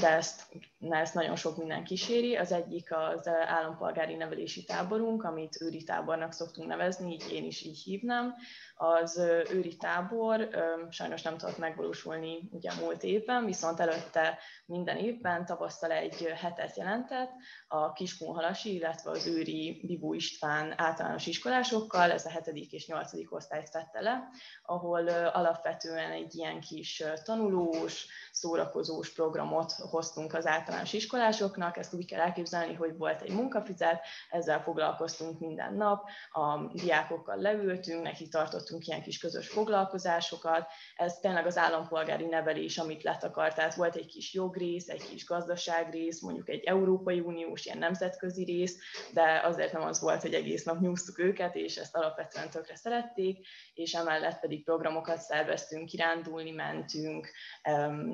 de 0.00 0.08
ezt, 0.08 0.48
ezt 0.90 1.14
nagyon 1.14 1.36
sok 1.36 1.56
minden 1.56 1.84
kíséri. 1.84 2.36
Az 2.36 2.52
egyik 2.52 2.94
az 2.94 3.28
állampolgári 3.28 4.14
nevelési 4.14 4.64
táborunk, 4.64 5.24
amit 5.24 5.60
őri 5.60 5.82
tábornak 5.82 6.32
szoktunk 6.32 6.68
nevezni, 6.68 7.12
így 7.12 7.32
én 7.32 7.44
is 7.44 7.62
így 7.62 7.82
hívnám. 7.82 8.34
Az 8.76 9.18
őri 9.52 9.76
tábor 9.76 10.48
sajnos 10.90 11.22
nem 11.22 11.36
tudott 11.36 11.58
megvalósulni 11.58 12.48
ugye 12.50 12.70
múlt 12.80 13.02
évben, 13.02 13.44
viszont 13.44 13.80
előtte 13.80 14.38
minden 14.66 14.96
évben 14.96 15.46
tavasztal 15.46 15.90
egy 15.90 16.22
hetet 16.36 16.76
jelentett 16.76 17.30
a 17.68 17.92
Kiskunhalasi, 17.92 18.74
illetve 18.74 19.10
az 19.10 19.26
őri 19.26 19.82
Bibó 19.86 20.14
István 20.14 20.74
általános 20.76 21.26
iskolásokkal, 21.26 22.10
ez 22.10 22.26
a 22.26 22.30
hetedik 22.30 22.72
és 22.72 22.86
nyolcadik 22.86 23.34
osztályt 23.34 23.70
vette 23.72 24.00
le, 24.00 24.28
ahol 24.62 25.08
alapvetően 25.08 26.10
egy 26.10 26.34
ilyen 26.34 26.60
kis 26.60 27.02
tanulós, 27.24 28.06
szórakozós 28.32 29.12
programot 29.12 29.72
hoztunk 29.72 30.34
az 30.34 30.46
általános 30.46 30.71
iskolásoknak, 30.92 31.76
ezt 31.76 31.94
úgy 31.94 32.06
kell 32.06 32.20
elképzelni, 32.20 32.74
hogy 32.74 32.96
volt 32.96 33.22
egy 33.22 33.32
munkafizet, 33.32 34.04
ezzel 34.30 34.62
foglalkoztunk 34.62 35.38
minden 35.40 35.74
nap, 35.74 36.08
a 36.30 36.58
diákokkal 36.72 37.36
leültünk, 37.36 38.02
neki 38.02 38.28
tartottunk 38.28 38.86
ilyen 38.86 39.02
kis 39.02 39.18
közös 39.18 39.48
foglalkozásokat, 39.48 40.66
ez 40.96 41.18
tényleg 41.18 41.46
az 41.46 41.56
állampolgári 41.56 42.24
nevelés, 42.24 42.78
amit 42.78 43.02
letakart, 43.02 43.54
tehát 43.54 43.74
volt 43.74 43.96
egy 43.96 44.06
kis 44.06 44.34
jogrész, 44.34 44.88
egy 44.88 45.08
kis 45.08 45.24
gazdaságrész, 45.24 46.20
mondjuk 46.20 46.48
egy 46.48 46.64
Európai 46.64 47.20
Uniós, 47.20 47.64
ilyen 47.64 47.78
nemzetközi 47.78 48.44
rész, 48.44 48.78
de 49.12 49.40
azért 49.44 49.72
nem 49.72 49.82
az 49.82 50.00
volt, 50.00 50.22
hogy 50.22 50.34
egész 50.34 50.64
nap 50.64 50.80
nyúztuk 50.80 51.18
őket, 51.18 51.54
és 51.54 51.76
ezt 51.76 51.96
alapvetően 51.96 52.50
tökre 52.50 52.76
szerették, 52.76 53.46
és 53.74 53.92
emellett 53.92 54.40
pedig 54.40 54.64
programokat 54.64 55.18
szerveztünk, 55.18 55.86
kirándulni 55.86 56.50
mentünk, 56.50 57.30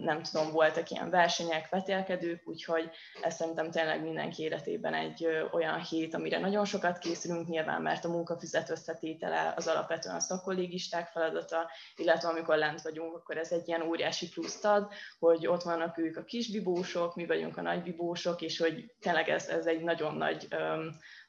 nem 0.01 0.23
tudom, 0.23 0.51
voltak 0.51 0.91
ilyen 0.91 1.11
versenyek, 1.11 1.69
vetélkedők, 1.69 2.43
úgyhogy 2.49 2.91
ez 3.23 3.35
szerintem 3.35 3.71
tényleg 3.71 4.03
mindenki 4.03 4.43
életében 4.43 4.95
egy 4.95 5.29
olyan 5.53 5.81
hét, 5.81 6.15
amire 6.15 6.39
nagyon 6.39 6.65
sokat 6.65 6.99
készülünk, 6.99 7.49
nyilván, 7.49 7.83
mert 7.83 8.05
a 8.05 8.09
munkafizet 8.09 8.71
összetétele 8.71 9.53
az 9.57 9.67
alapvetően 9.67 10.15
a 10.15 10.21
szakkollégisták 10.21 11.09
feladata, 11.09 11.71
illetve 11.97 12.29
amikor 12.29 12.57
lent 12.57 12.81
vagyunk, 12.81 13.15
akkor 13.15 13.37
ez 13.37 13.53
egy 13.53 13.69
ilyen 13.69 13.83
óriási 13.83 14.29
pluszt 14.29 14.65
ad, 14.65 14.93
hogy 15.19 15.47
ott 15.47 15.63
vannak 15.63 15.99
ők 15.99 16.17
a 16.17 16.25
kis 16.25 16.51
bibósok, 16.51 17.15
mi 17.15 17.27
vagyunk 17.27 17.57
a 17.57 17.63
nagy 17.63 17.83
bibósok, 17.83 18.41
és 18.43 18.59
hogy 18.59 18.95
tényleg 19.01 19.29
ez, 19.29 19.49
ez 19.49 19.67
egy 19.67 19.81
nagyon 19.81 20.15
nagy 20.15 20.49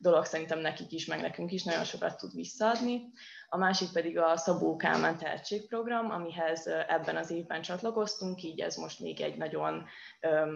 dolog 0.01 0.25
szerintem 0.25 0.59
nekik 0.59 0.91
is, 0.91 1.05
meg 1.05 1.21
nekünk 1.21 1.51
is 1.51 1.63
nagyon 1.63 1.83
sokat 1.83 2.17
tud 2.17 2.35
visszaadni 2.35 3.11
a 3.51 3.57
másik 3.57 3.91
pedig 3.91 4.17
a 4.17 4.37
Szabó 4.37 4.75
Kálmán 4.75 5.17
tehetségprogram, 5.17 6.11
amihez 6.11 6.67
ebben 6.67 7.15
az 7.15 7.29
évben 7.29 7.61
csatlakoztunk, 7.61 8.43
így 8.43 8.59
ez 8.59 8.75
most 8.75 8.99
még 8.99 9.21
egy 9.21 9.37
nagyon 9.37 9.85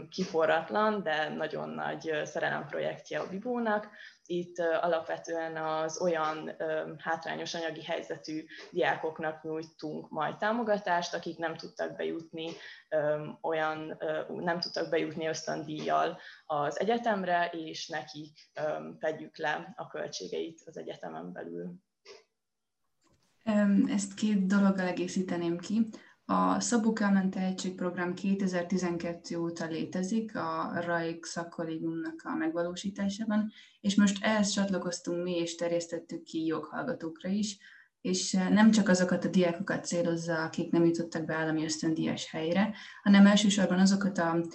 kiforratlan, 0.09 1.03
de 1.03 1.29
nagyon 1.29 1.69
nagy 1.69 2.21
szerelemprojektje 2.23 3.19
a 3.19 3.27
Bibónak. 3.29 3.89
Itt 4.26 4.59
alapvetően 4.59 5.57
az 5.57 6.01
olyan 6.01 6.55
hátrányos 6.97 7.53
anyagi 7.53 7.84
helyzetű 7.84 8.45
diákoknak 8.71 9.43
nyújtunk 9.43 10.09
majd 10.09 10.38
támogatást, 10.38 11.13
akik 11.13 11.38
nem 11.38 11.55
tudtak 11.55 11.95
bejutni 11.95 12.49
olyan, 13.41 13.97
nem 14.28 14.59
tudtak 14.59 14.89
bejutni 14.89 15.28
ösztöndíjjal 15.28 16.19
az 16.45 16.80
egyetemre, 16.80 17.49
és 17.51 17.88
nekik 17.88 18.51
fedjük 18.99 19.38
le 19.38 19.74
a 19.76 19.88
költségeit 19.88 20.61
az 20.65 20.78
egyetemen 20.78 21.32
belül. 21.32 21.74
Ezt 23.88 24.13
két 24.13 24.45
dologgal 24.45 24.88
egészíteném 24.88 25.57
ki. 25.57 25.89
A 26.34 26.59
Szabó 26.59 26.93
Kálmán 26.93 27.29
Tehetségprogram 27.29 28.13
2012 28.13 29.38
óta 29.38 29.65
létezik 29.67 30.36
a 30.36 30.71
RAIK 30.86 31.25
szakkollégiumnak 31.25 32.21
a 32.23 32.36
megvalósításában, 32.36 33.51
és 33.81 33.95
most 33.95 34.23
ehhez 34.23 34.49
csatlakoztunk 34.49 35.23
mi, 35.23 35.36
és 35.36 35.55
terjesztettük 35.55 36.23
ki 36.23 36.45
joghallgatókra 36.45 37.29
is, 37.29 37.57
és 38.01 38.31
nem 38.31 38.71
csak 38.71 38.89
azokat 38.89 39.25
a 39.25 39.29
diákokat 39.29 39.86
célozza, 39.86 40.43
akik 40.43 40.71
nem 40.71 40.86
jutottak 40.86 41.25
be 41.25 41.36
állami 41.36 41.63
ösztöndíjas 41.63 42.29
helyre, 42.29 42.73
hanem 43.03 43.25
elsősorban 43.25 43.79
azokat 43.79 44.17
a 44.17 44.45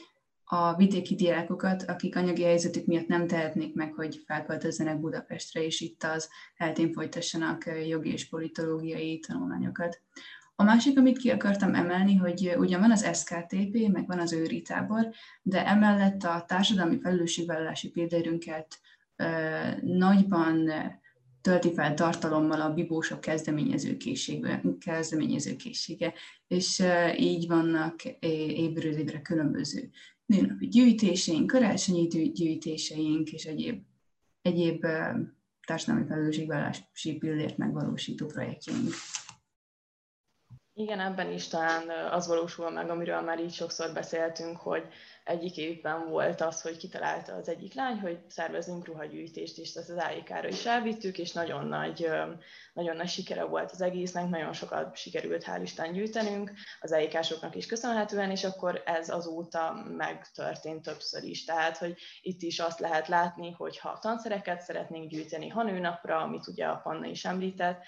a 0.51 0.75
vidéki 0.75 1.15
diákokat, 1.15 1.83
akik 1.83 2.17
anyagi 2.17 2.43
helyzetük 2.43 2.87
miatt 2.87 3.07
nem 3.07 3.27
tehetnék 3.27 3.75
meg, 3.75 3.95
hogy 3.95 4.23
felköltözzenek 4.27 5.01
Budapestre, 5.01 5.65
és 5.65 5.81
itt 5.81 6.05
az 6.05 6.29
eltén 6.57 6.93
folytassanak 6.93 7.65
jogi 7.87 8.13
és 8.13 8.29
politológiai 8.29 9.19
tanulmányokat. 9.19 10.01
A 10.61 10.65
másik, 10.65 10.99
amit 10.99 11.19
ki 11.19 11.31
akartam 11.31 11.75
emelni, 11.75 12.15
hogy 12.15 12.55
ugyan 12.57 12.81
van 12.81 12.91
az 12.91 13.19
SKTP, 13.19 13.89
meg 13.93 14.07
van 14.07 14.19
az 14.19 14.33
őri 14.33 14.63
de 15.43 15.67
emellett 15.67 16.23
a 16.23 16.45
társadalmi 16.47 17.01
felelősségvállalási 17.01 17.91
példaérünket 17.91 18.81
nagyban 19.81 20.71
tölti 21.41 21.75
fel 21.75 21.95
tartalommal 21.95 22.61
a 22.61 22.73
bibósok 22.73 23.21
kezdeményezőkészsége, 23.21 26.13
és 26.47 26.83
így 27.19 27.47
vannak 27.47 28.05
évről 28.21 28.99
évre 28.99 29.21
különböző 29.21 29.91
nőnapi 30.27 30.67
gyűjtéseink, 30.67 31.51
karácsonyi 31.51 32.07
gyűjtéseink 32.33 33.33
és 33.33 33.45
egyéb, 33.45 33.83
egyéb 34.43 34.87
társadalmi 35.67 36.07
felelősségvállási 36.07 37.17
pillért 37.19 37.57
megvalósító 37.57 38.27
projektjeink. 38.27 38.93
Igen, 40.79 41.01
ebben 41.01 41.33
is 41.33 41.49
talán 41.49 41.89
az 42.11 42.27
valósul 42.27 42.71
meg, 42.71 42.91
amiről 42.91 43.21
már 43.21 43.41
így 43.41 43.53
sokszor 43.53 43.93
beszéltünk, 43.93 44.57
hogy 44.57 44.83
egyik 45.29 45.57
évben 45.57 46.09
volt 46.09 46.41
az, 46.41 46.63
hogy 46.63 46.77
kitalálta 46.77 47.35
az 47.35 47.49
egyik 47.49 47.75
lány, 47.75 48.01
hogy 48.01 48.19
szervezünk 48.29 48.87
ruhagyűjtést, 48.87 49.59
és 49.59 49.75
ezt 49.75 49.91
az 49.91 49.97
AIK-ra 49.97 50.49
is 50.49 50.67
elvittük, 50.67 51.19
és 51.19 51.33
nagyon 51.33 51.67
nagy, 51.67 52.11
nagyon 52.73 52.97
nagy 52.97 53.09
sikere 53.09 53.45
volt 53.45 53.71
az 53.71 53.81
egésznek, 53.81 54.29
nagyon 54.29 54.53
sokat 54.53 54.97
sikerült 54.97 55.45
hál' 55.47 55.61
Isten 55.63 55.93
gyűjtenünk, 55.93 56.53
az 56.81 56.93
AIK-soknak 56.93 57.55
is 57.55 57.67
köszönhetően, 57.67 58.31
és 58.31 58.45
akkor 58.45 58.83
ez 58.85 59.09
azóta 59.09 59.85
megtörtént 59.97 60.83
többször 60.83 61.23
is. 61.23 61.45
Tehát, 61.45 61.77
hogy 61.77 61.97
itt 62.23 62.43
is 62.43 62.59
azt 62.59 62.81
lehet 62.81 63.09
látni, 63.09 63.51
hogy 63.51 63.79
ha 63.79 63.99
tanszereket 63.99 64.61
szeretnénk 64.61 65.11
gyűjteni, 65.11 65.49
ha 65.49 65.63
nőnapra, 65.63 66.19
amit 66.19 66.47
ugye 66.47 66.67
a 66.67 66.81
Panna 66.83 67.07
is 67.07 67.25
említett, 67.25 67.83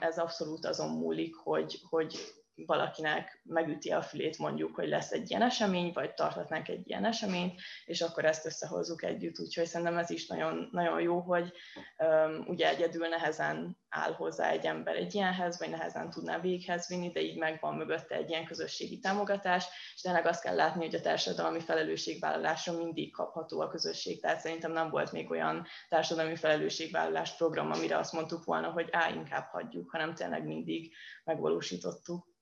ez 0.00 0.18
abszolút 0.18 0.66
azon 0.66 0.90
múlik, 0.90 1.34
hogy, 1.34 1.80
hogy 1.88 2.43
valakinek 2.66 3.40
megüti 3.44 3.90
a 3.90 4.02
fülét 4.02 4.38
mondjuk, 4.38 4.74
hogy 4.74 4.88
lesz 4.88 5.10
egy 5.10 5.30
ilyen 5.30 5.42
esemény, 5.42 5.92
vagy 5.92 6.14
tarthatnánk 6.14 6.68
egy 6.68 6.88
ilyen 6.88 7.04
eseményt, 7.04 7.60
és 7.84 8.00
akkor 8.00 8.24
ezt 8.24 8.46
összehozzuk 8.46 9.02
együtt. 9.02 9.40
Úgyhogy 9.40 9.66
szerintem 9.66 9.96
ez 9.96 10.10
is 10.10 10.26
nagyon, 10.26 10.68
nagyon 10.72 11.00
jó, 11.00 11.20
hogy 11.20 11.52
um, 11.98 12.44
ugye 12.46 12.68
egyedül 12.68 13.08
nehezen 13.08 13.76
áll 13.88 14.12
hozzá 14.12 14.50
egy 14.50 14.64
ember 14.64 14.96
egy 14.96 15.14
ilyenhez, 15.14 15.58
vagy 15.58 15.70
nehezen 15.70 16.10
tudná 16.10 16.40
véghez 16.40 16.88
vinni, 16.88 17.10
de 17.10 17.20
így 17.20 17.38
megvan 17.38 17.74
mögötte 17.74 18.14
egy 18.14 18.28
ilyen 18.28 18.44
közösségi 18.44 18.98
támogatás, 18.98 19.66
és 19.94 20.00
tényleg 20.00 20.26
azt 20.26 20.42
kell 20.42 20.54
látni, 20.54 20.84
hogy 20.84 20.94
a 20.94 21.00
társadalmi 21.00 21.60
felelősségvállalásra 21.60 22.72
mindig 22.72 23.12
kapható 23.12 23.60
a 23.60 23.68
közösség, 23.68 24.20
tehát 24.20 24.40
szerintem 24.40 24.72
nem 24.72 24.90
volt 24.90 25.12
még 25.12 25.30
olyan 25.30 25.66
társadalmi 25.88 26.36
felelősségvállalás 26.36 27.36
program, 27.36 27.70
amire 27.70 27.98
azt 27.98 28.12
mondtuk 28.12 28.44
volna, 28.44 28.70
hogy 28.70 28.88
á, 28.90 29.10
inkább 29.10 29.46
hagyjuk, 29.50 29.90
hanem 29.90 30.14
tényleg 30.14 30.46
mindig 30.46 30.94
megvalósítottuk. 31.24 32.32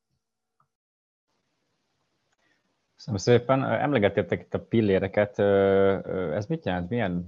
Köszönöm 3.04 3.20
szépen. 3.20 3.64
Emlegettétek 3.64 4.40
itt 4.40 4.54
a 4.54 4.64
pilléreket. 4.64 5.38
Ez 6.34 6.46
mit 6.46 6.64
jelent? 6.64 6.88
Milyen, 6.88 7.26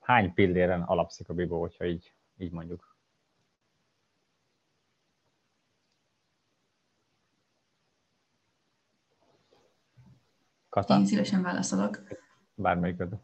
hány 0.00 0.34
pilléren 0.34 0.82
alapszik 0.82 1.28
a 1.28 1.34
Bibo, 1.34 1.60
hogyha 1.60 1.84
így, 1.84 2.14
így 2.38 2.52
mondjuk? 2.52 2.96
Kata? 10.68 10.98
Én 10.98 11.06
szívesen 11.06 11.42
válaszolok. 11.42 12.02
Bármelyiköd. 12.54 13.18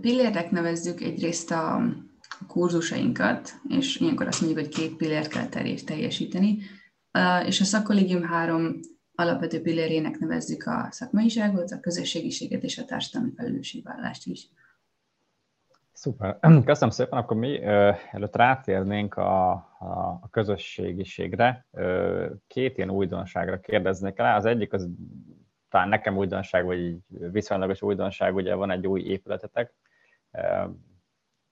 Pillérnek 0.00 0.50
nevezzük 0.50 1.00
egyrészt 1.00 1.50
a 1.50 1.82
kurzusainkat, 2.46 3.50
és 3.68 3.96
ilyenkor 3.96 4.26
azt 4.26 4.40
mondjuk, 4.40 4.64
hogy 4.64 4.74
két 4.74 4.96
pillért 4.96 5.28
kell 5.28 5.46
teljesíteni, 5.84 6.58
és 7.44 7.60
a 7.60 7.64
szakkollégium 7.64 8.22
három 8.22 8.94
alapvető 9.16 9.62
pillérének 9.62 10.18
nevezzük 10.18 10.66
a 10.66 10.86
szakmaiságot, 10.90 11.70
a 11.70 11.80
közösségiséget 11.80 12.62
és 12.62 12.78
a 12.78 12.84
társadalmi 12.84 13.32
felelősségvállalást 13.36 14.26
is. 14.26 14.48
Szuper. 15.92 16.38
Köszönöm 16.64 16.90
szépen. 16.90 17.18
Akkor 17.18 17.36
mi 17.36 17.64
előtt 18.10 18.36
rátérnénk 18.36 19.14
a, 19.14 19.50
a, 19.78 20.18
a 20.22 20.28
közösségiségre. 20.30 21.66
Két 22.46 22.76
ilyen 22.76 22.90
újdonságra 22.90 23.60
kérdeznék 23.60 24.16
rá. 24.16 24.36
Az 24.36 24.44
egyik 24.44 24.72
az 24.72 24.88
talán 25.68 25.88
nekem 25.88 26.16
újdonság, 26.16 26.64
vagy 26.64 26.96
viszonylagos 27.08 27.82
újdonság, 27.82 28.34
ugye 28.34 28.54
van 28.54 28.70
egy 28.70 28.86
új 28.86 29.00
épületetek. 29.00 29.74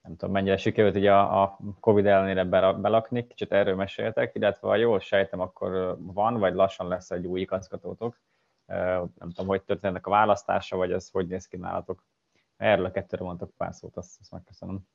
Nem 0.04 0.16
tudom, 0.16 0.34
mennyire 0.34 0.56
sikerült 0.56 0.96
így 0.96 1.06
a, 1.06 1.42
a 1.42 1.58
Covid 1.80 2.06
ellenére 2.06 2.44
belakni, 2.74 3.26
kicsit 3.26 3.52
erről 3.52 3.74
meséltek, 3.74 4.34
illetve 4.34 4.68
ha 4.68 4.76
jól 4.76 5.00
sejtem, 5.00 5.40
akkor 5.40 5.96
van, 6.00 6.38
vagy 6.38 6.54
lassan 6.54 6.88
lesz 6.88 7.10
egy 7.10 7.26
új 7.26 7.40
igazgatótok. 7.40 8.20
Nem 8.66 9.28
tudom, 9.28 9.46
hogy 9.46 9.62
történnek 9.62 10.06
a 10.06 10.10
választása, 10.10 10.76
vagy 10.76 10.92
ez 10.92 11.10
hogy 11.10 11.26
néz 11.26 11.46
ki 11.46 11.56
nálatok. 11.56 12.04
Erről 12.56 12.84
a 12.84 12.90
kettőre 12.90 13.24
mondtok 13.24 13.50
pár 13.56 13.74
szót, 13.74 13.96
azt, 13.96 14.20
azt 14.20 14.30
megköszönöm. 14.30 14.86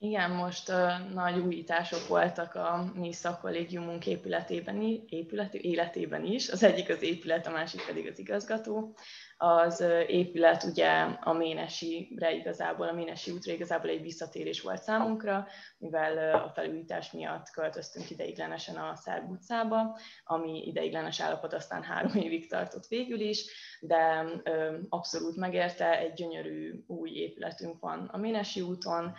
Igen, 0.00 0.30
most 0.30 0.68
uh, 0.68 1.12
nagy 1.12 1.38
újítások 1.38 2.08
voltak 2.08 2.54
a 2.54 2.92
mi 2.94 3.12
szakkollégiumunk 3.12 4.06
épületében, 4.06 4.82
épület, 5.08 5.54
életében 5.54 6.24
is. 6.24 6.48
Az 6.48 6.62
egyik 6.62 6.88
az 6.88 7.02
épület, 7.02 7.46
a 7.46 7.50
másik 7.50 7.86
pedig 7.86 8.08
az 8.08 8.18
igazgató 8.18 8.94
az 9.40 9.84
épület 10.06 10.64
ugye 10.64 10.88
a 11.20 11.32
Ménesire 11.32 12.32
igazából, 12.32 12.88
a 12.88 12.92
Ménesi 12.92 13.30
útra 13.30 13.52
igazából 13.52 13.90
egy 13.90 14.02
visszatérés 14.02 14.60
volt 14.60 14.82
számunkra, 14.82 15.46
mivel 15.78 16.34
a 16.34 16.50
felújítás 16.54 17.12
miatt 17.12 17.50
költöztünk 17.50 18.10
ideiglenesen 18.10 18.76
a 18.76 18.96
Szerb 18.96 19.30
utcába, 19.30 19.98
ami 20.24 20.66
ideiglenes 20.66 21.20
állapot 21.20 21.52
aztán 21.52 21.82
három 21.82 22.16
évig 22.26 22.48
tartott 22.48 22.86
végül 22.86 23.20
is, 23.20 23.46
de 23.80 24.24
abszolút 24.88 25.36
megérte, 25.36 25.98
egy 25.98 26.12
gyönyörű 26.12 26.84
új 26.86 27.10
épületünk 27.10 27.80
van 27.80 28.08
a 28.12 28.16
Ménesi 28.16 28.60
úton, 28.60 29.14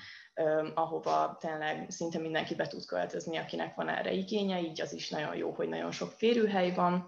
ahova 0.74 1.38
tényleg 1.40 1.86
szinte 1.90 2.20
mindenki 2.20 2.56
be 2.56 2.68
tud 2.68 2.86
költözni, 2.86 3.38
akinek 3.38 3.76
van 3.76 3.90
erre 3.90 4.12
igénye, 4.12 4.62
így 4.62 4.82
az 4.82 4.94
is 4.94 5.10
nagyon 5.10 5.36
jó, 5.36 5.52
hogy 5.52 5.70
nagyon 5.70 5.92
sok 5.92 6.12
férőhely 6.12 6.74
van, 6.74 7.06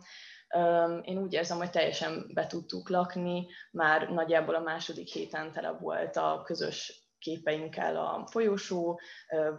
én 1.04 1.18
úgy 1.18 1.34
érzem, 1.34 1.58
hogy 1.58 1.70
teljesen 1.70 2.32
be 2.34 2.48
tudtuk 2.48 2.90
lakni, 2.90 3.48
már 3.72 4.10
nagyjából 4.10 4.56
a 4.56 4.60
második 4.60 5.08
héten 5.08 5.52
tele 5.52 5.72
volt 5.72 6.16
a 6.18 6.42
közös 6.46 7.02
képeinkkel 7.20 7.98
a 7.98 8.28
folyosó, 8.32 9.00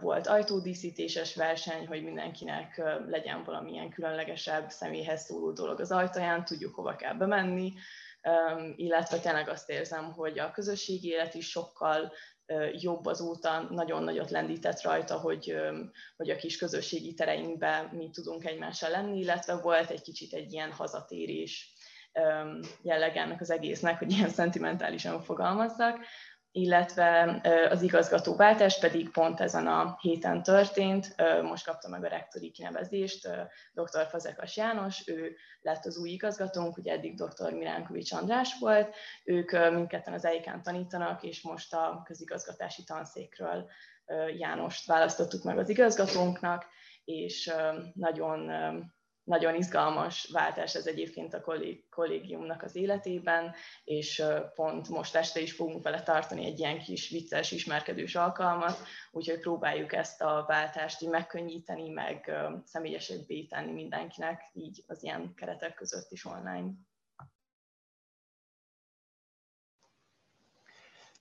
volt 0.01 0.27
ajtódíszítéses 0.27 1.35
verseny, 1.35 1.87
hogy 1.87 2.03
mindenkinek 2.03 2.81
legyen 3.07 3.43
valamilyen 3.43 3.89
különlegesebb 3.89 4.69
személyhez 4.69 5.23
szóló 5.23 5.51
dolog 5.51 5.79
az 5.79 5.91
ajtaján, 5.91 6.45
tudjuk 6.45 6.75
hova 6.75 6.95
kell 6.95 7.13
bemenni, 7.13 7.73
illetve 8.75 9.19
tényleg 9.19 9.49
azt 9.49 9.69
érzem, 9.69 10.11
hogy 10.11 10.39
a 10.39 10.51
közösségi 10.51 11.07
élet 11.07 11.33
is 11.33 11.49
sokkal 11.49 12.11
jobb 12.71 13.05
azóta, 13.05 13.67
nagyon 13.69 14.03
nagyot 14.03 14.29
lendített 14.29 14.81
rajta, 14.81 15.17
hogy, 15.17 15.55
hogy 16.17 16.29
a 16.29 16.35
kis 16.35 16.57
közösségi 16.57 17.13
tereinkben 17.13 17.85
mi 17.85 18.09
tudunk 18.09 18.45
egymással 18.45 18.89
lenni, 18.89 19.19
illetve 19.19 19.55
volt 19.55 19.89
egy 19.89 20.01
kicsit 20.01 20.33
egy 20.33 20.53
ilyen 20.53 20.71
hazatérés 20.71 21.73
jelleg 22.81 23.17
ennek 23.17 23.41
az 23.41 23.49
egésznek, 23.49 23.97
hogy 23.97 24.11
ilyen 24.11 24.29
szentimentálisan 24.29 25.21
fogalmazzak, 25.21 26.05
illetve 26.55 27.41
az 27.69 27.81
igazgatóváltás 27.81 28.79
pedig 28.79 29.09
pont 29.09 29.41
ezen 29.41 29.67
a 29.67 29.97
héten 30.01 30.43
történt. 30.43 31.15
Most 31.41 31.65
kapta 31.65 31.87
meg 31.89 32.03
a 32.03 32.07
rektori 32.07 32.51
kinevezést 32.51 33.29
dr. 33.73 34.05
Fazekas 34.09 34.57
János, 34.57 35.07
ő 35.07 35.35
lett 35.61 35.85
az 35.85 35.97
új 35.97 36.09
igazgatónk, 36.09 36.77
ugye 36.77 36.91
eddig 36.91 37.15
dr. 37.15 37.53
Miránkovics 37.53 38.11
András 38.11 38.59
volt, 38.59 38.95
ők 39.23 39.51
mindketten 39.51 40.13
az 40.13 40.25
EIK-en 40.25 40.63
tanítanak, 40.63 41.23
és 41.23 41.41
most 41.41 41.73
a 41.73 42.01
közigazgatási 42.05 42.83
tanszékről 42.83 43.69
Jánost 44.37 44.87
választottuk 44.87 45.43
meg 45.43 45.57
az 45.57 45.69
igazgatónknak, 45.69 46.65
és 47.03 47.53
nagyon 47.93 48.51
nagyon 49.23 49.55
izgalmas 49.55 50.29
váltás 50.31 50.75
ez 50.75 50.85
egyébként 50.85 51.33
a 51.33 51.43
kollégiumnak 51.89 52.63
az 52.63 52.75
életében, 52.75 53.53
és 53.83 54.23
pont 54.55 54.89
most 54.89 55.15
este 55.15 55.39
is 55.39 55.53
fogunk 55.53 55.83
vele 55.83 56.03
tartani 56.03 56.45
egy 56.45 56.59
ilyen 56.59 56.79
kis 56.79 57.09
vicces, 57.09 57.51
ismerkedős 57.51 58.15
alkalmat, 58.15 58.77
úgyhogy 59.11 59.39
próbáljuk 59.39 59.93
ezt 59.93 60.21
a 60.21 60.45
váltást 60.47 61.01
így 61.01 61.09
megkönnyíteni, 61.09 61.89
meg 61.89 62.31
személyesebbé 62.65 63.43
tenni 63.43 63.71
mindenkinek, 63.71 64.41
így 64.53 64.83
az 64.87 65.03
ilyen 65.03 65.33
keretek 65.35 65.73
között 65.73 66.11
is 66.11 66.25
online. 66.25 66.71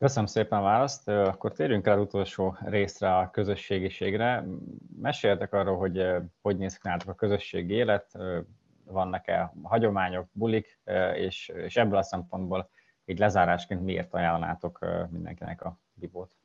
Köszönöm 0.02 0.26
szépen 0.26 0.58
a 0.58 0.62
választ. 0.62 1.08
Akkor 1.08 1.52
térjünk 1.52 1.86
el 1.86 1.98
utolsó 1.98 2.56
részre 2.64 3.16
a 3.16 3.30
közösségiségre. 3.30 4.44
Meséltek 5.00 5.52
arról, 5.52 5.76
hogy 5.76 6.06
hogy 6.40 6.56
néz 6.56 6.78
ki 6.78 6.88
a 7.06 7.14
közösségi 7.14 7.74
élet, 7.74 8.18
vannak-e 8.84 9.52
hagyományok, 9.62 10.28
bulik, 10.32 10.80
és, 11.14 11.48
és 11.48 11.76
ebből 11.76 11.98
a 11.98 12.02
szempontból 12.02 12.68
így 13.04 13.18
lezárásként 13.18 13.82
miért 13.82 14.14
ajánlanátok 14.14 14.78
mindenkinek 15.10 15.62
a 15.62 15.78
bibót? 15.94 16.36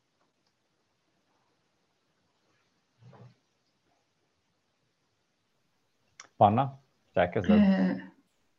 Panna, 6.36 6.80
elkezded? 7.14 7.62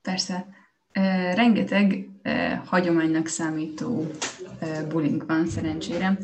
Persze. 0.02 0.46
Rengeteg 1.34 2.08
hagyománynak 2.64 3.26
számító 3.26 4.06
bulink 4.88 5.24
van 5.26 5.46
szerencsére. 5.46 6.18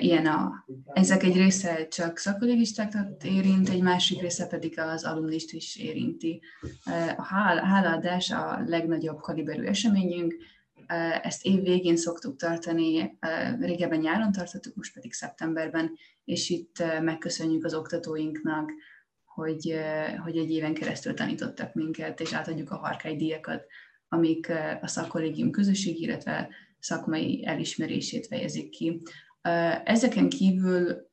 Ilyen 0.00 0.26
a, 0.26 0.64
ezek 0.92 1.22
egy 1.22 1.36
része 1.36 1.88
csak 1.88 2.18
szakkollégistákat 2.18 3.24
érint, 3.24 3.68
egy 3.68 3.82
másik 3.82 4.20
része 4.20 4.46
pedig 4.46 4.78
az 4.78 5.04
alumnist 5.04 5.52
is 5.52 5.76
érinti. 5.76 6.40
A 7.16 7.22
hálaadás 7.64 8.30
a 8.30 8.62
legnagyobb 8.66 9.20
kaliberű 9.20 9.62
eseményünk, 9.62 10.34
ezt 11.22 11.44
év 11.44 11.62
végén 11.62 11.96
szoktuk 11.96 12.36
tartani, 12.36 13.18
régebben 13.60 13.98
nyáron 13.98 14.32
tartottuk, 14.32 14.74
most 14.74 14.94
pedig 14.94 15.12
szeptemberben, 15.12 15.92
és 16.24 16.50
itt 16.50 16.84
megköszönjük 17.02 17.64
az 17.64 17.74
oktatóinknak, 17.74 18.70
hogy, 19.24 19.80
hogy 20.22 20.36
egy 20.36 20.50
éven 20.50 20.74
keresztül 20.74 21.14
tanítottak 21.14 21.74
minket, 21.74 22.20
és 22.20 22.32
átadjuk 22.32 22.70
a 22.70 22.76
harkály 22.76 23.16
díjakat, 23.16 23.64
amik 24.12 24.52
a 24.80 24.86
szakkollégium 24.86 25.50
közösség, 25.50 26.00
illetve 26.00 26.48
szakmai 26.78 27.46
elismerését 27.46 28.26
fejezik 28.26 28.70
ki. 28.70 29.02
Ezeken 29.84 30.28
kívül 30.28 31.10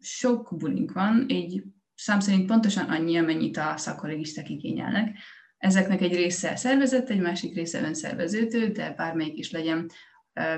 sok 0.00 0.56
bulink 0.56 0.92
van, 0.92 1.28
így 1.28 1.62
szám 1.94 2.20
szerint 2.20 2.46
pontosan 2.46 2.88
annyi, 2.88 3.18
amennyit 3.18 3.56
a 3.56 3.76
szakkollégisták 3.76 4.50
igényelnek. 4.50 5.16
Ezeknek 5.58 6.00
egy 6.00 6.14
része 6.14 6.56
szervezett, 6.56 7.10
egy 7.10 7.20
másik 7.20 7.54
része 7.54 7.82
önszerveződő, 7.82 8.68
de 8.68 8.94
bármelyik 8.96 9.38
is 9.38 9.50
legyen, 9.50 9.90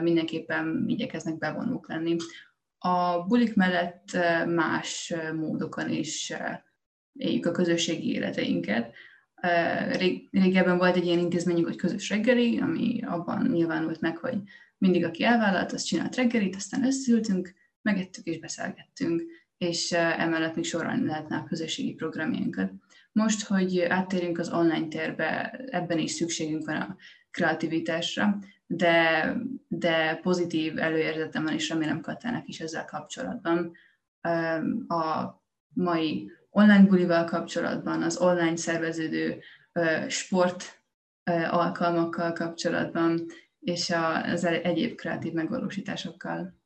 mindenképpen 0.03 0.85
igyekeznek 0.87 1.39
bevonók 1.39 1.89
lenni. 1.89 2.17
a 2.79 3.23
bulik 3.23 3.55
mellett 3.55 4.17
más 4.47 5.15
módokon 5.35 5.91
is 5.91 6.33
éljük 7.13 7.47
a 7.47 7.51
közösségi 7.51 8.13
életeinket. 8.13 8.95
Régebben 10.31 10.79
volt 10.79 10.97
egy 10.97 11.05
ilyen 11.05 11.19
intézményünk, 11.19 11.67
hogy 11.67 11.77
közös 11.77 12.09
reggeli, 12.09 12.59
ami 12.59 13.01
abban 13.07 13.47
nyilvánult 13.47 14.01
meg, 14.01 14.17
hogy 14.17 14.39
mindig, 14.79 15.05
aki 15.05 15.25
elvállalt, 15.25 15.73
az 15.73 15.83
csinált 15.83 16.17
reggelit, 16.17 16.57
aztán 16.57 16.85
összeültünk, 16.85 17.55
megettük 17.83 18.25
és 18.25 18.39
beszélgettünk, 18.39 19.23
és 19.59 19.93
emellett 19.93 20.55
még 20.55 20.65
sorolni 20.65 21.07
lehetne 21.07 21.37
a 21.37 21.45
közösségi 21.45 21.95
programjainkat. 21.95 22.73
Most, 23.13 23.47
hogy 23.47 23.81
áttérünk 23.81 24.39
az 24.39 24.53
online 24.53 24.89
térbe, 24.89 25.61
ebben 25.71 25.99
is 25.99 26.11
szükségünk 26.11 26.67
van 26.67 26.77
a 26.77 26.97
kreativitásra, 27.31 28.39
de, 28.67 29.37
de 29.69 30.19
pozitív 30.23 30.79
előérzetem 30.79 31.45
van, 31.45 31.53
és 31.53 31.69
remélem 31.69 32.01
Katának 32.01 32.49
is 32.49 32.61
ezzel 32.61 32.85
kapcsolatban. 32.85 33.73
A 34.89 35.31
mai 35.69 36.31
online 36.55 36.87
bulival 36.87 37.25
kapcsolatban, 37.25 38.03
az 38.03 38.17
online 38.17 38.57
szerveződő 38.57 39.43
sport 40.09 40.83
alkalmakkal 41.51 42.33
kapcsolatban, 42.33 43.27
és 43.61 43.93
az 44.25 44.45
egyéb 44.45 44.97
kreatív 44.97 45.33
megvalósításokkal. 45.33 46.63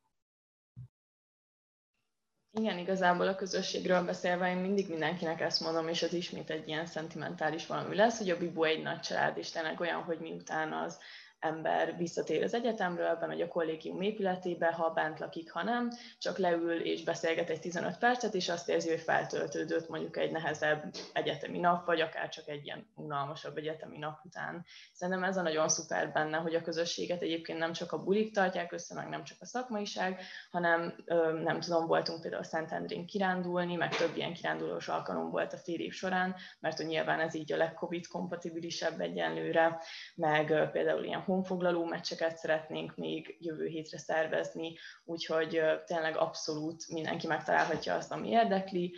Igen, 2.51 2.78
igazából 2.78 3.28
a 3.28 3.34
közösségről 3.34 4.05
beszélve 4.05 4.51
én 4.51 4.57
mindig 4.57 4.89
mindenkinek 4.89 5.41
ezt 5.41 5.61
mondom, 5.61 5.89
és 5.89 6.03
ez 6.03 6.12
ismét 6.12 6.51
egy 6.51 6.68
ilyen 6.68 6.86
szentimentális 6.86 7.66
valami 7.66 7.97
lesz, 7.97 8.18
hogy 8.18 8.30
a 8.30 8.39
Bibo 8.39 8.62
egy 8.62 8.82
nagy 8.82 9.01
család, 9.01 9.36
és 9.36 9.51
tényleg 9.51 9.80
olyan, 9.80 10.03
hogy 10.03 10.18
miután 10.18 10.72
az 10.72 10.99
ember 11.41 11.97
visszatér 11.97 12.43
az 12.43 12.55
egyetemről, 12.55 13.16
bemegy 13.16 13.41
a 13.41 13.49
kollégium 13.49 14.01
épületébe, 14.01 14.66
ha 14.66 14.91
bent 14.91 15.18
lakik, 15.18 15.53
ha 15.53 15.62
nem, 15.62 15.91
csak 16.18 16.39
leül 16.39 16.80
és 16.80 17.03
beszélget 17.03 17.51
egy 17.51 17.61
15 17.61 17.99
percet, 17.99 18.34
és 18.34 18.49
azt 18.49 18.68
érzi, 18.68 18.89
hogy 18.89 19.01
feltöltődött 19.01 19.89
mondjuk 19.89 20.16
egy 20.16 20.30
nehezebb 20.30 20.95
egyetemi 21.12 21.59
nap, 21.59 21.86
vagy 21.86 22.01
akár 22.01 22.28
csak 22.28 22.49
egy 22.49 22.64
ilyen 22.64 22.86
unalmasabb 22.95 23.57
egyetemi 23.57 23.99
nap 23.99 24.24
után. 24.24 24.64
Szerintem 24.93 25.24
ez 25.24 25.36
a 25.36 25.43
nagyon 25.43 25.68
szuper 25.68 26.12
benne, 26.12 26.36
hogy 26.36 26.55
a 26.55 26.62
közösséget 26.62 27.22
egyébként 27.22 27.59
nem 27.59 27.72
csak 27.72 27.93
a 27.93 28.03
bulik 28.03 28.32
tartják 28.32 28.72
össze, 28.72 28.95
meg 28.95 29.09
nem 29.09 29.24
csak 29.24 29.36
a 29.41 29.47
szakmaiság, 29.47 30.20
hanem 30.51 30.95
nem 31.43 31.61
tudom, 31.61 31.86
voltunk 31.86 32.20
például 32.20 32.43
Szentendrén 32.43 33.07
kirándulni, 33.07 33.74
meg 33.74 33.97
több 33.97 34.16
ilyen 34.16 34.34
kirándulós 34.34 34.89
alkalom 34.89 35.30
volt 35.30 35.53
a 35.53 35.57
fél 35.57 35.80
év 35.80 35.93
során, 35.93 36.34
mert 36.61 36.76
hogy 36.76 36.86
nyilván 36.86 37.20
ez 37.20 37.34
így 37.34 37.53
a 37.53 37.57
legcovid 37.57 38.07
kompatibilisebb 38.07 39.01
egyenlőre, 39.01 39.80
meg 40.14 40.70
például 40.72 41.05
ilyen 41.05 41.26
honfoglaló 41.28 41.84
meccseket 41.84 42.36
szeretnénk 42.36 42.96
még 42.96 43.36
jövő 43.40 43.66
hétre 43.66 43.98
szervezni, 43.98 44.76
úgyhogy 45.04 45.60
tényleg 45.84 46.16
abszolút 46.16 46.88
mindenki 46.88 47.26
megtalálhatja 47.26 47.94
azt, 47.94 48.12
ami 48.12 48.28
érdekli. 48.28 48.94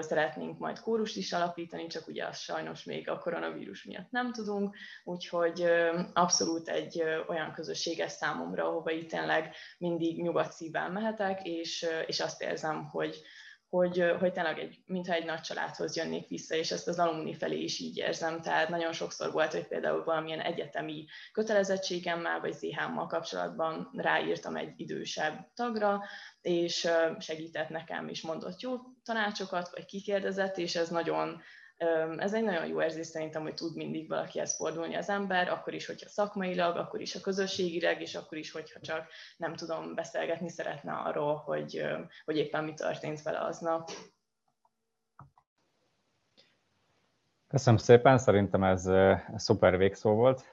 Szeretnénk 0.00 0.58
majd 0.58 0.80
kórust 0.80 1.16
is 1.16 1.32
alapítani, 1.32 1.86
csak 1.86 2.08
ugye 2.08 2.26
azt 2.26 2.40
sajnos 2.40 2.84
még 2.84 3.08
a 3.08 3.18
koronavírus 3.18 3.84
miatt 3.84 4.10
nem 4.10 4.32
tudunk, 4.32 4.76
úgyhogy 5.04 5.64
abszolút 6.12 6.68
egy 6.68 7.02
olyan 7.28 7.52
közösség 7.52 8.00
ez 8.00 8.12
számomra, 8.12 8.68
ahova 8.68 8.90
itt 8.90 9.08
tényleg 9.08 9.54
mindig 9.78 10.22
nyugodt 10.22 10.52
szívvel 10.52 10.90
mehetek, 10.90 11.46
és, 11.46 11.86
és 12.06 12.20
azt 12.20 12.42
érzem, 12.42 12.88
hogy, 12.88 13.22
hogy, 13.76 14.04
hogy 14.18 14.32
tényleg 14.32 14.58
egy, 14.58 14.78
mintha 14.86 15.14
egy 15.14 15.24
nagy 15.24 15.40
családhoz 15.40 15.96
jönnék 15.96 16.28
vissza, 16.28 16.54
és 16.54 16.70
ezt 16.70 16.88
az 16.88 16.98
alumni 16.98 17.34
felé 17.34 17.58
is 17.58 17.78
így 17.78 17.96
érzem. 17.96 18.40
Tehát 18.40 18.68
nagyon 18.68 18.92
sokszor 18.92 19.32
volt, 19.32 19.52
hogy 19.52 19.66
például 19.66 20.04
valamilyen 20.04 20.40
egyetemi 20.40 21.04
kötelezettségemmel, 21.32 22.40
vagy 22.40 22.52
ZH-mmal 22.52 23.06
kapcsolatban 23.06 23.90
ráírtam 23.96 24.56
egy 24.56 24.72
idősebb 24.76 25.48
tagra, 25.54 26.02
és 26.40 26.88
segített 27.18 27.68
nekem, 27.68 28.08
és 28.08 28.22
mondott 28.22 28.60
jó 28.60 28.76
tanácsokat, 29.04 29.70
vagy 29.70 29.84
kikérdezett, 29.84 30.58
és 30.58 30.76
ez 30.76 30.88
nagyon 30.88 31.42
ez 32.18 32.34
egy 32.34 32.44
nagyon 32.44 32.66
jó 32.66 32.82
érzés 32.82 33.06
szerintem, 33.06 33.42
hogy 33.42 33.54
tud 33.54 33.76
mindig 33.76 34.08
valakihez 34.08 34.56
fordulni 34.56 34.94
az 34.94 35.08
ember, 35.08 35.48
akkor 35.48 35.74
is, 35.74 35.86
hogyha 35.86 36.08
szakmailag, 36.08 36.76
akkor 36.76 37.00
is 37.00 37.14
a 37.14 37.20
közösségileg, 37.20 38.00
és 38.00 38.14
akkor 38.14 38.38
is, 38.38 38.52
hogyha 38.52 38.80
csak 38.80 39.06
nem 39.36 39.54
tudom 39.54 39.94
beszélgetni 39.94 40.48
szeretne 40.48 40.92
arról, 40.92 41.34
hogy, 41.34 41.86
hogy 42.24 42.36
éppen 42.36 42.64
mi 42.64 42.74
történt 42.74 43.22
vele 43.22 43.38
aznap. 43.38 43.90
Köszönöm 47.48 47.78
szépen, 47.78 48.18
szerintem 48.18 48.64
ez 48.64 48.90
szuper 49.36 49.76
végszó 49.76 50.14
volt. 50.14 50.44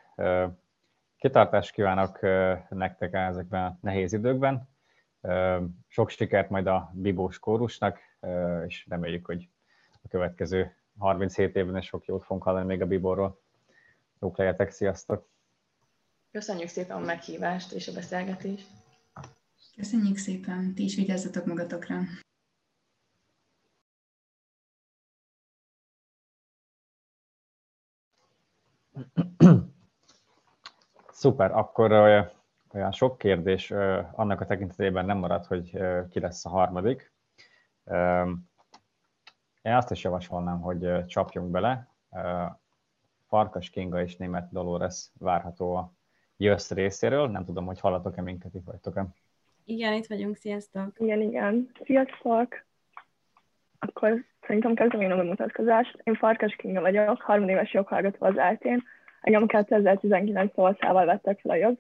Kitartást 1.18 1.72
kívánok 1.72 2.20
nektek 2.70 3.14
ezekben 3.14 3.66
a 3.66 3.78
nehéz 3.82 4.14
időkben. 4.14 4.70
Sok 5.88 6.10
sikert 6.10 6.50
majd 6.50 6.68
a 6.68 6.92
Bibós 6.94 7.40
kórusnak, 7.40 8.00
és 8.68 8.86
reméljük, 8.90 9.26
hogy 9.26 9.50
a 10.04 10.08
következő 10.08 10.76
37 10.98 11.56
évben 11.56 11.78
is 11.78 11.86
sok 11.86 12.06
jót 12.06 12.24
fogunk 12.24 12.44
hallani 12.44 12.66
még 12.66 12.82
a 12.82 12.86
Biborról. 12.86 13.42
Jók 14.20 14.38
legyetek, 14.38 14.70
sziasztok! 14.70 15.30
Köszönjük 16.32 16.68
szépen 16.68 16.98
a 16.98 17.00
meghívást 17.00 17.72
és 17.72 17.88
a 17.88 17.94
beszélgetést! 17.94 18.68
Köszönjük 19.76 20.18
szépen, 20.18 20.74
ti 20.76 20.84
is 20.84 20.96
vigyázzatok 20.96 21.46
magatokra! 21.46 22.00
Szuper, 31.12 31.52
akkor 31.52 31.92
olyan 31.92 32.92
sok 32.92 33.18
kérdés 33.18 33.72
annak 34.12 34.42
a 34.42 34.46
tekintetében 34.46 35.06
nem 35.06 35.18
marad, 35.18 35.46
hogy 35.46 35.78
ki 36.10 36.20
lesz 36.20 36.46
a 36.46 36.50
harmadik. 36.50 37.14
Én 39.64 39.74
azt 39.74 39.92
is 39.92 40.04
javasolnám, 40.04 40.62
hogy 40.62 41.06
csapjunk 41.06 41.52
bele. 41.52 41.88
Farkas 43.28 43.70
Kinga 43.70 44.02
és 44.02 44.16
német 44.16 44.52
Dolores 44.52 45.10
várható 45.20 45.76
a 45.76 45.94
jössz 46.38 46.72
részéről. 46.72 47.28
Nem 47.28 47.46
tudom, 47.46 47.66
hogy 47.66 47.80
hallatok-e 47.80 48.22
minket, 48.22 48.54
itt 48.54 48.66
vagytok-e? 48.66 49.06
Igen, 49.66 49.94
itt 49.94 50.06
vagyunk, 50.06 50.36
sziasztok! 50.36 50.94
Igen, 50.98 51.22
igen. 51.22 51.72
Sziasztok! 51.84 52.66
Akkor 53.80 54.26
szerintem 54.42 54.74
kezdem 54.74 55.02
én 55.02 55.12
a 55.12 55.16
bemutatkozást. 55.16 56.02
Én 56.04 56.16
Farkas 56.16 56.56
Kinga 56.56 56.82
vagyok, 56.82 57.22
harmadéves 57.22 57.74
joghallgató 57.74 58.26
az 58.26 58.38
eltén. 58.38 58.84
Engem 59.22 59.48
2019 59.48 60.54
tavaszával 60.54 61.06
vettek 61.06 61.40
fel 61.40 61.52
a 61.52 61.74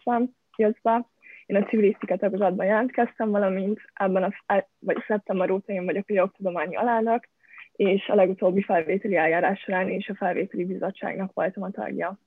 jösszbe. 0.55 1.07
Én 1.45 1.55
a 1.55 1.63
civilisztika 1.65 2.17
tagozatban 2.17 2.65
jelentkeztem, 2.65 3.29
valamint 3.29 3.79
ebben 3.93 4.23
a, 4.23 4.31
vagy 4.79 5.03
szeptember 5.07 5.51
óta 5.51 5.73
én 5.73 5.86
vagyok 5.86 6.05
a 6.09 6.13
jogtudományi 6.13 6.75
alának, 6.75 7.29
és 7.76 8.07
a 8.07 8.15
legutóbbi 8.15 8.61
felvételi 8.61 9.15
eljárás 9.15 9.59
során 9.59 9.89
is 9.89 10.09
a 10.09 10.15
felvételi 10.15 10.65
bizottságnak 10.65 11.34
voltam 11.34 11.63
a 11.63 11.71
tagja. 11.71 12.19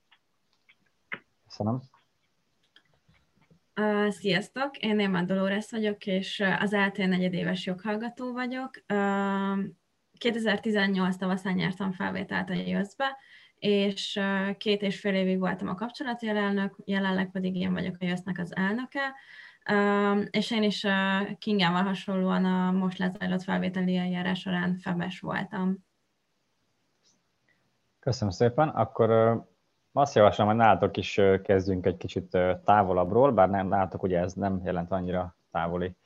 Köszönöm. 1.48 1.80
Uh, 3.80 4.08
sziasztok, 4.08 4.78
én 4.78 4.96
Néma 4.96 5.22
Dolores 5.22 5.70
vagyok, 5.70 6.06
és 6.06 6.44
az 6.58 6.72
eltén 6.72 7.08
negyedéves 7.08 7.66
joghallgató 7.66 8.32
vagyok. 8.32 8.70
Uh, 8.88 9.64
2018 10.18 11.16
tavaszán 11.16 11.54
nyertem 11.54 11.92
felvételt 11.92 12.50
a 12.50 12.54
jöszbe, 12.54 13.16
és 13.58 14.16
uh, 14.20 14.56
két 14.56 14.82
és 14.82 15.00
fél 15.00 15.14
évig 15.14 15.38
voltam 15.38 15.68
a 15.68 15.74
kapcsolati 15.74 16.28
elnök, 16.28 16.76
jelenleg 16.84 17.30
pedig 17.30 17.56
én 17.56 17.72
vagyok 17.72 17.96
a 18.00 18.04
jösznek 18.04 18.38
az 18.38 18.56
elnöke 18.56 19.14
és 20.30 20.50
én 20.50 20.62
is 20.62 20.86
Kingával 21.38 21.82
hasonlóan 21.82 22.44
a 22.44 22.70
most 22.70 22.98
lezajlott 22.98 23.42
felvételi 23.42 23.96
eljárás 23.96 24.40
során 24.40 24.76
febes 24.76 25.20
voltam. 25.20 25.84
Köszönöm 27.98 28.32
szépen. 28.32 28.68
Akkor 28.68 29.10
azt 29.92 30.14
javaslom, 30.14 30.46
hogy 30.46 30.56
nálatok 30.56 30.96
is 30.96 31.20
kezdjünk 31.42 31.86
egy 31.86 31.96
kicsit 31.96 32.38
távolabbról, 32.64 33.32
bár 33.32 33.50
nem 33.50 33.68
nálatok 33.68 34.02
ugye 34.02 34.18
ez 34.18 34.32
nem 34.32 34.60
jelent 34.64 34.90
annyira 34.90 35.36
távoli 35.50 35.96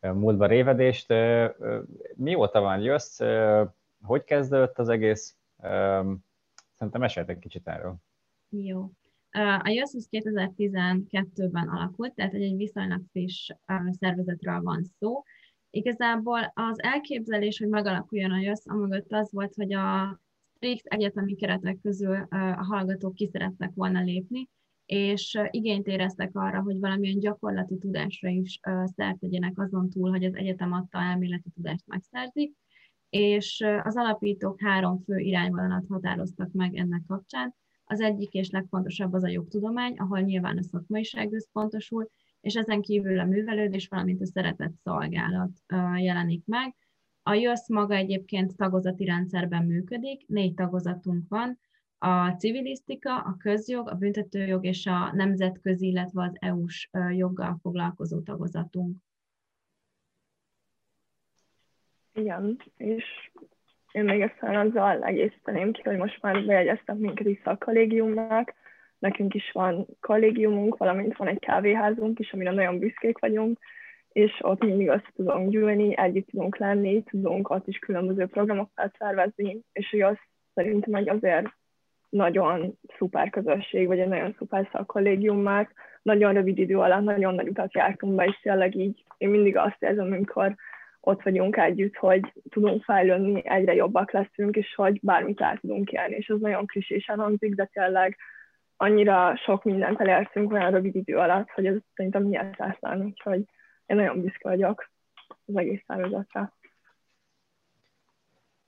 múltba 0.00 0.46
révedést. 0.46 1.14
Mióta 2.14 2.60
van 2.60 2.80
jössz? 2.80 3.20
Hogy 4.02 4.24
kezdődött 4.24 4.78
az 4.78 4.88
egész? 4.88 5.36
Szerintem 6.74 7.00
meséltek 7.00 7.38
kicsit 7.38 7.68
erről. 7.68 7.94
Jó. 8.48 8.90
A 9.34 9.68
JASZ 9.68 10.08
2012-ben 10.10 11.68
alakult, 11.68 12.14
tehát 12.14 12.34
egy 12.34 12.56
viszonylag 12.56 13.02
friss 13.10 13.50
szervezetről 13.90 14.60
van 14.60 14.84
szó. 14.98 15.22
Igazából 15.70 16.52
az 16.54 16.82
elképzelés, 16.82 17.58
hogy 17.58 17.68
megalakuljon 17.68 18.30
a 18.30 18.40
JASZ, 18.40 18.68
amögött 18.68 19.12
az 19.12 19.32
volt, 19.32 19.54
hogy 19.54 19.72
a 19.72 20.20
strikt 20.54 20.86
egyetemi 20.86 21.34
keretek 21.34 21.78
közül 21.82 22.16
a 22.30 22.64
hallgatók 22.64 23.14
ki 23.14 23.28
szerettek 23.32 23.70
volna 23.74 24.02
lépni, 24.02 24.48
és 24.86 25.38
igényt 25.50 25.86
éreztek 25.86 26.30
arra, 26.32 26.62
hogy 26.62 26.78
valamilyen 26.78 27.18
gyakorlati 27.18 27.78
tudásra 27.78 28.28
is 28.28 28.60
szert 28.84 29.18
tegyenek 29.18 29.58
azon 29.58 29.90
túl, 29.90 30.10
hogy 30.10 30.24
az 30.24 30.34
egyetem 30.34 30.72
adta 30.72 30.98
elméleti 30.98 31.50
tudást 31.54 31.86
megszerzik, 31.86 32.54
és 33.10 33.64
az 33.82 33.96
alapítók 33.96 34.60
három 34.60 35.02
fő 35.04 35.18
irányvonalat 35.18 35.84
határoztak 35.88 36.52
meg 36.52 36.74
ennek 36.74 37.02
kapcsán. 37.06 37.54
Az 37.92 38.00
egyik 38.00 38.32
és 38.32 38.50
legfontosabb 38.50 39.12
az 39.12 39.24
a 39.24 39.28
jogtudomány, 39.28 39.94
ahol 39.96 40.20
nyilván 40.20 40.58
a 40.58 40.62
szakmaiság 40.62 41.32
összpontosul, 41.32 42.10
és 42.40 42.54
ezen 42.54 42.80
kívül 42.80 43.18
a 43.18 43.24
művelődés, 43.24 43.88
valamint 43.88 44.20
a 44.20 44.26
szeretett 44.26 44.72
szolgálat 44.82 45.50
jelenik 45.96 46.46
meg. 46.46 46.76
A 47.22 47.34
JÖSZ 47.34 47.68
maga 47.68 47.94
egyébként 47.94 48.56
tagozati 48.56 49.04
rendszerben 49.04 49.64
működik, 49.64 50.26
négy 50.26 50.54
tagozatunk 50.54 51.28
van, 51.28 51.58
a 51.98 52.30
civilisztika, 52.30 53.20
a 53.20 53.36
közjog, 53.38 53.88
a 53.88 53.94
büntetőjog 53.94 54.64
és 54.64 54.86
a 54.86 55.12
nemzetközi, 55.14 55.86
illetve 55.86 56.22
az 56.22 56.36
EU-s 56.40 56.90
joggal 57.10 57.58
foglalkozó 57.62 58.20
tagozatunk. 58.20 58.96
Igen, 62.12 62.56
és 62.76 63.04
én 63.92 64.04
még 64.04 64.20
ezt 64.20 64.38
azzal 64.40 65.04
egészíteném 65.04 65.72
ki, 65.72 65.80
hogy 65.84 65.96
most 65.96 66.22
már 66.22 66.44
bejegyeztek 66.44 66.96
minket 66.96 67.26
is 67.26 67.40
a 67.44 67.56
kollégiumnak, 67.56 68.54
nekünk 68.98 69.34
is 69.34 69.50
van 69.52 69.86
kollégiumunk, 70.00 70.76
valamint 70.76 71.16
van 71.16 71.28
egy 71.28 71.38
kávéházunk 71.38 72.18
is, 72.18 72.32
amire 72.32 72.50
nagyon 72.50 72.78
büszkék 72.78 73.18
vagyunk, 73.18 73.58
és 74.12 74.38
ott 74.40 74.64
mindig 74.64 74.90
azt 74.90 75.12
tudunk 75.16 75.50
gyűlni, 75.50 75.96
együtt 75.96 76.26
tudunk 76.26 76.56
lenni, 76.56 77.02
tudunk 77.02 77.50
ott 77.50 77.66
is 77.66 77.78
különböző 77.78 78.26
programokat 78.26 78.96
szervezni, 78.98 79.60
és 79.72 79.90
hogy 79.90 80.00
az 80.00 80.16
szerintem 80.54 80.94
egy 80.94 81.08
azért 81.08 81.46
nagyon 82.08 82.78
szuper 82.98 83.30
közösség, 83.30 83.86
vagy 83.86 83.98
egy 83.98 84.08
nagyon 84.08 84.34
szuper 84.38 84.68
szakkollégium, 84.72 85.40
mert 85.40 85.70
nagyon 86.02 86.32
rövid 86.32 86.58
idő 86.58 86.78
alatt 86.78 87.04
nagyon 87.04 87.34
nagy 87.34 87.48
utat 87.48 87.74
jártunk 87.74 88.14
be, 88.14 88.24
és 88.24 88.40
tényleg 88.42 88.74
így 88.74 89.04
én 89.18 89.28
mindig 89.28 89.56
azt 89.56 89.82
érzem, 89.82 90.12
amikor 90.12 90.54
ott 91.04 91.22
vagyunk 91.22 91.56
együtt, 91.56 91.96
hogy 91.96 92.32
tudunk 92.50 92.84
fejlődni, 92.84 93.48
egyre 93.48 93.74
jobbak 93.74 94.10
leszünk, 94.10 94.56
és 94.56 94.74
hogy 94.74 94.98
bármit 95.02 95.40
el 95.40 95.58
tudunk 95.60 95.90
élni, 95.90 96.14
és 96.14 96.28
ez 96.28 96.38
nagyon 96.38 96.66
klisésen 96.66 97.18
hangzik, 97.18 97.54
de 97.54 97.64
tényleg 97.72 98.16
annyira 98.76 99.36
sok 99.36 99.64
mindent 99.64 100.00
elértünk 100.00 100.52
olyan 100.52 100.70
rövid 100.70 100.94
idő 100.94 101.16
alatt, 101.16 101.50
hogy 101.50 101.66
ez 101.66 101.76
szerintem 101.94 102.24
hihetetlen, 102.24 103.02
úgyhogy 103.02 103.44
én 103.86 103.96
nagyon 103.96 104.20
büszke 104.20 104.48
vagyok 104.48 104.90
az 105.46 105.56
egész 105.56 105.82
szervezetre. 105.86 106.52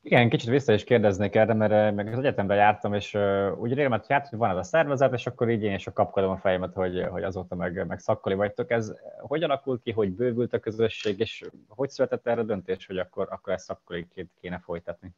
Igen, 0.06 0.28
kicsit 0.28 0.48
vissza 0.48 0.72
is 0.72 0.84
kérdeznék 0.84 1.34
erre, 1.34 1.54
mert 1.54 1.72
eh, 1.72 1.92
meg 1.92 2.12
az 2.12 2.18
egyetemben 2.18 2.56
jártam, 2.56 2.94
és 2.94 3.14
uh, 3.14 3.60
úgy 3.60 3.72
hogy 3.74 4.04
járt, 4.08 4.28
hogy 4.28 4.38
van 4.38 4.50
ez 4.50 4.56
a 4.56 4.62
szervezet, 4.62 5.12
és 5.12 5.26
akkor 5.26 5.50
így 5.50 5.62
én 5.62 5.74
is 5.74 5.88
kapkodom 5.92 6.30
a 6.30 6.36
fejemet, 6.36 6.74
hogy, 6.74 7.02
hogy 7.10 7.22
azóta 7.22 7.54
meg, 7.54 7.86
meg 7.86 7.98
szakkoli 7.98 8.34
vagytok. 8.34 8.70
Ez 8.70 8.94
hogy 9.18 9.42
alakult 9.42 9.82
ki, 9.82 9.92
hogy 9.92 10.10
bővült 10.10 10.52
a 10.52 10.58
közösség, 10.58 11.20
és 11.20 11.44
hogy 11.68 11.90
született 11.90 12.26
erre 12.26 12.40
a 12.40 12.44
döntés, 12.44 12.86
hogy 12.86 12.98
akkor, 12.98 13.28
akkor 13.30 13.52
ezt 13.52 13.64
szakkoliként 13.64 14.30
kéne 14.40 14.58
folytatni? 14.58 15.14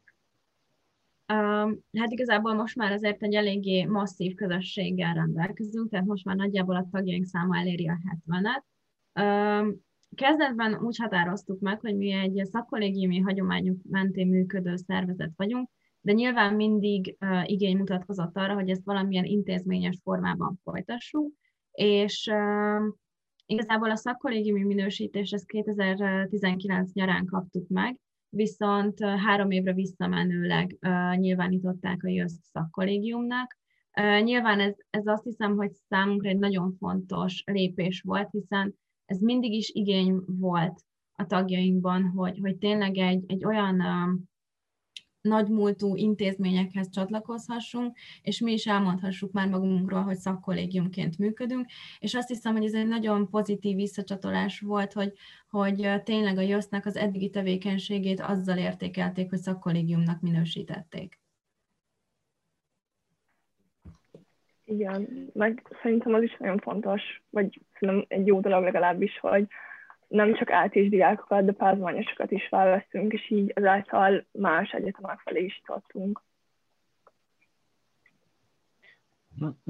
Um, 1.32 1.78
hát 1.98 2.10
igazából 2.10 2.54
most 2.54 2.76
már 2.76 2.92
azért 2.92 3.22
egy 3.22 3.34
eléggé 3.34 3.84
masszív 3.84 4.34
közösséggel 4.34 5.14
rendelkezünk, 5.14 5.90
tehát 5.90 6.06
most 6.06 6.24
már 6.24 6.36
nagyjából 6.36 6.76
a 6.76 6.86
tagjaink 6.90 7.24
száma 7.24 7.58
eléri 7.58 7.88
a 7.88 7.98
70-et. 8.28 8.62
Um, 9.20 9.85
kezdetben 10.16 10.78
úgy 10.82 10.96
határoztuk 10.96 11.60
meg, 11.60 11.80
hogy 11.80 11.96
mi 11.96 12.12
egy 12.12 12.44
szakkollégiumi 12.44 13.18
hagyományok 13.18 13.76
mentén 13.82 14.28
működő 14.28 14.76
szervezet 14.76 15.32
vagyunk, 15.36 15.68
de 16.00 16.12
nyilván 16.12 16.54
mindig 16.54 17.16
uh, 17.20 17.50
igény 17.50 17.76
mutatkozott 17.76 18.36
arra, 18.36 18.54
hogy 18.54 18.70
ezt 18.70 18.84
valamilyen 18.84 19.24
intézményes 19.24 19.98
formában 20.02 20.60
folytassuk, 20.62 21.32
és 21.72 22.30
uh, 22.32 22.94
igazából 23.46 23.90
a 23.90 23.96
szakkollégiumi 23.96 24.64
minősítést 24.64 25.34
ezt 25.34 25.46
2019 25.46 26.92
nyarán 26.92 27.24
kaptuk 27.24 27.68
meg, 27.68 27.98
viszont 28.28 29.00
uh, 29.00 29.14
három 29.14 29.50
évre 29.50 29.72
visszamenőleg 29.72 30.76
uh, 30.80 31.16
nyilvánították 31.16 32.02
a 32.04 32.08
JÖSZ 32.08 32.38
szakkollégiumnak. 32.52 33.58
Uh, 34.00 34.22
nyilván 34.22 34.60
ez, 34.60 34.74
ez 34.90 35.06
azt 35.06 35.24
hiszem, 35.24 35.56
hogy 35.56 35.72
számunkra 35.88 36.28
egy 36.28 36.38
nagyon 36.38 36.76
fontos 36.78 37.42
lépés 37.46 38.00
volt, 38.00 38.28
hiszen 38.30 38.74
ez 39.06 39.18
mindig 39.20 39.52
is 39.52 39.70
igény 39.70 40.20
volt 40.26 40.84
a 41.12 41.26
tagjainkban, 41.26 42.02
hogy, 42.02 42.38
hogy 42.40 42.56
tényleg 42.56 42.96
egy, 42.96 43.24
egy 43.26 43.44
olyan 43.44 43.82
nagymúltú 45.20 45.96
intézményekhez 45.96 46.90
csatlakozhassunk, 46.90 47.96
és 48.22 48.40
mi 48.40 48.52
is 48.52 48.66
elmondhassuk 48.66 49.32
már 49.32 49.48
magunkról, 49.48 50.02
hogy 50.02 50.16
szakkollégiumként 50.16 51.18
működünk, 51.18 51.66
és 51.98 52.14
azt 52.14 52.28
hiszem, 52.28 52.52
hogy 52.52 52.64
ez 52.64 52.74
egy 52.74 52.86
nagyon 52.86 53.28
pozitív 53.28 53.76
visszacsatolás 53.76 54.60
volt, 54.60 54.92
hogy, 54.92 55.12
hogy 55.48 56.02
tényleg 56.04 56.38
a 56.38 56.40
JÖSZ-nek 56.40 56.86
az 56.86 56.96
eddigi 56.96 57.30
tevékenységét 57.30 58.20
azzal 58.20 58.58
értékelték, 58.58 59.30
hogy 59.30 59.38
szakkollégiumnak 59.38 60.20
minősítették. 60.20 61.20
Igen, 64.68 65.30
meg 65.32 65.76
szerintem 65.82 66.14
az 66.14 66.22
is 66.22 66.36
nagyon 66.38 66.58
fontos, 66.58 67.22
vagy 67.30 67.60
szerintem 67.72 68.04
egy 68.08 68.26
jó 68.26 68.40
dolog 68.40 68.64
legalábbis, 68.64 69.18
hogy 69.18 69.46
nem 70.08 70.34
csak 70.34 70.50
általános 70.50 70.90
diákokat, 70.90 71.44
de 71.44 71.52
pázmányosokat 71.52 72.30
is 72.30 72.46
felveszünk, 72.48 73.12
és 73.12 73.30
így 73.30 73.52
ezáltal 73.54 74.26
más 74.32 74.70
egyetemek 74.70 75.18
felé 75.18 75.44
is 75.44 75.62
tartunk. 75.66 76.22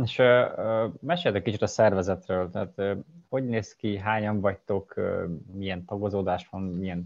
És 0.05 0.19
uh, 0.19 1.25
egy 1.25 1.43
kicsit 1.43 1.63
a 1.63 1.67
szervezetről, 1.67 2.51
tehát 2.51 2.73
uh, 2.77 2.99
hogy 3.29 3.45
néz 3.45 3.75
ki, 3.75 3.99
hányan 3.99 4.41
vagytok, 4.41 4.95
uh, 4.97 5.25
milyen 5.53 5.85
tagozódás 5.85 6.49
van, 6.49 6.63
milyen 6.63 7.05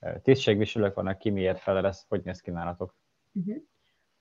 uh, 0.00 0.22
tisztségviselők 0.22 0.94
vannak, 0.94 1.18
ki 1.18 1.30
miért 1.30 1.60
felel, 1.60 1.86
ez 1.86 2.04
hogy 2.08 2.20
néz 2.24 2.40
ki 2.40 2.50
nálatok? 2.50 2.94
Uh-huh. 3.32 3.56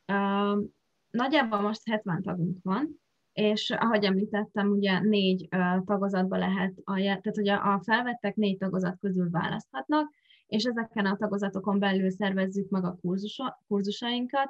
Uh, 0.07 0.63
nagyjából 1.11 1.61
most 1.61 1.89
70 1.89 2.21
tagunk 2.21 2.57
van, 2.61 2.99
és 3.33 3.69
ahogy 3.69 4.03
említettem, 4.03 4.69
ugye 4.69 4.99
négy 4.99 5.47
tagozatba 5.85 6.37
lehet, 6.37 6.73
a, 6.83 6.95
tehát 6.95 7.37
ugye 7.37 7.53
a 7.53 7.81
felvettek 7.83 8.35
négy 8.35 8.57
tagozat 8.57 8.97
közül 8.99 9.29
választhatnak, 9.29 10.13
és 10.47 10.63
ezeken 10.63 11.05
a 11.05 11.17
tagozatokon 11.17 11.79
belül 11.79 12.09
szervezzük 12.09 12.69
meg 12.69 12.83
a 12.83 12.97
kurzusa, 13.01 13.63
kurzusainkat. 13.67 14.49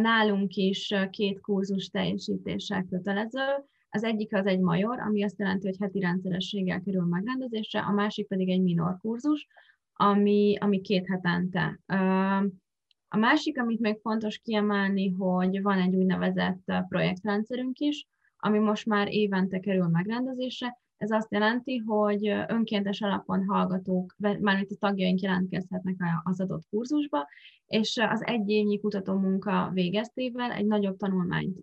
Nálunk 0.00 0.54
is 0.54 0.94
két 1.10 1.40
kurzus 1.40 1.88
teljesítéssel 1.88 2.84
kötelező, 2.84 3.64
az 3.90 4.04
egyik 4.04 4.34
az 4.34 4.46
egy 4.46 4.60
major, 4.60 5.00
ami 5.00 5.24
azt 5.24 5.38
jelenti, 5.38 5.66
hogy 5.66 5.76
heti 5.80 6.00
rendszerességgel 6.00 6.80
kerül 6.80 7.04
megrendezésre, 7.04 7.80
a 7.80 7.92
másik 7.92 8.26
pedig 8.26 8.48
egy 8.48 8.62
minor 8.62 8.98
kurzus, 9.00 9.46
ami, 9.92 10.56
ami 10.60 10.80
két 10.80 11.06
hetente. 11.06 11.80
A 13.12 13.16
másik, 13.16 13.60
amit 13.60 13.80
még 13.80 13.98
fontos 14.00 14.38
kiemelni, 14.38 15.08
hogy 15.08 15.62
van 15.62 15.78
egy 15.78 15.94
úgynevezett 15.94 16.72
projektrendszerünk 16.88 17.78
is, 17.78 18.06
ami 18.36 18.58
most 18.58 18.86
már 18.86 19.08
évente 19.12 19.60
kerül 19.60 19.88
megrendezésre. 19.88 20.78
Ez 20.96 21.10
azt 21.10 21.32
jelenti, 21.32 21.76
hogy 21.76 22.28
önkéntes 22.48 23.00
alapon 23.00 23.44
hallgatók, 23.46 24.14
mármint 24.18 24.70
a 24.70 24.76
tagjaink 24.78 25.20
jelentkezhetnek 25.20 25.96
az 26.22 26.40
adott 26.40 26.66
kurzusba, 26.70 27.28
és 27.66 27.96
az 28.08 28.26
egy 28.26 28.48
évnyi 28.48 28.80
kutatómunka 28.80 29.70
végeztével 29.72 30.52
egy 30.52 30.66
nagyobb 30.66 30.96
tanulmányt 30.96 31.58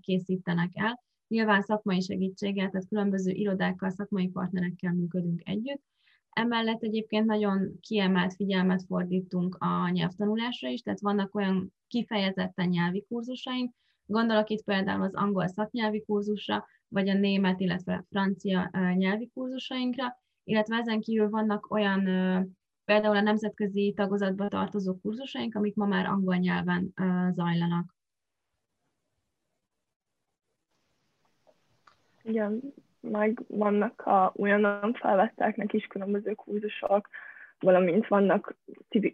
készítenek 0.00 0.70
el. 0.74 1.02
Nyilván 1.28 1.62
szakmai 1.62 2.00
segítséggel, 2.00 2.70
tehát 2.70 2.88
különböző 2.88 3.30
irodákkal, 3.30 3.90
szakmai 3.90 4.28
partnerekkel 4.28 4.92
működünk 4.92 5.40
együtt, 5.44 5.82
Emellett 6.36 6.82
egyébként 6.82 7.26
nagyon 7.26 7.78
kiemelt 7.80 8.34
figyelmet 8.34 8.82
fordítunk 8.82 9.56
a 9.58 9.88
nyelvtanulásra 9.88 10.68
is, 10.68 10.80
tehát 10.80 11.00
vannak 11.00 11.34
olyan 11.34 11.72
kifejezetten 11.88 12.68
nyelvi 12.68 13.04
kurzusaink, 13.08 13.74
gondolok 14.06 14.50
itt 14.50 14.64
például 14.64 15.02
az 15.02 15.14
angol 15.14 15.48
szaknyelvi 15.48 16.04
kurzusra, 16.04 16.66
vagy 16.88 17.08
a 17.08 17.14
német, 17.14 17.60
illetve 17.60 18.04
francia 18.10 18.70
nyelvi 18.94 19.30
kurzusainkra, 19.34 20.20
illetve 20.44 20.76
ezen 20.76 21.00
kívül 21.00 21.30
vannak 21.30 21.70
olyan 21.70 22.04
például 22.84 23.16
a 23.16 23.20
nemzetközi 23.20 23.92
tagozatba 23.96 24.48
tartozó 24.48 24.94
kurzusaink, 24.94 25.54
amik 25.54 25.74
ma 25.74 25.86
már 25.86 26.06
angol 26.06 26.36
nyelven 26.36 26.94
zajlanak. 27.34 27.94
Igen, 32.22 32.74
meg 33.10 33.42
vannak 33.48 34.00
a 34.06 34.32
olyan 34.36 34.94
felvetteknek 35.00 35.72
is 35.72 35.86
különböző 35.86 36.34
kurzusok, 36.34 37.08
valamint 37.58 38.08
vannak 38.08 38.56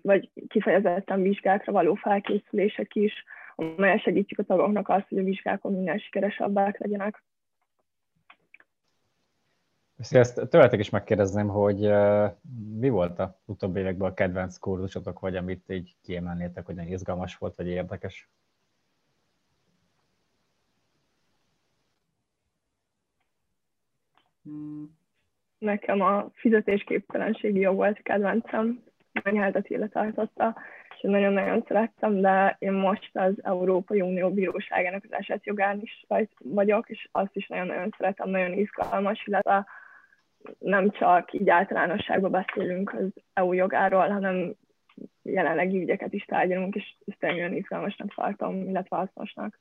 vagy 0.02 0.30
kifejezetten 0.48 1.22
vizsgákra 1.22 1.72
való 1.72 1.94
felkészülések 1.94 2.94
is, 2.94 3.12
amelyek 3.54 4.00
segítjük 4.00 4.38
a 4.38 4.42
tagoknak 4.42 4.88
azt, 4.88 5.08
hogy 5.08 5.18
a 5.18 5.22
vizsgákon 5.22 5.72
minél 5.72 5.98
sikeresebbek 5.98 6.78
legyenek. 6.78 7.22
Ezt 10.10 10.48
tőletek 10.48 10.80
is 10.80 10.90
megkérdezném, 10.90 11.48
hogy 11.48 11.78
mi 12.78 12.88
volt 12.88 13.18
a 13.18 13.40
utóbbi 13.44 13.80
években 13.80 14.10
a 14.10 14.14
kedvenc 14.14 14.56
kurzusotok, 14.56 15.20
vagy 15.20 15.36
amit 15.36 15.70
így 15.70 15.96
kiemelnétek, 16.02 16.66
hogy 16.66 16.74
nagyon 16.74 16.92
izgalmas 16.92 17.36
volt, 17.36 17.56
vagy 17.56 17.66
érdekes? 17.66 18.30
Nekem 25.58 26.00
a 26.00 26.30
fizetésképtelenségi 26.32 27.60
jog 27.60 27.74
volt 27.76 28.02
kedvencem, 28.02 28.82
Menyháltat 29.22 29.68
tartotta, 29.92 30.56
és 30.94 31.00
nagyon-nagyon 31.00 31.64
szerettem, 31.68 32.20
de 32.20 32.56
én 32.58 32.72
most 32.72 33.10
az 33.12 33.34
Európai 33.42 34.00
Unió 34.00 34.30
Bíróságának 34.30 35.04
az 35.04 35.12
esetjogán 35.12 35.80
is 35.80 36.06
vagyok, 36.38 36.88
és 36.88 37.08
azt 37.12 37.36
is 37.36 37.46
nagyon-nagyon 37.46 37.94
szeretem, 37.98 38.28
nagyon 38.28 38.52
izgalmas, 38.52 39.26
illetve 39.26 39.66
nem 40.58 40.90
csak 40.90 41.32
így 41.32 41.48
általánosságban 41.48 42.30
beszélünk 42.30 42.92
az 42.92 43.22
EU 43.32 43.52
jogáról, 43.52 44.08
hanem 44.08 44.54
jelenlegi 45.22 45.82
ügyeket 45.82 46.12
is 46.12 46.24
tárgyalunk, 46.24 46.74
és 46.74 46.94
ezt 47.06 47.20
nagyon 47.20 47.54
izgalmasnak 47.54 48.14
tartom, 48.14 48.68
illetve 48.68 48.96
hasznosnak. 48.96 49.60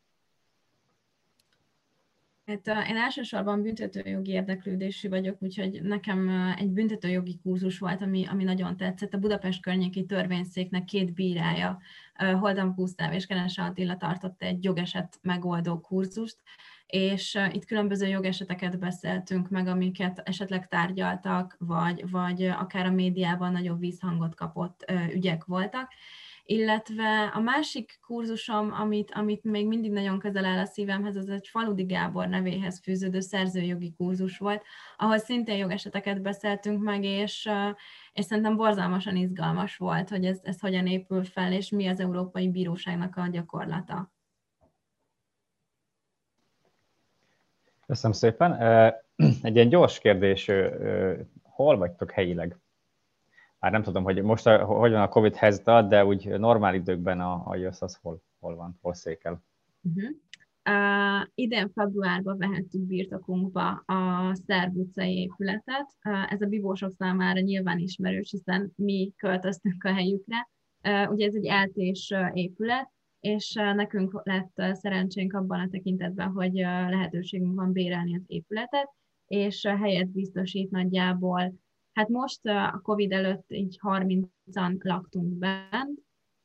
Hát 2.52 2.88
én 2.89 2.97
elsősorban 2.97 3.62
büntetőjogi 3.62 4.32
érdeklődésű 4.32 5.10
vagyok, 5.10 5.38
úgyhogy 5.39 5.82
nekem 5.84 6.30
egy 6.58 6.70
büntetőjogi 6.70 7.39
kurzus 7.43 7.80
volt, 7.80 8.02
ami, 8.02 8.26
ami 8.26 8.43
nagyon 8.43 8.78
tetszett. 8.78 9.14
A 9.14 9.18
Budapest 9.18 9.62
környéki 9.62 10.06
törvényszéknek 10.06 10.84
két 10.84 11.14
bírája, 11.14 11.80
Holdan 12.39 12.74
Gusztáv 12.76 13.14
és 13.14 13.26
Kenes 13.26 13.58
Attila 13.58 13.97
tartott 13.97 14.41
egy 14.41 14.64
jogeset 14.64 15.20
megoldó 15.22 15.80
kurzust, 15.80 16.38
és 16.86 17.39
itt 17.52 17.66
különböző 17.66 18.08
jogeseteket 18.08 18.80
beszéltünk 18.80 19.49
meg, 19.49 19.68
amiket 19.68 20.22
esetleg 20.24 20.68
tárgyaltak, 20.68 21.56
vagy, 21.60 22.10
vagy 22.10 22.43
akár 22.43 22.86
a 22.86 22.91
médiában 22.91 23.52
nagyobb 23.52 23.80
vízhangot 23.80 24.36
kapott 24.36 24.91
ügyek 25.14 25.45
voltak, 25.45 25.91
illetve 26.52 27.32
a 27.34 27.39
másik 27.39 27.99
kurzusom, 28.02 28.72
amit, 28.74 29.12
amit 29.14 29.43
még 29.43 29.68
mindig 29.68 29.91
nagyon 29.91 30.20
közel 30.20 30.45
áll 30.45 30.60
a 30.60 30.66
szívemhez, 30.66 31.16
az 31.16 31.30
egy 31.30 31.47
Faludi 31.47 31.84
Gábor 31.84 32.28
nevéhez 32.28 32.80
fűződő 32.84 33.20
szerzőjogi 33.20 33.93
kurzus 33.97 34.38
volt, 34.38 34.64
ahol 34.97 35.18
szintén 35.18 35.58
jogeseteket 35.58 36.22
beszéltünk 36.22 36.82
meg, 36.84 37.04
és, 37.04 37.49
és 38.14 38.26
szerintem 38.26 38.56
borzalmasan 38.56 39.16
izgalmas 39.16 39.78
volt, 39.78 40.10
hogy 40.10 40.26
ez, 40.26 40.39
ez 40.43 40.60
hogyan 40.60 40.88
épül 40.88 41.24
fel, 41.24 41.54
és 41.54 41.70
mi 41.70 41.88
az 41.88 41.99
Európai 41.99 42.49
Bíróságnak 42.49 43.16
a 43.18 43.28
gyakorlata. 43.28 44.12
Köszönöm 47.86 48.16
szépen. 48.16 48.54
Egy 49.41 49.56
ilyen 49.56 49.70
gyors 49.70 49.99
kérdés, 49.99 50.52
hol 51.43 51.78
vagytok 51.78 52.12
helyileg? 52.12 52.58
Már 53.62 53.72
nem 53.72 53.84
tudom, 53.84 54.03
hogy 54.03 54.22
most 54.22 54.47
a, 54.47 54.66
hogy 54.66 54.91
van 54.91 55.01
a 55.01 55.09
Covid 55.09 55.36
helyzet, 55.36 55.88
de 55.88 56.05
úgy 56.05 56.28
normál 56.39 56.76
időkben 56.76 57.20
a, 57.20 57.41
a 57.45 57.55
jössz 57.55 57.82
az 57.82 57.99
hol, 58.01 58.22
hol 58.39 58.55
van, 58.55 58.78
hol 58.82 58.93
székel? 58.93 59.43
Uh-huh. 59.82 60.09
Uh, 60.70 61.28
idén 61.36 61.70
februárban 61.70 62.38
vehettük 62.38 62.82
birtokunkba 62.82 63.70
a 63.70 64.32
Szerb 64.47 64.78
utcai 64.78 65.18
épületet. 65.18 65.88
Uh, 66.03 66.34
ez 66.34 66.41
a 66.41 66.45
bibósok 66.45 66.91
számára 66.91 67.39
nyilván 67.39 67.78
ismerős, 67.78 68.32
hiszen 68.32 68.72
mi 68.76 69.14
költöztünk 69.18 69.84
a 69.84 69.93
helyükre. 69.93 70.49
Uh, 70.84 71.12
ugye 71.12 71.26
ez 71.26 71.36
egy 71.36 71.45
eltés 71.45 72.14
épület, 72.34 72.89
és 73.20 73.53
nekünk 73.53 74.22
lett 74.24 74.76
szerencsénk 74.76 75.34
abban 75.34 75.59
a 75.59 75.70
tekintetben, 75.72 76.32
hogy 76.32 76.53
lehetőségünk 76.89 77.55
van 77.55 77.72
bérelni 77.72 78.16
az 78.16 78.24
épületet, 78.28 78.89
és 79.28 79.66
helyet 79.66 80.07
biztosít 80.07 80.72
nagyjából 80.72 81.53
Hát 81.94 82.08
most 82.08 82.46
a 82.46 82.80
Covid 82.84 83.12
előtt 83.12 83.52
így 83.52 83.80
30-an 83.82 84.84
laktunk 84.84 85.38
bent, 85.38 86.00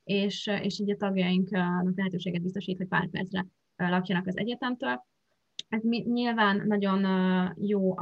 és, 0.05 0.47
és 0.47 0.79
így 0.79 0.91
a 0.91 0.97
tagjainknak 0.97 1.97
lehetőséget 1.97 2.43
biztosít, 2.43 2.77
hogy 2.77 2.89
pár 2.89 3.09
percre 3.09 3.47
lakjanak 3.77 4.27
az 4.27 4.37
egyetemtől. 4.37 5.05
Ez 5.69 5.83
nyilván 5.83 6.67
nagyon 6.67 7.07
jó 7.57 7.99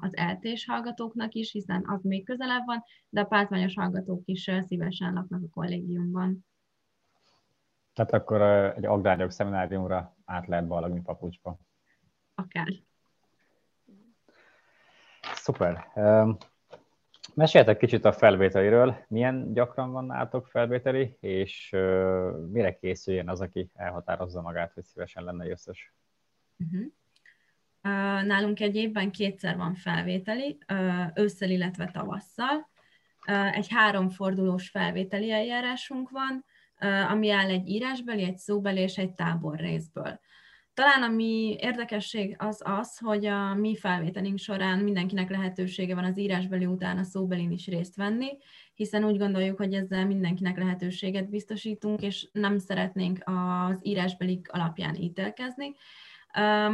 az 0.00 0.16
eltés 0.16 0.66
hallgatóknak 0.66 1.34
is, 1.34 1.52
hiszen 1.52 1.84
az 1.86 2.02
még 2.02 2.24
közelebb 2.24 2.66
van, 2.66 2.82
de 3.08 3.20
a 3.20 3.24
pázmányos 3.24 3.74
hallgatók 3.74 4.22
is 4.24 4.50
szívesen 4.60 5.12
laknak 5.12 5.42
a 5.42 5.48
kollégiumban. 5.50 6.46
Tehát 7.92 8.12
akkor 8.12 8.40
egy 8.76 8.84
agrárjog 8.84 9.30
szemináriumra 9.30 10.16
át 10.24 10.46
lehet 10.46 10.66
balagni 10.66 11.00
papucsba. 11.00 11.58
Akár. 12.34 12.68
Szuper. 15.34 15.86
Meséltek 17.36 17.76
kicsit 17.78 18.04
a 18.04 18.12
felvételiről, 18.12 19.04
milyen 19.08 19.52
gyakran 19.52 19.92
van 19.92 20.04
nálatok 20.04 20.46
felvételi, 20.46 21.16
és 21.20 21.70
uh, 21.72 22.48
mire 22.50 22.76
készüljen 22.76 23.28
az, 23.28 23.40
aki 23.40 23.70
elhatározza 23.74 24.40
magát, 24.40 24.72
hogy 24.72 24.84
szívesen 24.84 25.24
lenne 25.24 25.48
összes? 25.48 25.94
Uh-huh. 26.56 26.86
Uh, 27.82 28.26
nálunk 28.26 28.60
egy 28.60 28.76
évben 28.76 29.10
kétszer 29.10 29.56
van 29.56 29.74
felvételi, 29.74 30.58
uh, 30.72 31.06
ősszel, 31.14 31.50
illetve 31.50 31.90
tavasszal. 31.92 32.68
Uh, 33.28 33.56
egy 33.56 33.68
háromfordulós 33.68 34.68
felvételi 34.68 35.30
eljárásunk 35.30 36.10
van, 36.10 36.44
ami 37.08 37.30
áll 37.30 37.48
egy 37.48 37.68
írásbeli, 37.68 38.22
egy 38.22 38.38
szóbeli 38.38 38.80
és 38.80 38.98
egy 38.98 39.14
tábor 39.14 39.58
részből. 39.58 40.20
Talán 40.76 41.02
ami 41.02 41.56
érdekesség 41.60 42.34
az 42.38 42.62
az, 42.64 42.98
hogy 42.98 43.26
a 43.26 43.54
mi 43.54 43.76
felvételünk 43.76 44.38
során 44.38 44.78
mindenkinek 44.78 45.30
lehetősége 45.30 45.94
van 45.94 46.04
az 46.04 46.18
írásbeli 46.18 46.66
után 46.66 46.98
a 46.98 47.02
szóbelin 47.02 47.50
is 47.50 47.66
részt 47.66 47.96
venni, 47.96 48.26
hiszen 48.74 49.04
úgy 49.04 49.18
gondoljuk, 49.18 49.56
hogy 49.56 49.74
ezzel 49.74 50.06
mindenkinek 50.06 50.58
lehetőséget 50.58 51.28
biztosítunk, 51.28 52.02
és 52.02 52.28
nem 52.32 52.58
szeretnénk 52.58 53.18
az 53.24 53.78
írásbeli 53.82 54.40
alapján 54.46 54.94
ítélkezni. 54.94 55.74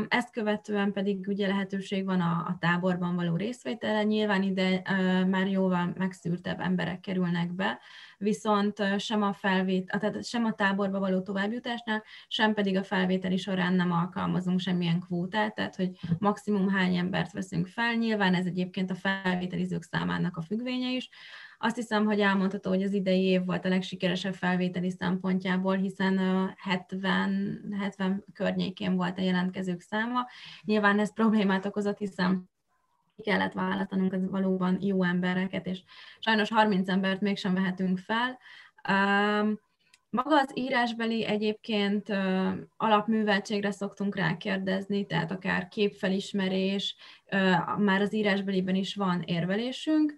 Ezt 0.09 0.31
követően 0.31 0.93
pedig 0.93 1.27
ugye 1.29 1.47
lehetőség 1.47 2.05
van 2.05 2.21
a, 2.21 2.31
a 2.31 2.57
táborban 2.61 3.15
való 3.15 3.37
részvételre, 3.37 4.03
nyilván 4.03 4.43
ide 4.43 4.83
már 5.27 5.47
jóval 5.47 5.93
megszűrtebb 5.99 6.61
emberek 6.61 7.01
kerülnek 7.01 7.53
be, 7.53 7.79
viszont 8.19 8.99
sem 8.99 9.23
a, 9.23 9.33
felvét, 9.33 9.97
tehát 9.99 10.25
sem 10.25 10.45
a 10.45 10.53
táborba 10.53 10.99
való 10.99 11.21
továbbjutásnál, 11.21 12.03
sem 12.29 12.55
pedig 12.55 12.77
a 12.77 12.85
felvételi 12.85 13.37
során 13.37 13.73
nem 13.73 13.93
alkalmazunk 13.93 14.61
semmilyen 14.61 15.01
kvótát, 15.01 15.55
tehát 15.55 15.77
hogy 15.77 15.91
maximum 16.19 16.69
hány 16.69 16.97
embert 16.97 17.33
veszünk 17.33 17.67
fel. 17.67 17.95
Nyilván 17.95 18.35
ez 18.35 18.47
egyébként 18.47 18.91
a 18.91 18.95
felvételizők 18.95 19.83
számának 19.83 20.37
a 20.37 20.43
függvénye 20.43 20.91
is. 20.91 21.09
Azt 21.65 21.77
hiszem, 21.77 22.05
hogy 22.05 22.21
elmondható, 22.21 22.71
hogy 22.71 22.83
az 22.83 22.93
idei 22.93 23.23
év 23.23 23.45
volt 23.45 23.65
a 23.65 23.69
legsikeresebb 23.69 24.35
felvételi 24.35 24.91
szempontjából, 24.91 25.77
hiszen 25.77 26.19
70, 26.59 27.75
70 27.81 28.25
környékén 28.35 28.97
volt 28.97 29.19
a 29.19 29.23
jelentkezők 29.23 29.81
száma. 29.81 30.27
Nyilván 30.65 30.99
ez 30.99 31.13
problémát 31.13 31.67
okozott, 31.67 31.99
hiszen 31.99 32.51
kellett 33.23 33.53
választanunk 33.53 34.13
az 34.13 34.31
valóban 34.31 34.79
jó 34.81 35.03
embereket, 35.03 35.67
és 35.67 35.83
sajnos 36.19 36.49
30 36.49 36.89
embert 36.89 37.21
mégsem 37.21 37.55
vehetünk 37.55 37.99
fel. 37.99 38.39
Maga 40.11 40.41
az 40.41 40.51
írásbeli 40.55 41.25
egyébként 41.25 42.09
alapműveltségre 42.77 43.71
szoktunk 43.71 44.17
rákérdezni, 44.17 45.07
tehát 45.07 45.31
akár 45.31 45.69
képfelismerés, 45.69 46.97
már 47.79 48.01
az 48.01 48.15
írásbeliben 48.15 48.75
is 48.75 48.95
van 48.95 49.23
érvelésünk. 49.23 50.17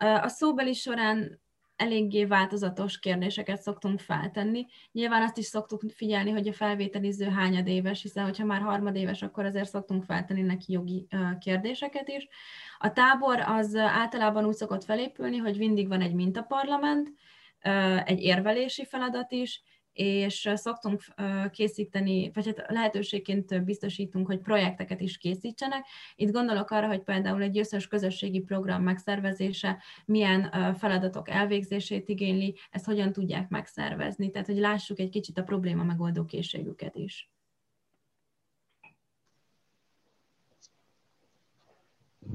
A 0.00 0.28
szóbeli 0.28 0.72
során 0.72 1.40
eléggé 1.76 2.24
változatos 2.24 2.98
kérdéseket 2.98 3.62
szoktunk 3.62 4.00
feltenni. 4.00 4.66
Nyilván 4.92 5.22
azt 5.22 5.38
is 5.38 5.44
szoktuk 5.44 5.82
figyelni, 5.94 6.30
hogy 6.30 6.48
a 6.48 6.52
felvételiző 6.52 7.28
hányadéves, 7.28 8.02
hiszen 8.02 8.24
hogyha 8.24 8.44
már 8.44 8.60
harmadéves, 8.60 9.22
akkor 9.22 9.44
azért 9.44 9.68
szoktunk 9.68 10.04
feltenni 10.04 10.42
neki 10.42 10.72
jogi 10.72 11.06
kérdéseket 11.38 12.08
is. 12.08 12.28
A 12.78 12.92
tábor 12.92 13.40
az 13.40 13.76
általában 13.76 14.44
úgy 14.44 14.54
szokott 14.54 14.84
felépülni, 14.84 15.36
hogy 15.36 15.58
mindig 15.58 15.88
van 15.88 16.00
egy 16.00 16.14
mintaparlament, 16.14 17.12
egy 18.04 18.20
érvelési 18.20 18.84
feladat 18.84 19.32
is, 19.32 19.62
és 20.00 20.50
szoktunk 20.54 21.02
készíteni, 21.50 22.30
vagy 22.34 22.46
hát 22.46 22.64
lehetőségként 22.68 23.64
biztosítunk, 23.64 24.26
hogy 24.26 24.38
projekteket 24.38 25.00
is 25.00 25.18
készítsenek. 25.18 25.84
Itt 26.14 26.32
gondolok 26.32 26.70
arra, 26.70 26.86
hogy 26.86 27.02
például 27.02 27.42
egy 27.42 27.58
összes 27.58 27.88
közösségi 27.88 28.40
program 28.40 28.82
megszervezése 28.82 29.82
milyen 30.04 30.74
feladatok 30.74 31.28
elvégzését 31.28 32.08
igényli, 32.08 32.56
ezt 32.70 32.84
hogyan 32.84 33.12
tudják 33.12 33.48
megszervezni, 33.48 34.30
tehát 34.30 34.46
hogy 34.46 34.58
lássuk 34.58 34.98
egy 34.98 35.10
kicsit 35.10 35.38
a 35.38 35.42
probléma 35.42 35.82
megoldó 35.82 36.24
készségüket 36.24 36.96
is. 36.96 37.30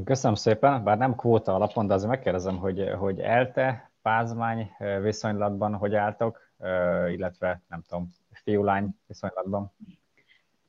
Köszönöm 0.04 0.36
szépen, 0.36 0.84
bár 0.84 0.98
nem 0.98 1.16
kvóta 1.16 1.56
alapon, 1.56 1.88
de 1.88 1.94
azért 1.94 2.10
megkérdezem, 2.10 2.58
hogy, 2.58 2.90
hogy 2.98 3.20
ELTE, 3.20 3.92
pázmány 4.02 4.72
viszonylatban 5.02 5.76
hogy 5.76 5.96
álltok, 5.96 6.45
illetve 7.10 7.62
nem 7.68 7.82
tudom, 7.82 8.12
fiú-lány 8.32 8.90
viszonylatban? 9.08 9.72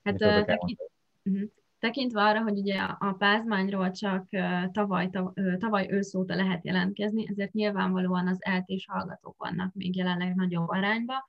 Hát 0.05 0.17
tekint, 0.17 0.81
uh-huh. 1.23 1.49
tekintve 1.79 2.23
arra, 2.23 2.43
hogy 2.43 2.59
ugye 2.59 2.79
a 2.99 3.15
pázmányról 3.19 3.91
csak 3.91 4.29
tavaly, 4.73 5.11
tavaly 5.59 5.87
ősz 5.91 6.15
óta 6.15 6.35
lehet 6.35 6.65
jelentkezni, 6.65 7.29
ezért 7.29 7.53
nyilvánvalóan 7.53 8.27
az 8.29 8.39
eltés 8.41 8.87
hallgatók 8.89 9.35
vannak 9.39 9.75
még 9.75 9.97
jelenleg 9.97 10.35
nagyobb 10.35 10.69
arányba. 10.69 11.29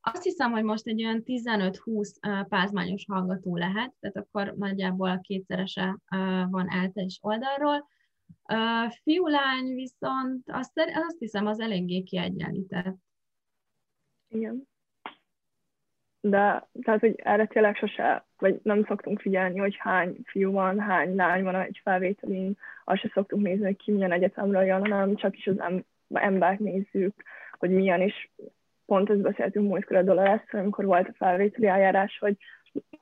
Azt 0.00 0.22
hiszem, 0.22 0.50
hogy 0.50 0.62
most 0.62 0.86
egy 0.86 1.04
olyan 1.04 1.22
15-20 1.26 2.46
pázmányos 2.48 3.04
hallgató 3.08 3.56
lehet, 3.56 3.92
tehát 4.00 4.16
akkor 4.16 4.54
nagyjából 4.56 5.10
a 5.10 5.20
kétszerese 5.20 5.98
van 6.50 6.70
eltés 6.70 7.18
oldalról. 7.22 7.88
Fiú-lány 9.02 9.74
viszont 9.74 10.42
azt, 10.46 10.72
azt 10.94 11.18
hiszem, 11.18 11.46
az 11.46 11.60
eléggé 11.60 12.02
kiegyenlített. 12.02 12.96
Igen. 14.28 14.68
De 16.20 16.68
tehát, 16.82 17.00
hogy 17.00 17.14
erre 17.16 17.46
tényleg 17.46 17.76
sose 17.76 18.26
vagy 18.38 18.60
nem 18.62 18.84
szoktunk 18.84 19.20
figyelni, 19.20 19.58
hogy 19.58 19.76
hány 19.78 20.16
fiú 20.24 20.52
van, 20.52 20.80
hány 20.80 21.14
lány 21.14 21.42
van 21.42 21.54
egy 21.54 21.80
felvételén, 21.82 22.58
azt 22.84 23.00
se 23.00 23.10
szoktunk 23.14 23.42
nézni, 23.42 23.64
hogy 23.64 23.76
ki 23.76 23.92
milyen 23.92 24.12
egyetemről 24.12 24.62
jön, 24.62 24.80
hanem 24.80 25.14
csak 25.14 25.36
is 25.36 25.46
az 25.46 25.56
embert 26.08 26.58
nézzük, 26.58 27.22
hogy 27.58 27.70
milyen, 27.70 28.00
és 28.00 28.30
pont 28.86 29.10
ezt 29.10 29.20
beszéltünk 29.20 29.68
múltkor 29.68 29.96
a 29.96 30.02
dolog 30.02 30.42
amikor 30.50 30.84
volt 30.84 31.08
a 31.08 31.14
felvételi 31.16 31.66
eljárás, 31.66 32.18
hogy 32.18 32.36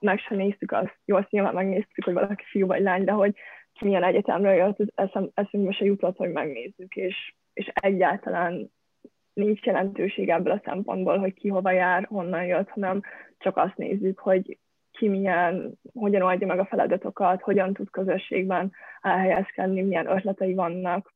meg 0.01 0.19
sem 0.19 0.37
néztük 0.37 0.73
azt, 0.73 0.99
jó, 1.05 1.17
azt 1.17 1.31
nyilván 1.31 1.55
megnéztük, 1.55 2.05
hogy 2.05 2.15
valaki 2.15 2.45
fiú 2.45 2.67
vagy 2.67 2.83
lány, 2.83 3.05
de 3.05 3.13
hogy 3.13 3.35
milyen 3.81 4.05
egyetemről 4.05 4.53
jött, 4.53 4.93
eszem, 4.95 5.31
eszünkbe 5.35 5.73
se 5.73 5.85
jutott, 5.85 6.17
hogy 6.17 6.31
megnézzük, 6.33 6.97
és, 6.97 7.35
és 7.53 7.71
egyáltalán 7.75 8.71
nincs 9.33 9.63
jelentőség 9.63 10.29
ebből 10.29 10.53
a 10.53 10.63
szempontból, 10.65 11.19
hogy 11.19 11.35
ki 11.35 11.49
hova 11.49 11.71
jár, 11.71 12.05
honnan 12.05 12.45
jött, 12.45 12.69
hanem 12.69 13.03
csak 13.39 13.57
azt 13.57 13.77
nézzük, 13.77 14.19
hogy 14.19 14.59
ki 14.91 15.09
milyen, 15.09 15.79
hogyan 15.95 16.23
oldja 16.23 16.47
meg 16.47 16.59
a 16.59 16.67
feladatokat, 16.67 17.43
hogyan 17.43 17.73
tud 17.73 17.91
közösségben 17.91 18.73
elhelyezkedni, 19.01 19.83
milyen 19.83 20.07
ötletei 20.07 20.55
vannak. 20.55 21.15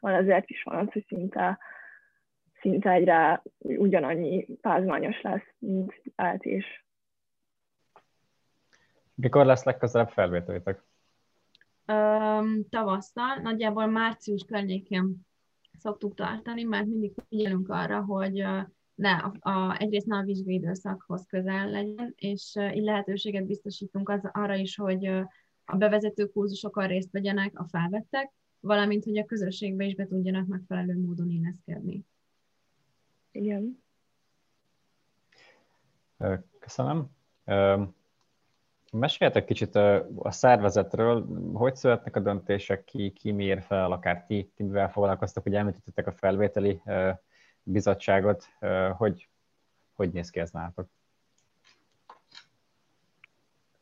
Szóval 0.00 0.16
ezért 0.16 0.50
is 0.50 0.62
van 0.62 0.78
az, 0.78 0.92
hogy 0.92 1.04
szinte, 1.06 1.58
szinte 2.60 2.90
egyre 2.90 3.42
ugyanannyi 3.58 4.46
pázmányos 4.60 5.20
lesz, 5.20 5.54
mint 5.58 6.02
eltés. 6.16 6.84
Mikor 9.14 9.46
lesz 9.46 9.64
legközelebb 9.64 10.10
felvételitek? 10.10 10.82
Tavasszal, 12.70 13.36
nagyjából 13.42 13.86
március 13.86 14.44
környékén 14.44 15.26
szoktuk 15.78 16.14
tartani, 16.14 16.62
mert 16.62 16.86
mindig 16.86 17.12
figyelünk 17.28 17.68
arra, 17.68 18.04
hogy 18.04 18.44
ne, 18.94 19.10
a, 19.10 19.50
a, 19.50 19.76
egyrészt 19.78 20.06
ne 20.06 20.16
a 20.16 20.22
vizsgai 20.22 20.54
időszakhoz 20.54 21.26
közel 21.26 21.70
legyen, 21.70 22.12
és 22.16 22.56
így 22.74 22.82
lehetőséget 22.82 23.46
biztosítunk 23.46 24.08
az, 24.08 24.28
arra 24.32 24.54
is, 24.54 24.76
hogy 24.76 25.06
a 25.64 25.76
bevezető 25.76 26.26
kurzusokon 26.26 26.86
részt 26.86 27.10
vegyenek 27.10 27.58
a 27.58 27.64
felvettek, 27.64 28.32
valamint, 28.60 29.04
hogy 29.04 29.18
a 29.18 29.24
közösségbe 29.24 29.84
is 29.84 29.94
be 29.94 30.06
tudjanak 30.06 30.46
megfelelő 30.46 30.98
módon 30.98 31.30
illeszkedni. 31.30 32.04
Igen. 33.30 33.82
Köszönöm. 36.58 37.10
Meséljetek 38.98 39.44
kicsit 39.44 39.74
a 39.74 40.30
szervezetről, 40.30 41.26
hogy 41.54 41.74
születnek 41.74 42.16
a 42.16 42.20
döntések, 42.20 42.84
ki, 42.84 43.10
ki 43.10 43.30
miért 43.30 43.64
fel, 43.64 43.92
akár 43.92 44.24
ti, 44.26 44.52
ti 44.56 44.62
mivel 44.62 44.90
foglalkoztak, 44.90 45.42
hogy 45.42 45.54
említettek 45.54 46.06
a 46.06 46.12
felvételi 46.12 46.82
bizottságot, 47.62 48.44
hogy, 48.96 49.28
hogy 49.94 50.12
néz 50.12 50.30
ki 50.30 50.40
ez 50.40 50.50
nálatok? 50.50 50.86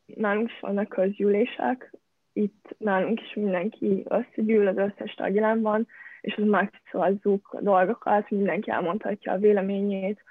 Nálunk 0.05 0.49
is 0.49 0.59
vannak 0.59 0.87
közgyűlések, 0.87 1.93
itt 2.33 2.75
nálunk 2.77 3.21
is 3.21 3.33
mindenki 3.33 4.05
összegyűl, 4.07 4.67
az 4.67 4.77
összes 4.77 5.13
tagjelenben, 5.13 5.87
és 6.21 6.35
az 6.35 6.43
megszavazzuk 6.43 7.49
a 7.51 7.61
dolgokat, 7.61 8.29
mindenki 8.29 8.69
elmondhatja 8.69 9.31
a 9.31 9.37
véleményét, 9.37 10.23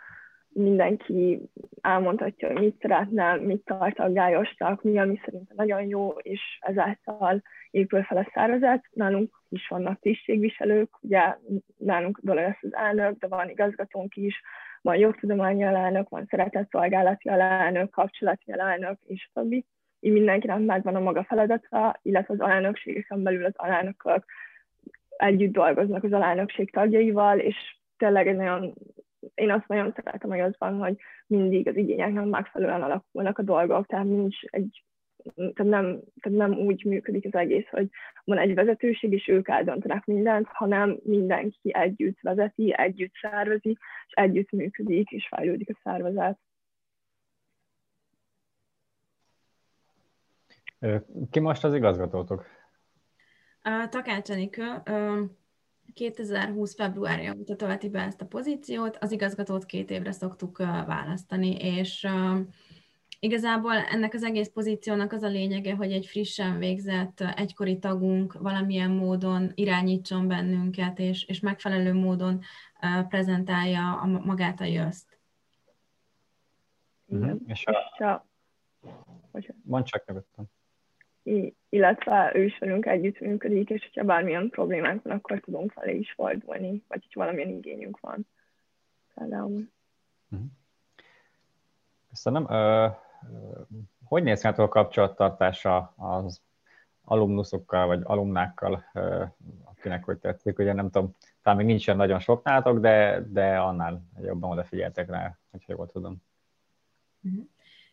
mindenki 0.53 1.41
elmondhatja, 1.81 2.49
hogy 2.53 2.61
mit 2.61 2.81
szeretne, 2.81 3.37
mit 3.37 3.65
tart 3.65 3.99
aggályosnak, 3.99 4.83
mi, 4.83 4.99
ami 4.99 5.21
szerintem 5.25 5.57
nagyon 5.57 5.83
jó, 5.83 6.11
és 6.11 6.41
ezáltal 6.61 7.43
épül 7.71 8.03
fel 8.03 8.17
a 8.17 8.31
szervezet. 8.35 8.85
Nálunk 8.93 9.43
is 9.49 9.69
vannak 9.69 10.01
tisztségviselők, 10.01 10.89
ugye 11.01 11.37
nálunk 11.77 12.21
dolog 12.23 12.43
lesz 12.45 12.63
az 12.63 12.75
elnök, 12.75 13.19
de 13.19 13.27
van 13.27 13.49
igazgatónk 13.49 14.17
is, 14.17 14.41
van 14.83 14.97
jogtudományi 14.97 15.65
alelnök, 15.65 16.09
van 16.09 16.27
szeretetszolgálati 16.31 17.29
alelnök, 17.29 17.91
kapcsolati 17.91 18.53
alelnök, 18.53 18.99
és 19.07 19.31
többi. 19.35 19.67
Így 20.01 20.13
mindenkinek 20.13 20.59
megvan 20.59 20.95
a 20.95 21.01
maga 21.01 21.25
feladata, 21.25 21.99
illetve 22.03 22.35
az 22.35 22.41
alelnökségeken 22.41 23.23
belül 23.23 23.45
az 23.45 23.55
alelnökök 23.57 24.25
együtt 25.17 25.53
dolgoznak 25.53 26.05
az 26.05 26.13
alelnökség 26.13 26.71
tagjaival, 26.71 27.39
és 27.39 27.57
tényleg 27.97 28.27
egy 28.27 28.37
nagyon 28.37 28.75
én 29.35 29.51
azt 29.51 29.69
nagyon 29.69 29.93
szeretem, 29.97 30.31
hogy 30.31 30.41
az 30.41 30.55
van, 30.59 30.79
hogy 30.79 30.97
mindig 31.27 31.69
az 31.69 31.77
igényeknek 31.77 32.25
megfelelően 32.25 32.83
alakulnak 32.83 33.39
a 33.39 33.43
dolgok, 33.43 33.87
tehát 33.87 34.07
nincs 34.07 34.43
egy 34.43 34.85
tehát 35.35 35.73
nem, 35.73 36.01
tehát 36.21 36.39
nem 36.39 36.53
úgy 36.53 36.85
működik 36.85 37.25
az 37.27 37.35
egész, 37.35 37.69
hogy 37.71 37.89
van 38.25 38.39
egy 38.39 38.55
vezetőség, 38.55 39.13
és 39.13 39.29
ők 39.29 39.49
eldöntenek 39.49 40.05
mindent, 40.05 40.47
hanem 40.47 40.99
mindenki 41.03 41.75
együtt 41.75 42.21
vezeti, 42.21 42.75
együtt 42.77 43.13
szervezi, 43.21 43.71
és 44.07 44.13
együtt 44.13 44.51
működik, 44.51 45.11
és 45.11 45.29
fejlődik 45.29 45.71
a 45.71 45.81
szervezet. 45.83 46.39
Ki 51.31 51.41
most 51.41 51.65
az 51.65 51.75
igazgatótok? 51.75 52.47
Takács 53.91 54.31
Enikő, 54.31 54.83
2020. 55.95 56.75
februárja 56.75 57.35
óta 57.39 57.57
tölti 57.57 57.89
be 57.89 58.01
ezt 58.01 58.21
a 58.21 58.27
pozíciót, 58.27 58.97
az 59.01 59.13
igazgatót 59.13 59.65
két 59.67 59.91
évre 59.91 60.13
szoktuk 60.13 60.59
választani, 60.87 61.57
és 61.57 62.07
igazából 63.21 63.73
ennek 63.73 64.15
az 64.15 64.23
egész 64.23 64.49
pozíciónak 64.49 65.13
az 65.13 65.23
a 65.23 65.29
lényege, 65.29 65.75
hogy 65.75 65.93
egy 65.93 66.07
frissen 66.07 66.59
végzett 66.59 67.21
egykori 67.21 67.79
tagunk 67.79 68.33
valamilyen 68.33 68.91
módon 68.91 69.53
irányítson 69.55 70.29
bennünket, 70.29 70.99
és, 70.99 71.25
és 71.25 71.41
megfelelő 71.41 71.93
módon 71.93 72.41
prezentálja 73.09 74.01
a, 74.01 74.07
magát 74.07 74.61
a 74.61 74.65
jöszt. 74.65 75.19
Uh-huh. 77.07 77.41
És 77.47 77.65
a... 77.67 78.27
Mondd 79.63 79.85
csak 79.85 80.07
nyugodtan 80.07 80.51
illetve 81.69 82.33
ő 82.35 82.45
is 82.45 82.59
velünk 82.59 82.87
együttműködik, 82.87 83.71
és 83.71 83.83
hogyha 83.83 84.05
bármilyen 84.05 84.49
problémánk 84.49 85.03
van, 85.03 85.17
akkor 85.17 85.41
tudunk 85.41 85.73
felé 85.73 85.97
is 85.97 86.13
fordulni, 86.13 86.85
vagy 86.89 87.03
hogyha 87.03 87.21
valamilyen 87.21 87.49
igényünk 87.49 88.01
van. 88.01 88.27
Például. 89.15 89.69
Mhm. 90.29 90.43
Köszönöm. 92.09 92.47
Hogy 94.05 94.23
néz 94.23 94.41
ki 94.41 94.47
a 94.47 94.69
kapcsolattartása 94.69 95.95
az 95.97 96.43
alumnuszokkal, 97.05 97.87
vagy 97.87 98.01
alumnákkal, 98.05 98.85
akinek 99.65 100.05
hogy 100.05 100.19
tetszik, 100.19 100.59
ugye 100.59 100.73
nem 100.73 100.91
tudom, 100.91 101.15
talán 101.43 101.59
még 101.59 101.67
nincsen 101.67 101.97
nagyon 101.97 102.19
sok 102.19 102.45
nálatok, 102.45 102.79
de, 102.79 103.25
de 103.29 103.59
annál 103.59 104.03
jobban 104.23 104.51
odafigyeltek 104.51 105.11
rá, 105.11 105.39
hogyha 105.51 105.73
jól 105.73 105.87
tudom. 105.87 106.23
Uh-huh. 107.23 107.49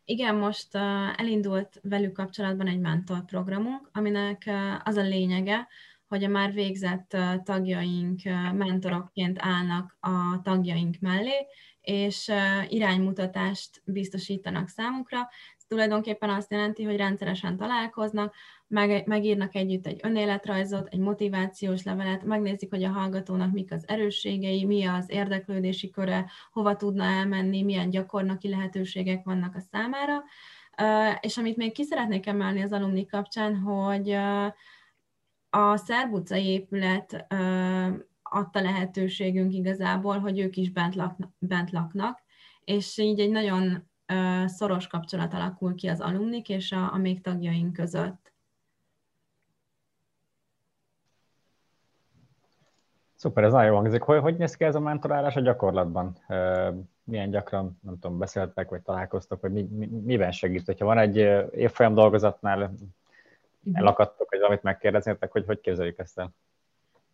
Igen, 0.10 0.36
most 0.36 0.76
elindult 1.16 1.80
velük 1.84 2.14
kapcsolatban 2.14 2.68
egy 2.68 2.80
mentor 2.80 3.26
programunk, 3.26 3.90
aminek 3.94 4.50
az 4.84 4.96
a 4.96 5.02
lényege, 5.02 5.68
hogy 6.08 6.24
a 6.24 6.28
már 6.28 6.54
végzett 6.54 7.18
tagjaink 7.44 8.22
mentorokként 8.54 9.38
állnak 9.42 9.98
a 10.00 10.42
tagjaink 10.44 10.96
mellé, 11.00 11.48
és 11.82 12.32
iránymutatást 12.68 13.82
biztosítanak 13.86 14.68
számukra. 14.68 15.30
Ez 15.58 15.64
tulajdonképpen 15.68 16.30
azt 16.30 16.52
jelenti, 16.52 16.84
hogy 16.84 16.96
rendszeresen 16.96 17.58
találkoznak, 17.58 18.36
meg, 18.68 19.08
megírnak 19.08 19.56
együtt 19.56 19.86
egy 19.86 20.00
önéletrajzot, 20.04 20.88
egy 20.92 21.00
motivációs 21.00 21.84
levelet, 21.84 22.24
megnézik, 22.24 22.70
hogy 22.70 22.84
a 22.84 22.90
hallgatónak 22.90 23.52
mik 23.52 23.72
az 23.72 23.88
erősségei, 23.88 24.66
mi 24.66 24.86
az 24.86 25.10
érdeklődési 25.10 25.90
köre, 25.90 26.26
hova 26.52 26.76
tudna 26.76 27.04
elmenni, 27.04 27.64
milyen 27.64 27.90
gyakornoki 27.90 28.50
lehetőségek 28.50 29.24
vannak 29.24 29.56
a 29.56 29.60
számára. 29.60 30.24
És 31.20 31.38
amit 31.38 31.58
még 31.58 31.72
ki 31.72 31.84
szeretnék 31.84 32.26
emelni 32.26 32.62
az 32.62 32.72
alumni 32.72 33.06
kapcsán, 33.06 33.56
hogy 33.56 34.12
a 35.50 35.78
Szerbucai 35.78 36.46
épület 36.46 37.26
adta 38.22 38.62
lehetőségünk 38.62 39.54
igazából, 39.54 40.20
hogy 40.20 40.40
ők 40.40 40.58
is 40.58 40.72
bent, 40.72 40.96
lakna, 40.96 41.34
bent 41.40 41.72
laknak, 41.72 42.24
és 42.64 42.98
így 42.98 43.20
egy 43.20 43.32
nagyon 43.32 43.90
szoros 44.46 44.88
kapcsolat 44.88 45.34
alakul 45.34 45.76
ki 45.76 45.88
az 45.88 46.00
alumnik 46.00 46.50
és 46.50 46.72
a, 46.72 46.94
a 46.94 46.98
még 46.98 47.22
tagjaink 47.22 47.74
között. 47.74 48.36
Szuper, 53.18 53.44
ez 53.44 53.52
nagyon 53.52 53.68
jó 53.68 53.76
hangzik. 53.76 54.02
Hogy, 54.02 54.20
hogy 54.20 54.38
néz 54.38 54.56
ki 54.56 54.64
ez 54.64 54.76
a 54.76 54.80
mentorálás 54.80 55.36
a 55.36 55.40
gyakorlatban? 55.40 56.18
Milyen 57.04 57.30
gyakran, 57.30 57.80
nem 57.82 58.00
tudom, 58.00 58.18
beszéltek, 58.18 58.70
vagy 58.70 58.82
találkoztok, 58.82 59.42
vagy 59.42 59.52
mi, 59.52 59.62
mi, 59.62 59.86
miben 59.86 60.32
segít? 60.32 60.66
Hogyha 60.66 60.86
van 60.86 60.98
egy 60.98 61.16
évfolyam 61.52 61.94
dolgozatnál, 61.94 62.74
elakadtok, 63.74 64.30
vagy 64.30 64.40
valamit 64.40 64.64
megkérdeznétek, 64.64 65.32
hogy 65.32 65.46
hogy 65.46 65.62
képzeljük 65.62 66.00
ezt 66.00 66.20
el? 66.20 66.34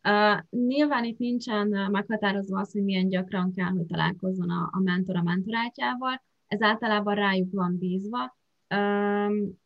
Uh, 0.04 0.60
nyilván 0.68 1.04
itt 1.04 1.18
nincsen 1.18 1.68
meghatározva 1.92 2.60
az, 2.60 2.72
hogy 2.72 2.84
milyen 2.84 3.08
gyakran 3.08 3.54
kell, 3.56 3.70
hogy 3.70 3.86
találkozzon 3.86 4.50
a, 4.50 4.70
a 4.72 4.80
mentor 4.80 5.16
a 5.16 5.24
mentorátjával. 5.24 6.22
Ez 6.48 6.62
általában 6.62 7.16
rájuk 7.16 7.52
van 7.52 7.78
bízva. 7.78 8.38
Um, 8.76 9.62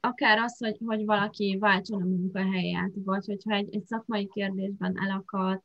akár 0.00 0.38
az, 0.38 0.58
hogy, 0.58 0.78
hogy 0.86 1.04
valaki 1.04 1.56
váltson 1.60 2.02
a 2.02 2.04
munkahelyet, 2.04 2.92
vagy 3.04 3.24
hogyha 3.26 3.54
egy, 3.54 3.74
egy 3.74 3.84
szakmai 3.84 4.28
kérdésben 4.28 4.98
elakad, 5.02 5.62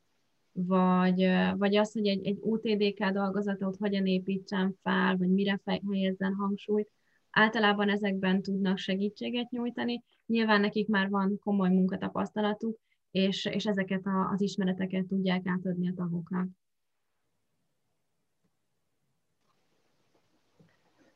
vagy, 0.66 1.30
vagy 1.58 1.76
az, 1.76 1.92
hogy 1.92 2.08
egy, 2.08 2.26
egy 2.26 2.40
UTDK 2.42 3.06
dolgozatot 3.06 3.78
hogyan 3.78 4.06
építsen 4.06 4.76
fel, 4.84 5.18
vagy 5.18 5.30
mire 5.30 5.62
helyezzen 5.92 6.34
hangsúlyt, 6.34 6.90
általában 7.30 7.90
ezekben 7.90 8.42
tudnak 8.42 8.78
segítséget 8.78 9.50
nyújtani. 9.50 10.04
Nyilván 10.26 10.62
nekik 10.62 10.88
már 10.88 11.10
van 11.10 11.40
komoly 11.44 11.70
munkatapasztalatuk, 11.70 12.80
és, 13.12 13.46
és 13.46 13.66
ezeket 13.66 14.06
a, 14.06 14.30
az 14.34 14.42
ismereteket 14.42 15.06
tudják 15.06 15.48
átadni 15.48 15.90
a 15.90 15.94
tagoknak. 15.96 16.48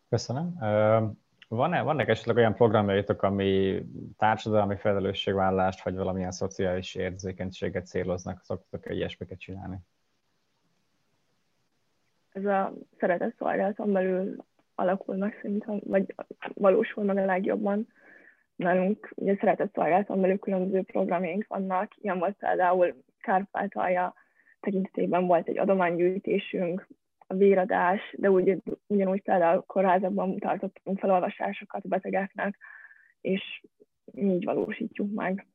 Köszönöm. 0.10 0.58
Van-e, 1.56 1.82
vannak 1.82 2.08
esetleg 2.08 2.36
olyan 2.36 2.54
programjaitok, 2.54 3.22
ami 3.24 3.84
társadalmi 4.18 4.76
felelősségvállalást, 4.76 5.84
vagy 5.84 5.96
valamilyen 5.96 6.32
szociális 6.32 6.96
érzékenységet 6.96 7.86
céloznak? 7.86 8.42
Szoktok-e 8.44 8.94
ilyesmiket 8.94 9.40
csinálni? 9.40 9.78
Ez 12.32 12.46
a 12.46 12.74
szeretet 13.00 13.36
szolgálaton 13.38 13.92
belül 13.92 14.36
alakul 14.76 15.16
meg 15.16 15.38
szerintem, 15.42 15.80
vagy 15.84 16.16
valósul 16.54 17.04
meg 17.04 17.18
a 17.18 17.26
legjobban. 17.26 17.88
Nálunk 18.56 19.12
ugye 19.16 19.36
szeretett 19.40 19.74
szolgálaton 19.74 20.22
belül 20.22 20.40
különböző 20.40 20.82
programjaink 20.82 21.48
vannak, 21.48 21.92
ilyen 22.02 22.20
volt 22.20 22.36
például 22.38 23.04
Kárpátalja 23.22 24.14
tekintetében 24.60 25.26
volt 25.26 25.48
egy 25.48 25.58
adománygyűjtésünk, 25.58 26.88
a 27.34 27.38
véradás, 27.38 28.16
de 28.18 28.32
úgy, 28.32 28.62
ugyanúgy 28.88 29.22
például 29.22 29.62
kórházakban 29.62 30.38
tartottunk 30.38 31.00
felolvasásokat 31.00 31.84
a 31.84 31.88
betegeknek, 31.88 32.58
és 33.22 33.64
így 34.14 34.44
valósítjuk 34.44 35.14
meg. 35.14 35.48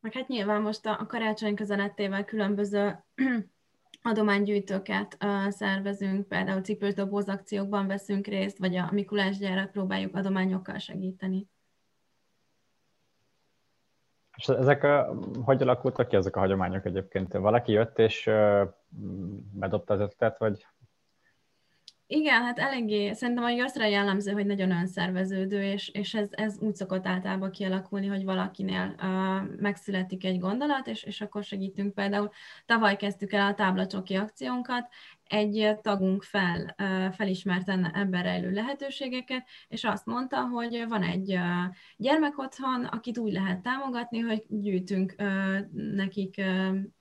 Meg 0.00 0.12
hát 0.12 0.28
nyilván 0.28 0.62
most 0.62 0.86
a 0.86 1.06
karácsony 1.08 1.54
közelettével 1.54 2.24
különböző 2.24 3.04
adománygyűjtőket 4.02 5.16
szervezünk, 5.48 6.28
például 6.28 6.60
cipős 6.60 6.94
doboz 6.94 7.28
akciókban 7.28 7.86
veszünk 7.86 8.26
részt, 8.26 8.58
vagy 8.58 8.76
a 8.76 8.88
Mikulás 8.92 9.38
gyárat 9.38 9.70
próbáljuk 9.70 10.16
adományokkal 10.16 10.78
segíteni. 10.78 11.48
És 14.36 14.48
ezek 14.48 14.82
a, 14.82 15.14
hogy 15.44 15.62
alakultak 15.62 16.08
ki 16.08 16.16
ezek 16.16 16.36
a 16.36 16.40
hagyományok 16.40 16.84
egyébként? 16.84 17.32
Valaki 17.32 17.72
jött 17.72 17.98
és 17.98 18.30
bedobta 19.52 19.94
az 19.94 20.00
ötletet, 20.00 20.38
vagy 20.38 20.66
igen, 22.08 22.42
hát 22.42 22.58
eléggé, 22.58 23.12
szerintem 23.12 23.44
a 23.44 23.50
Joszra 23.50 23.84
jellemző, 23.84 24.32
hogy 24.32 24.46
nagyon 24.46 24.70
önszerveződő, 24.70 25.62
és, 25.62 25.88
és 25.88 26.14
ez, 26.14 26.28
ez 26.30 26.56
úgy 26.60 26.74
szokott 26.74 27.06
általában 27.06 27.50
kialakulni, 27.50 28.06
hogy 28.06 28.24
valakinél 28.24 28.94
uh, 28.98 29.60
megszületik 29.60 30.24
egy 30.24 30.38
gondolat, 30.38 30.86
és, 30.86 31.02
és 31.02 31.20
akkor 31.20 31.44
segítünk 31.44 31.94
például. 31.94 32.30
Tavaly 32.66 32.96
kezdtük 32.96 33.32
el 33.32 33.46
a 33.46 33.54
táblacsoki 33.54 34.14
akciónkat, 34.14 34.88
egy 35.28 35.76
tagunk 35.82 36.22
fel, 36.22 36.74
felismert 37.12 37.68
ebben 37.68 38.22
rejlő 38.22 38.50
lehetőségeket, 38.50 39.46
és 39.68 39.84
azt 39.84 40.06
mondta, 40.06 40.40
hogy 40.40 40.84
van 40.88 41.02
egy 41.02 41.38
gyermek 41.96 42.38
otthon, 42.38 42.84
akit 42.84 43.18
úgy 43.18 43.32
lehet 43.32 43.62
támogatni, 43.62 44.18
hogy 44.18 44.44
gyűjtünk 44.48 45.14
nekik 45.72 46.42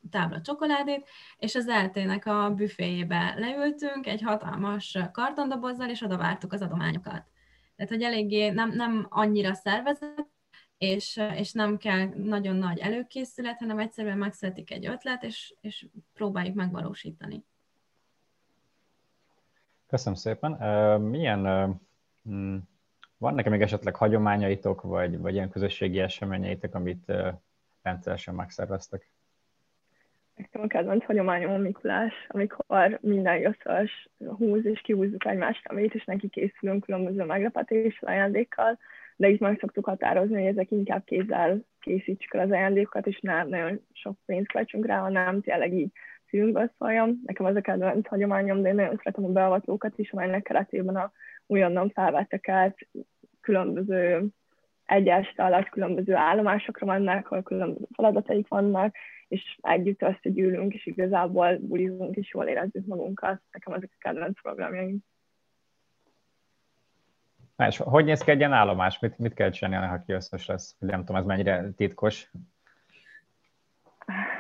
tábla 0.10 0.42
csokoládét, 0.42 1.10
és 1.38 1.56
az 1.56 1.68
eltének 1.68 2.26
a 2.26 2.54
büféjébe 2.56 3.34
leültünk 3.38 4.08
egy 4.08 4.22
hatalmas 4.22 4.98
kartondobozzal, 5.12 5.90
és 5.90 6.02
oda 6.02 6.18
vártuk 6.18 6.54
az 6.54 6.62
adományokat. 6.62 7.26
Tehát, 7.76 7.92
hogy 7.92 8.02
eléggé 8.02 8.50
nem, 8.50 8.72
nem 8.72 9.08
annyira 9.10 9.54
szervezett, 9.54 10.34
és, 10.78 11.22
és 11.36 11.52
nem 11.52 11.78
kell 11.78 12.06
nagyon 12.16 12.56
nagy 12.56 12.80
előkészület, 12.80 13.60
hanem 13.60 13.80
egyszerűen 13.80 14.18
megszületik 14.18 14.72
egy 14.72 14.86
ötlet, 14.86 15.24
és, 15.24 15.54
és 15.62 15.88
próbáljuk 16.14 16.56
megvalósítani. 16.56 17.44
Köszönöm 19.88 20.18
szépen. 20.18 20.52
Milyen, 21.02 21.40
mm, 22.30 22.58
van 23.18 23.34
nekem 23.34 23.52
még 23.52 23.62
esetleg 23.62 23.96
hagyományaitok, 23.96 24.82
vagy, 24.82 25.20
vagy 25.20 25.34
ilyen 25.34 25.50
közösségi 25.50 26.00
eseményeitek, 26.00 26.76
amit 26.76 27.12
rendszeresen 27.82 28.36
megszerveztek? 28.36 29.10
Nekem 30.36 30.62
a 30.62 30.68
kedvenc 30.68 31.06
hagyományom 31.06 31.52
a 31.52 31.58
Mikulás, 31.58 32.14
amikor 32.28 32.98
minden 33.02 33.46
összes 33.46 34.10
húz 34.38 34.66
és 34.66 34.82
kihúzzuk 34.82 35.26
egymást 35.26 35.68
amit, 35.68 35.94
és 35.94 36.06
neki 36.06 36.28
készülünk 36.28 36.84
különböző 36.84 37.24
meglepetés 37.24 38.02
ajándékkal, 38.02 38.80
de 39.16 39.28
itt 39.28 39.40
meg 39.40 39.58
szoktuk 39.60 39.86
határozni, 39.86 40.36
hogy 40.36 40.46
ezek 40.46 40.72
inkább 40.72 41.04
kézzel 41.04 41.66
készítsük 41.80 42.34
el 42.34 42.42
az 42.42 42.52
ajándékokat, 42.52 43.08
és 43.08 43.20
nem 43.20 43.48
nagyon 43.48 43.86
sok 43.94 44.18
pénzt 44.26 44.52
költsünk 44.52 44.86
rá, 44.86 45.00
hanem 45.00 45.42
tényleg 45.42 45.74
így 45.74 45.92
szívünkből 46.28 46.72
szóljam. 46.78 47.22
Nekem 47.26 47.46
az 47.46 47.56
a 47.56 47.62
kedvenc 47.62 48.08
hagyományom, 48.08 48.62
de 48.62 48.70
én 48.70 48.76
nagyon 48.76 48.96
szeretem 48.98 49.26
a 49.26 49.28
beavatókat 49.28 49.98
is, 49.98 50.12
amelynek 50.12 50.44
keretében 50.44 50.96
a 50.96 51.12
újonnan 51.46 51.90
felvettek 51.90 52.50
át 52.50 52.78
különböző 53.42 54.28
egy 54.86 55.08
este 55.08 55.44
alatt 55.44 55.70
különböző 55.70 56.16
állomásokra 56.16 56.86
mennek, 56.86 57.32
ahol 57.32 57.44
különböző 57.44 57.86
feladataik 57.96 58.48
vannak, 58.48 58.96
és 59.28 59.58
együtt 59.62 60.02
összegyűlünk, 60.02 60.74
és 60.74 60.86
igazából 60.86 61.58
bulizunk, 61.58 62.16
és 62.16 62.34
jól 62.34 62.46
érezzük 62.46 62.86
magunkat. 62.86 63.42
Nekem 63.52 63.74
ezek 63.74 63.90
a 63.94 63.98
kedvenc 64.00 64.42
programjaim. 64.42 64.98
És 67.58 67.78
hogy 67.78 68.06
néz 68.06 68.22
ki 68.22 68.32
egy 68.32 68.38
ilyen 68.38 68.54
állomás? 68.54 69.00
Mit, 69.00 69.18
mit 69.18 69.34
kell 69.34 69.50
csinálni, 69.50 69.88
ha 69.88 70.04
ki 70.06 70.14
összes 70.14 70.46
lesz? 70.46 70.76
Nem 70.80 71.00
tudom, 71.00 71.16
ez 71.16 71.26
mennyire 71.26 71.72
titkos. 71.76 72.32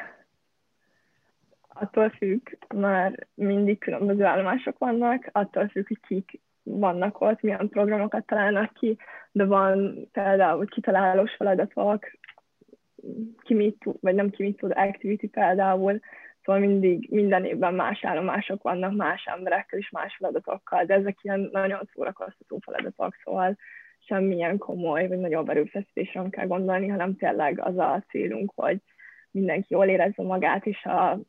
attól 1.80 2.10
függ, 2.10 2.49
már 2.76 3.27
mindig 3.34 3.77
különböző 3.77 4.23
állomások 4.23 4.77
vannak, 4.77 5.30
attól 5.31 5.68
függ, 5.68 5.88
hogy 5.88 5.99
kik 6.07 6.41
vannak 6.64 7.22
ott, 7.22 7.41
milyen 7.41 7.69
programokat 7.69 8.26
találnak 8.26 8.73
ki, 8.73 8.97
de 9.31 9.45
van 9.45 10.07
például 10.11 10.65
kitalálós 10.65 11.35
feladatok, 11.35 12.06
ki 13.41 13.53
mit 13.53 13.80
tud, 13.80 13.97
vagy 14.02 14.15
nem 14.15 14.30
ki 14.30 14.43
mit 14.43 14.57
tud, 14.57 14.72
activity 14.76 15.27
például, 15.27 15.99
szóval 16.43 16.61
mindig, 16.61 17.07
minden 17.11 17.45
évben 17.45 17.73
más 17.73 18.03
állomások 18.03 18.64
vannak, 18.64 18.95
más 18.95 19.26
emberekkel 19.26 19.80
és 19.80 19.89
más 19.89 20.15
feladatokkal, 20.18 20.85
de 20.85 20.93
ezek 20.93 21.18
ilyen 21.22 21.49
nagyon 21.52 21.89
szórakoztató 21.93 22.57
feladatok, 22.57 23.15
szóval 23.23 23.57
semmilyen 23.99 24.57
komoly, 24.57 25.07
vagy 25.07 25.18
nagyobb 25.18 25.49
erőfeszítésre 25.49 26.22
nem 26.22 26.30
kell 26.30 26.47
gondolni, 26.47 26.88
hanem 26.88 27.15
tényleg 27.15 27.60
az 27.60 27.77
a 27.77 28.03
célunk, 28.10 28.52
hogy 28.56 28.81
mindenki 29.31 29.73
jól 29.73 29.85
érezze 29.85 30.23
magát, 30.23 30.65
és 30.65 30.84
a 30.84 31.19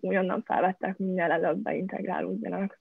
újonnan 0.00 0.42
felvettek, 0.42 0.98
minél 0.98 1.30
előbb 1.30 1.58
beintegrálódjanak. 1.58 2.80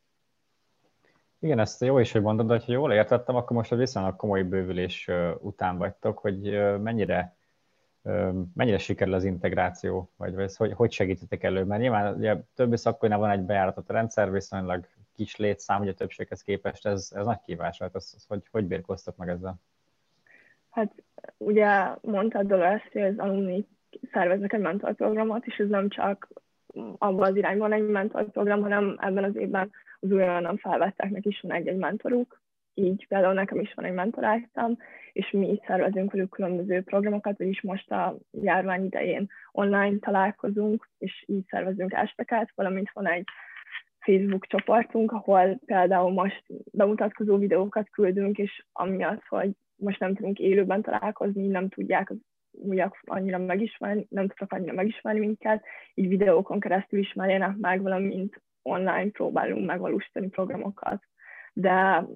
Igen, 1.40 1.60
ezt 1.60 1.82
jó 1.82 2.00
is, 2.00 2.12
hogy 2.12 2.22
mondod, 2.22 2.48
de 2.48 2.62
ha 2.66 2.72
jól 2.72 2.94
értettem, 2.94 3.36
akkor 3.36 3.56
most 3.58 3.72
a 3.72 3.76
viszonylag 3.76 4.16
komoly 4.16 4.44
bővülés 4.44 5.10
után 5.40 5.78
vagytok, 5.78 6.18
hogy 6.18 6.42
mennyire, 6.82 7.36
mennyire 8.54 8.78
sikerül 8.78 9.14
az 9.14 9.24
integráció, 9.24 10.12
vagy, 10.18 10.36
vagy 10.36 10.56
hogy, 10.56 10.74
hogy 10.74 10.92
segítetek 10.92 11.44
elő? 11.44 11.64
Mert 11.64 11.82
nyilván 11.82 12.16
ugye, 12.16 12.38
többi 12.56 12.78
szakkolynál 12.78 13.20
van 13.20 13.30
egy 13.30 13.42
bejáratott 13.42 13.90
rendszer, 13.90 14.32
viszonylag 14.32 14.88
kis 15.16 15.36
létszám, 15.36 15.82
ugye 15.82 15.92
a 15.92 15.94
többséghez 15.94 16.42
képest, 16.42 16.86
ez, 16.86 17.12
ez 17.16 17.26
nagy 17.26 17.42
kívás, 17.46 17.80
hát 17.80 17.96
az, 17.96 18.14
az, 18.16 18.26
hogy, 18.28 18.44
hogy 18.52 18.66
bírkoztok 18.66 19.16
meg 19.16 19.30
ezzel? 19.30 19.56
Hát 20.70 20.94
ugye 21.38 21.96
mondtad 22.02 22.48
Dolores, 22.48 22.90
hogy 22.92 23.02
az 23.02 23.18
alumni 23.18 23.68
szerveznek 24.12 24.54
egy 24.54 24.62
mentorprogramot, 24.62 25.46
és 25.46 25.58
ez 25.58 25.68
nem 25.68 25.90
csak 25.90 26.30
abban 26.98 27.30
az 27.30 27.36
irányban 27.36 27.74
egy 27.74 27.88
mentorprogram, 27.88 28.62
hanem 28.62 28.98
ebben 29.02 29.24
az 29.24 29.36
évben 29.36 29.72
az 30.00 30.12
újonnan 30.12 30.58
felvetteknek 30.58 31.26
is 31.26 31.40
van 31.42 31.52
egy-egy 31.52 31.78
mentoruk, 31.78 32.42
így 32.80 33.08
például 33.08 33.34
nekem 33.34 33.60
is 33.60 33.74
van 33.74 33.86
egy 33.86 33.94
mentoráltam, 33.94 34.78
és 35.12 35.32
mi 35.32 35.52
is 35.52 35.60
szervezünk 35.68 36.12
velük 36.12 36.30
különböző 36.30 36.82
programokat, 36.82 37.38
vagyis 37.38 37.62
most 37.62 37.92
a 37.92 38.18
járvány 38.32 38.86
idején 38.86 39.28
online 39.52 39.98
találkozunk, 40.00 40.90
és 40.98 41.24
így 41.28 41.46
szervezünk 41.50 41.94
esteket, 41.94 42.52
valamint 42.56 42.92
van 42.94 43.08
egy 43.08 43.28
Facebook 44.00 44.46
csoportunk, 44.46 45.12
ahol 45.12 45.60
például 45.66 46.12
most 46.12 46.44
bemutatkozó 46.72 47.38
videókat 47.38 47.90
küldünk, 47.90 48.38
és 48.38 48.66
amiatt, 48.72 49.24
hogy 49.28 49.52
most 49.76 50.00
nem 50.00 50.16
tudunk 50.16 50.40
élőben 50.40 50.82
találkozni, 50.82 51.48
nem 51.48 51.70
tudják 51.70 52.10
az 52.10 52.18
újak 52.52 53.02
annyira 53.06 53.38
megismerni, 53.38 54.08
nem 54.10 54.28
tudok 54.28 54.54
annyira 54.54 54.74
megismerni 54.74 55.20
minket, 55.20 55.66
így 55.94 56.08
videókon 56.08 56.60
keresztül 56.60 57.00
ismerjenek 57.00 57.56
meg, 57.58 57.82
valamint 57.82 58.42
online 58.62 59.10
próbálunk 59.10 59.66
megvalósítani 59.66 60.28
programokat. 60.28 61.04
De 61.54 61.72
á, 61.72 62.08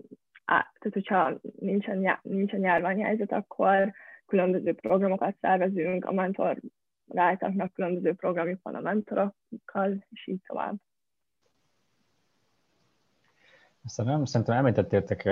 tehát, 0.45 0.93
hogyha 0.93 1.39
nincsen, 1.59 2.19
nincsen 2.21 2.61
járványhelyzet, 2.61 3.31
akkor 3.31 3.93
különböző 4.25 4.73
programokat 4.73 5.35
szervezünk, 5.41 6.05
a 6.05 6.11
mentor 6.11 6.57
rájtaknak 7.07 7.73
különböző 7.73 8.13
programjuk 8.13 8.59
van 8.63 8.75
a 8.75 8.79
mentorokkal, 8.79 10.05
és 10.09 10.27
így 10.27 10.41
tovább. 10.47 10.75
Köszönöm. 13.83 14.25
Szerintem 14.25 14.55
említettétek 14.55 15.25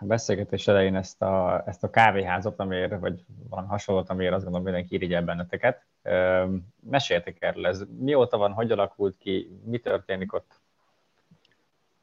a 0.00 0.04
beszélgetés 0.04 0.68
elején 0.68 0.94
ezt 0.94 1.22
a, 1.22 1.62
ezt 1.66 1.84
a 1.84 1.90
kávéházat, 1.90 2.58
amiért, 2.58 2.98
vagy 2.98 3.24
van 3.48 3.66
hasonlót, 3.66 4.08
amiért 4.08 4.32
azt 4.32 4.42
gondolom 4.42 4.66
mindenki 4.66 4.94
irigyel 4.94 5.22
benneteket. 5.22 5.84
Meséltek 6.80 7.42
erről, 7.42 7.66
ez 7.66 7.82
mióta 7.98 8.36
van, 8.36 8.52
hogy 8.52 8.70
alakult 8.70 9.16
ki, 9.16 9.60
mi 9.64 9.78
történik 9.78 10.32
ott? 10.32 10.60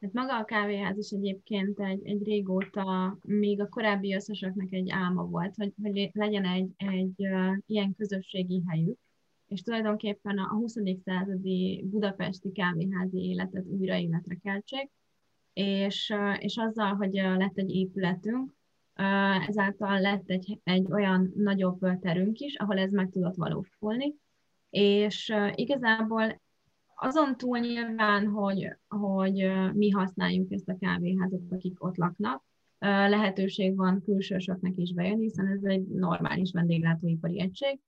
Hát 0.01 0.13
maga 0.13 0.37
a 0.37 0.45
kávéház 0.45 0.97
is 0.97 1.09
egyébként 1.09 1.79
egy, 1.79 2.07
egy 2.07 2.23
régóta, 2.23 3.17
még 3.21 3.61
a 3.61 3.69
korábbi 3.69 4.15
összesöknek 4.15 4.71
egy 4.71 4.89
álma 4.89 5.23
volt, 5.23 5.55
hogy, 5.55 5.73
hogy 5.83 6.09
legyen 6.13 6.45
egy, 6.45 6.69
egy 6.77 7.27
ilyen 7.65 7.95
közösségi 7.97 8.63
helyük, 8.67 8.97
és 9.47 9.61
tulajdonképpen 9.61 10.37
a 10.37 10.47
20. 10.47 10.75
századi 11.05 11.83
budapesti 11.85 12.51
kávéházi 12.51 13.17
életet 13.17 13.65
újra 13.65 13.95
életre 13.95 14.37
keltsék, 14.43 14.89
és, 15.53 16.13
és 16.39 16.57
azzal, 16.57 16.93
hogy 16.93 17.13
lett 17.13 17.57
egy 17.57 17.69
épületünk, 17.69 18.53
ezáltal 19.47 19.99
lett 19.99 20.29
egy, 20.29 20.59
egy 20.63 20.91
olyan 20.91 21.33
nagyobb 21.35 21.99
terünk 21.99 22.39
is, 22.39 22.55
ahol 22.55 22.77
ez 22.77 22.91
meg 22.91 23.09
tudott 23.09 23.35
valósulni, 23.35 24.15
és 24.69 25.33
igazából 25.55 26.41
azon 26.95 27.37
túl 27.37 27.57
nyilván, 27.57 28.27
hogy, 28.27 28.77
hogy 28.87 29.51
mi 29.73 29.89
használjuk 29.89 30.51
ezt 30.51 30.69
a 30.69 30.77
kávéházat, 30.79 31.41
akik 31.49 31.83
ott 31.83 31.97
laknak, 31.97 32.43
lehetőség 32.79 33.75
van 33.75 34.01
külsősöknek 34.03 34.73
is 34.75 34.93
bejönni, 34.93 35.23
hiszen 35.23 35.47
ez 35.47 35.63
egy 35.63 35.87
normális 35.87 36.51
vendéglátóipari 36.51 37.39
egység, 37.39 37.79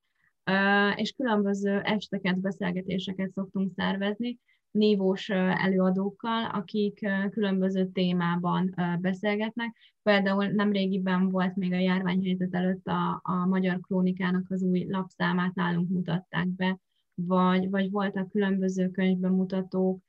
és 0.95 1.11
különböző 1.11 1.79
esteket, 1.79 2.39
beszélgetéseket 2.39 3.31
szoktunk 3.31 3.71
szervezni 3.75 4.39
nívós 4.73 5.29
előadókkal, 5.29 6.45
akik 6.45 7.07
különböző 7.31 7.87
témában 7.87 8.75
beszélgetnek. 9.01 9.75
Például 10.03 10.45
nemrégiben 10.45 11.29
volt 11.29 11.55
még 11.55 11.73
a 11.73 11.79
járványhelyzet 11.79 12.53
előtt 12.53 12.87
a, 12.87 13.19
a 13.23 13.45
Magyar 13.45 13.79
Krónikának 13.79 14.45
az 14.49 14.63
új 14.63 14.85
lapszámát 14.89 15.53
nálunk 15.53 15.89
mutatták 15.89 16.47
be, 16.47 16.79
vagy, 17.15 17.69
vagy 17.69 17.91
voltak 17.91 18.29
különböző 18.29 18.89
könyvbemutatók, 18.89 20.03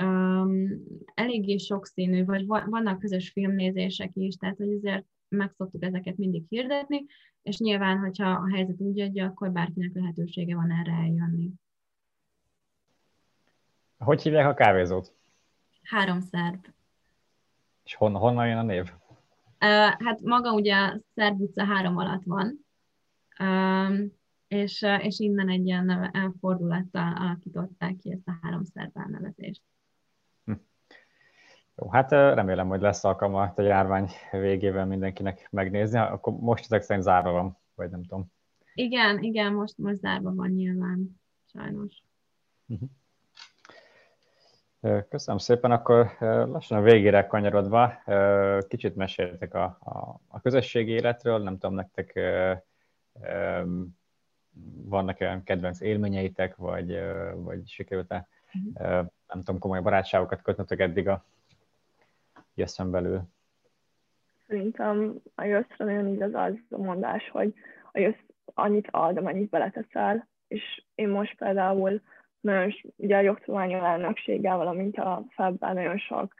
um, 0.00 0.84
eléggé 1.14 1.56
sokszínű, 1.56 2.24
vagy 2.24 2.46
vannak 2.46 2.98
közös 2.98 3.30
filmnézések 3.30 4.10
is, 4.14 4.36
tehát 4.36 4.56
hogy 4.56 4.72
azért 4.72 5.06
meg 5.28 5.52
szoktuk 5.52 5.84
ezeket 5.84 6.16
mindig 6.16 6.44
hirdetni, 6.48 7.04
és 7.42 7.58
nyilván, 7.58 7.98
hogyha 7.98 8.30
a 8.30 8.54
helyzet 8.54 8.80
úgy 8.80 9.00
adja, 9.00 9.26
akkor 9.26 9.52
bárkinek 9.52 9.94
lehetősége 9.94 10.54
van 10.54 10.70
erre 10.70 10.92
eljönni. 10.92 11.50
Hogy 14.04 14.22
hívják 14.22 14.46
a 14.46 14.54
kávézót? 14.54 15.14
Három 15.82 16.20
szerb. 16.20 16.66
És 17.84 17.94
hon, 17.94 18.14
honnan 18.14 18.48
jön 18.48 18.58
a 18.58 18.62
név? 18.62 18.82
Uh, 18.82 20.04
hát 20.04 20.20
maga 20.20 20.52
ugye 20.52 20.92
Szerb 21.14 21.40
utca 21.40 21.64
három 21.64 21.96
alatt 21.96 22.22
van. 22.24 22.66
Um, 23.38 24.12
és, 24.48 24.86
és 24.98 25.18
innen 25.18 25.48
egy 25.48 25.66
ilyen 25.66 26.10
elfordulattal 26.12 27.16
alakították 27.16 27.96
ki 27.96 28.12
ezt 28.12 28.28
a 28.28 28.38
három 28.42 28.64
szerb 28.64 28.96
elnevezést. 28.96 29.62
Hm. 30.44 30.52
Jó, 31.76 31.90
hát 31.90 32.10
remélem, 32.10 32.68
hogy 32.68 32.80
lesz 32.80 33.04
alkalma 33.04 33.52
a 33.56 33.62
járvány 33.62 34.10
végével 34.30 34.86
mindenkinek 34.86 35.48
megnézni. 35.50 35.98
Akkor 35.98 36.32
most 36.32 36.64
ezek 36.64 36.82
szerint 36.82 37.04
zárva 37.04 37.30
van, 37.30 37.58
vagy 37.74 37.90
nem 37.90 38.02
tudom. 38.02 38.32
Igen, 38.74 39.22
igen, 39.22 39.52
most, 39.52 39.78
most 39.78 39.98
zárva 39.98 40.34
van 40.34 40.50
nyilván, 40.50 41.20
sajnos. 41.52 42.02
Uh-huh. 42.66 42.88
Köszönöm 45.08 45.38
szépen, 45.38 45.70
akkor 45.70 46.16
lassan 46.20 46.78
a 46.78 46.82
végére 46.82 47.26
kanyarodva, 47.26 48.02
kicsit 48.68 48.96
meséltek 48.96 49.54
a, 49.54 49.62
a, 49.80 50.20
a 50.28 50.40
közösségi 50.40 50.90
életről, 50.90 51.38
nem 51.38 51.58
tudom, 51.58 51.74
nektek 51.74 52.20
vannak 54.84 55.20
olyan 55.20 55.42
kedvenc 55.44 55.80
élményeitek, 55.80 56.56
vagy, 56.56 57.00
vagy 57.34 57.68
sikerült-e, 57.68 58.28
uh-huh. 58.54 59.06
nem 59.28 59.38
tudom, 59.38 59.58
komoly 59.58 59.80
barátságokat 59.80 60.42
kötnötök 60.42 60.80
eddig 60.80 61.08
a 61.08 61.24
jösszön 62.54 62.90
belül? 62.90 63.22
Szerintem 64.46 65.14
a 65.34 65.44
jösszre 65.44 65.84
nagyon 65.84 66.06
igaz 66.06 66.34
az 66.34 66.54
a 66.70 66.78
mondás, 66.78 67.30
hogy 67.30 67.54
a 67.92 67.98
jössz 67.98 68.24
annyit 68.54 68.88
ad, 68.90 69.16
amennyit 69.16 69.50
beleteszel, 69.50 70.26
és 70.48 70.84
én 70.94 71.08
most 71.08 71.36
például 71.36 72.00
nagyon, 72.40 72.74
ugye 72.96 73.16
a 73.16 73.20
jogtudományos 73.20 73.82
elnökséggel, 73.82 74.56
valamint 74.56 74.96
a 74.96 75.24
feb 75.28 75.60
nagyon 75.60 75.98
sok 75.98 76.34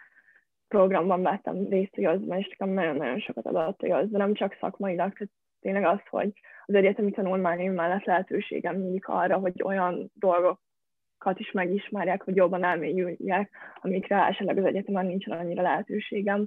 programban 0.68 1.22
vettem 1.22 1.68
részt 1.68 1.96
a 1.96 2.00
jösszben, 2.00 2.38
és 2.38 2.48
nekem 2.48 2.74
nagyon-nagyon 2.74 3.18
sokat 3.18 3.46
adott 3.46 3.82
a 3.82 3.86
jössz, 3.86 4.08
de 4.10 4.18
nem 4.18 4.34
csak 4.34 4.56
szakmailag, 4.60 5.12
tehát 5.12 5.32
tényleg 5.60 5.84
az, 5.84 6.00
hogy 6.10 6.32
az 6.66 6.74
egyetemi 6.74 7.10
tanulmányom 7.10 7.74
mellett 7.74 8.04
lehetőségem 8.04 8.76
nyílik 8.76 9.08
arra, 9.08 9.36
hogy 9.36 9.62
olyan 9.62 10.10
dolgokat 10.14 11.38
is 11.38 11.50
megismerjek, 11.52 12.22
hogy 12.22 12.36
jobban 12.36 12.64
elmélyüljek, 12.64 13.50
amikre 13.80 14.16
esetleg 14.26 14.58
az 14.58 14.64
egyetemen 14.64 15.06
nincsen 15.06 15.38
annyira 15.38 15.62
lehetőségem. 15.62 16.46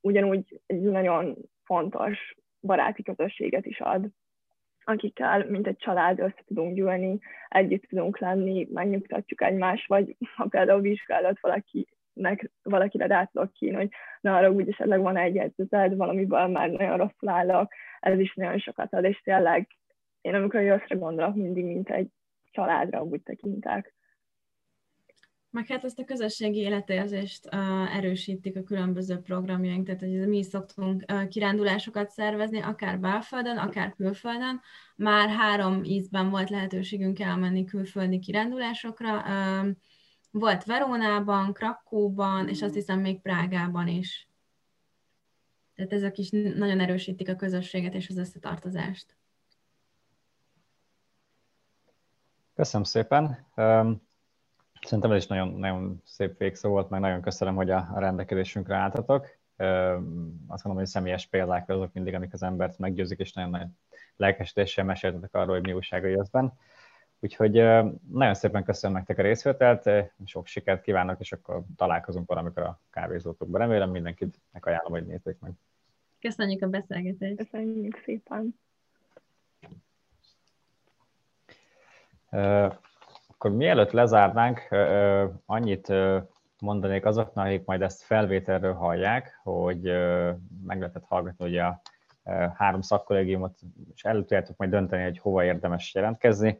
Ugyanúgy 0.00 0.60
egy 0.66 0.80
nagyon 0.80 1.36
fontos 1.64 2.36
baráti 2.60 3.02
közösséget 3.02 3.66
is 3.66 3.80
ad, 3.80 4.06
akikkel, 4.88 5.46
mint 5.48 5.66
egy 5.66 5.76
család 5.76 6.18
össze 6.18 6.42
tudunk 6.46 6.74
gyűlni, 6.74 7.18
együtt 7.48 7.82
tudunk 7.82 8.18
lenni, 8.18 8.68
megnyugtatjuk 8.72 9.42
egymást, 9.42 9.86
vagy 9.86 10.16
ha 10.36 10.46
például 10.46 10.80
vizsgálat 10.80 11.40
valaki 11.40 11.88
nek 12.12 12.50
valakire 12.62 13.06
rá 13.06 13.24
tudok 13.24 13.52
kín, 13.52 13.74
hogy 13.74 13.88
na 14.20 14.36
arra 14.36 14.50
úgy 14.50 14.68
esetleg 14.68 15.00
van 15.00 15.16
egy 15.16 15.34
jegyzeted, 15.34 15.96
valamiből 15.96 16.46
már 16.46 16.70
nagyon 16.70 16.96
rosszul 16.96 17.28
állok, 17.28 17.72
ez 18.00 18.18
is 18.18 18.34
nagyon 18.34 18.58
sokat 18.58 18.94
ad, 18.94 19.04
és 19.04 19.20
tényleg 19.20 19.68
én 20.20 20.34
amikor 20.34 20.60
jösszre 20.60 20.96
gondolok, 20.96 21.34
mindig 21.34 21.64
mint 21.64 21.90
egy 21.90 22.08
családra 22.50 23.02
úgy 23.02 23.22
tekintek. 23.22 23.94
Meg 25.58 25.66
hát 25.66 25.84
ezt 25.84 25.98
a 25.98 26.04
közösségi 26.04 26.58
életérzést 26.58 27.46
uh, 27.46 27.96
erősítik 27.96 28.56
a 28.56 28.62
különböző 28.62 29.18
programjaink, 29.18 29.86
tehát 29.86 30.00
hogy 30.00 30.28
mi 30.28 30.42
szoktunk 30.42 31.04
uh, 31.12 31.28
kirándulásokat 31.28 32.10
szervezni, 32.10 32.60
akár 32.60 32.98
belföldön, 32.98 33.56
akár 33.56 33.94
külföldön. 33.94 34.60
Már 34.96 35.28
három 35.28 35.84
ízben 35.84 36.30
volt 36.30 36.50
lehetőségünk 36.50 37.20
elmenni 37.20 37.64
külföldi 37.64 38.18
kirándulásokra. 38.18 39.16
Uh, 39.16 39.68
volt 40.30 40.64
Verónában, 40.64 41.52
Krakóban, 41.52 42.48
és 42.48 42.62
azt 42.62 42.74
hiszem 42.74 43.00
még 43.00 43.20
Prágában 43.20 43.88
is. 43.88 44.28
Tehát 45.74 45.92
ezek 45.92 46.18
is 46.18 46.30
nagyon 46.30 46.80
erősítik 46.80 47.28
a 47.28 47.36
közösséget 47.36 47.94
és 47.94 48.08
az 48.08 48.16
összetartozást. 48.16 49.16
Köszönöm 52.54 52.84
szépen. 52.84 53.46
Szerintem 54.80 55.12
ez 55.12 55.22
is 55.22 55.26
nagyon, 55.26 55.48
nagyon 55.48 56.02
szép 56.04 56.38
végszó 56.38 56.70
volt, 56.70 56.90
meg 56.90 57.00
nagyon 57.00 57.20
köszönöm, 57.20 57.54
hogy 57.54 57.70
a 57.70 57.92
rendelkezésünkre 57.94 58.76
álltatok. 58.76 59.26
Azt 60.46 60.64
mondom, 60.64 60.76
hogy 60.76 60.86
személyes 60.86 61.26
példák 61.26 61.68
azok 61.68 61.92
mindig, 61.92 62.14
amik 62.14 62.32
az 62.32 62.42
embert 62.42 62.78
meggyőzik, 62.78 63.18
és 63.18 63.32
nagyon 63.32 63.50
nagy 63.50 63.66
lelkesítéssel 64.16 64.84
meséltetek 64.84 65.34
arról, 65.34 65.54
hogy 65.54 65.66
mi 65.66 65.72
újsága 65.72 66.06
jösszben. 66.06 66.52
Úgyhogy 67.20 67.52
nagyon 68.10 68.34
szépen 68.34 68.64
köszönöm 68.64 68.96
nektek 68.96 69.18
a 69.18 69.22
részvételt, 69.22 69.90
sok 70.24 70.46
sikert 70.46 70.82
kívánok, 70.82 71.20
és 71.20 71.32
akkor 71.32 71.62
találkozunk 71.76 72.28
valamikor 72.28 72.62
a 72.62 72.80
kávézótokban. 72.90 73.60
Remélem 73.60 73.90
mindenkinek 73.90 74.66
ajánlom, 74.66 74.92
hogy 74.92 75.06
nézzék 75.06 75.38
meg. 75.40 75.52
Köszönjük 76.20 76.62
a 76.62 76.68
beszélgetést. 76.68 77.36
Köszönjük 77.36 77.96
szépen. 77.96 78.58
Akkor 83.40 83.50
mielőtt 83.50 83.90
lezárnánk, 83.90 84.68
annyit 85.46 85.92
mondanék 86.60 87.04
azoknak, 87.04 87.46
akik 87.46 87.64
majd 87.64 87.82
ezt 87.82 88.02
felvételről 88.02 88.74
hallják, 88.74 89.40
hogy 89.42 89.82
meg 90.66 90.78
lehetett 90.78 91.04
hallgatni 91.04 91.44
ugye 91.44 91.62
a 91.62 91.80
három 92.54 92.80
szakkollégiumot, 92.80 93.58
és 93.94 94.04
el 94.04 94.14
tudjátok 94.14 94.56
majd 94.56 94.70
dönteni, 94.70 95.02
hogy 95.02 95.18
hova 95.18 95.44
érdemes 95.44 95.94
jelentkezni 95.94 96.58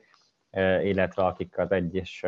illetve 0.83 1.25
akik 1.25 1.59
az 1.59 1.71
egyes 1.71 2.25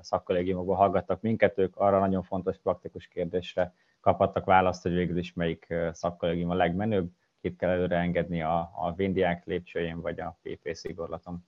szakkollégiumokból 0.00 0.76
hallgattak 0.76 1.20
minket, 1.20 1.58
ők 1.58 1.76
arra 1.76 1.98
nagyon 1.98 2.22
fontos 2.22 2.58
praktikus 2.58 3.06
kérdésre 3.08 3.74
kaphattak 4.00 4.44
választ, 4.44 4.82
hogy 4.82 4.92
végül 4.92 5.18
is 5.18 5.32
melyik 5.32 5.74
szakkollégium 5.92 6.50
a 6.50 6.54
legmenőbb, 6.54 7.10
kit 7.40 7.56
kell 7.56 7.70
előre 7.70 7.96
engedni 7.96 8.42
a, 8.42 8.58
a 8.58 8.92
Vindiák 8.96 9.44
lépcsőjén, 9.44 10.00
vagy 10.00 10.20
a 10.20 10.38
PP 10.42 10.74
szigorlaton. 10.74 11.44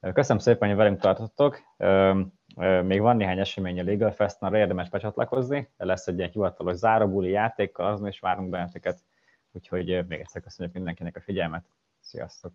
Köszönöm 0.00 0.42
szépen, 0.42 0.68
hogy 0.68 0.76
velünk 0.76 1.00
tartottok. 1.00 1.60
Még 2.82 3.00
van 3.00 3.16
néhány 3.16 3.38
esemény 3.38 3.80
a 3.80 3.84
Legal 3.84 4.10
fest 4.10 4.36
érdemes 4.52 4.88
becsatlakozni. 4.88 5.68
Lesz 5.76 6.06
egy 6.06 6.18
ilyen 6.18 6.30
hivatalos 6.30 6.76
záróbuli 6.76 7.30
játékkal, 7.30 7.92
azon 7.92 8.08
is 8.08 8.20
várunk 8.20 8.50
benneteket. 8.50 8.98
Úgyhogy 9.52 10.06
még 10.06 10.20
egyszer 10.20 10.42
köszönjük 10.42 10.74
mindenkinek 10.74 11.16
a 11.16 11.20
figyelmet. 11.20 11.64
Sziasztok! 12.00 12.52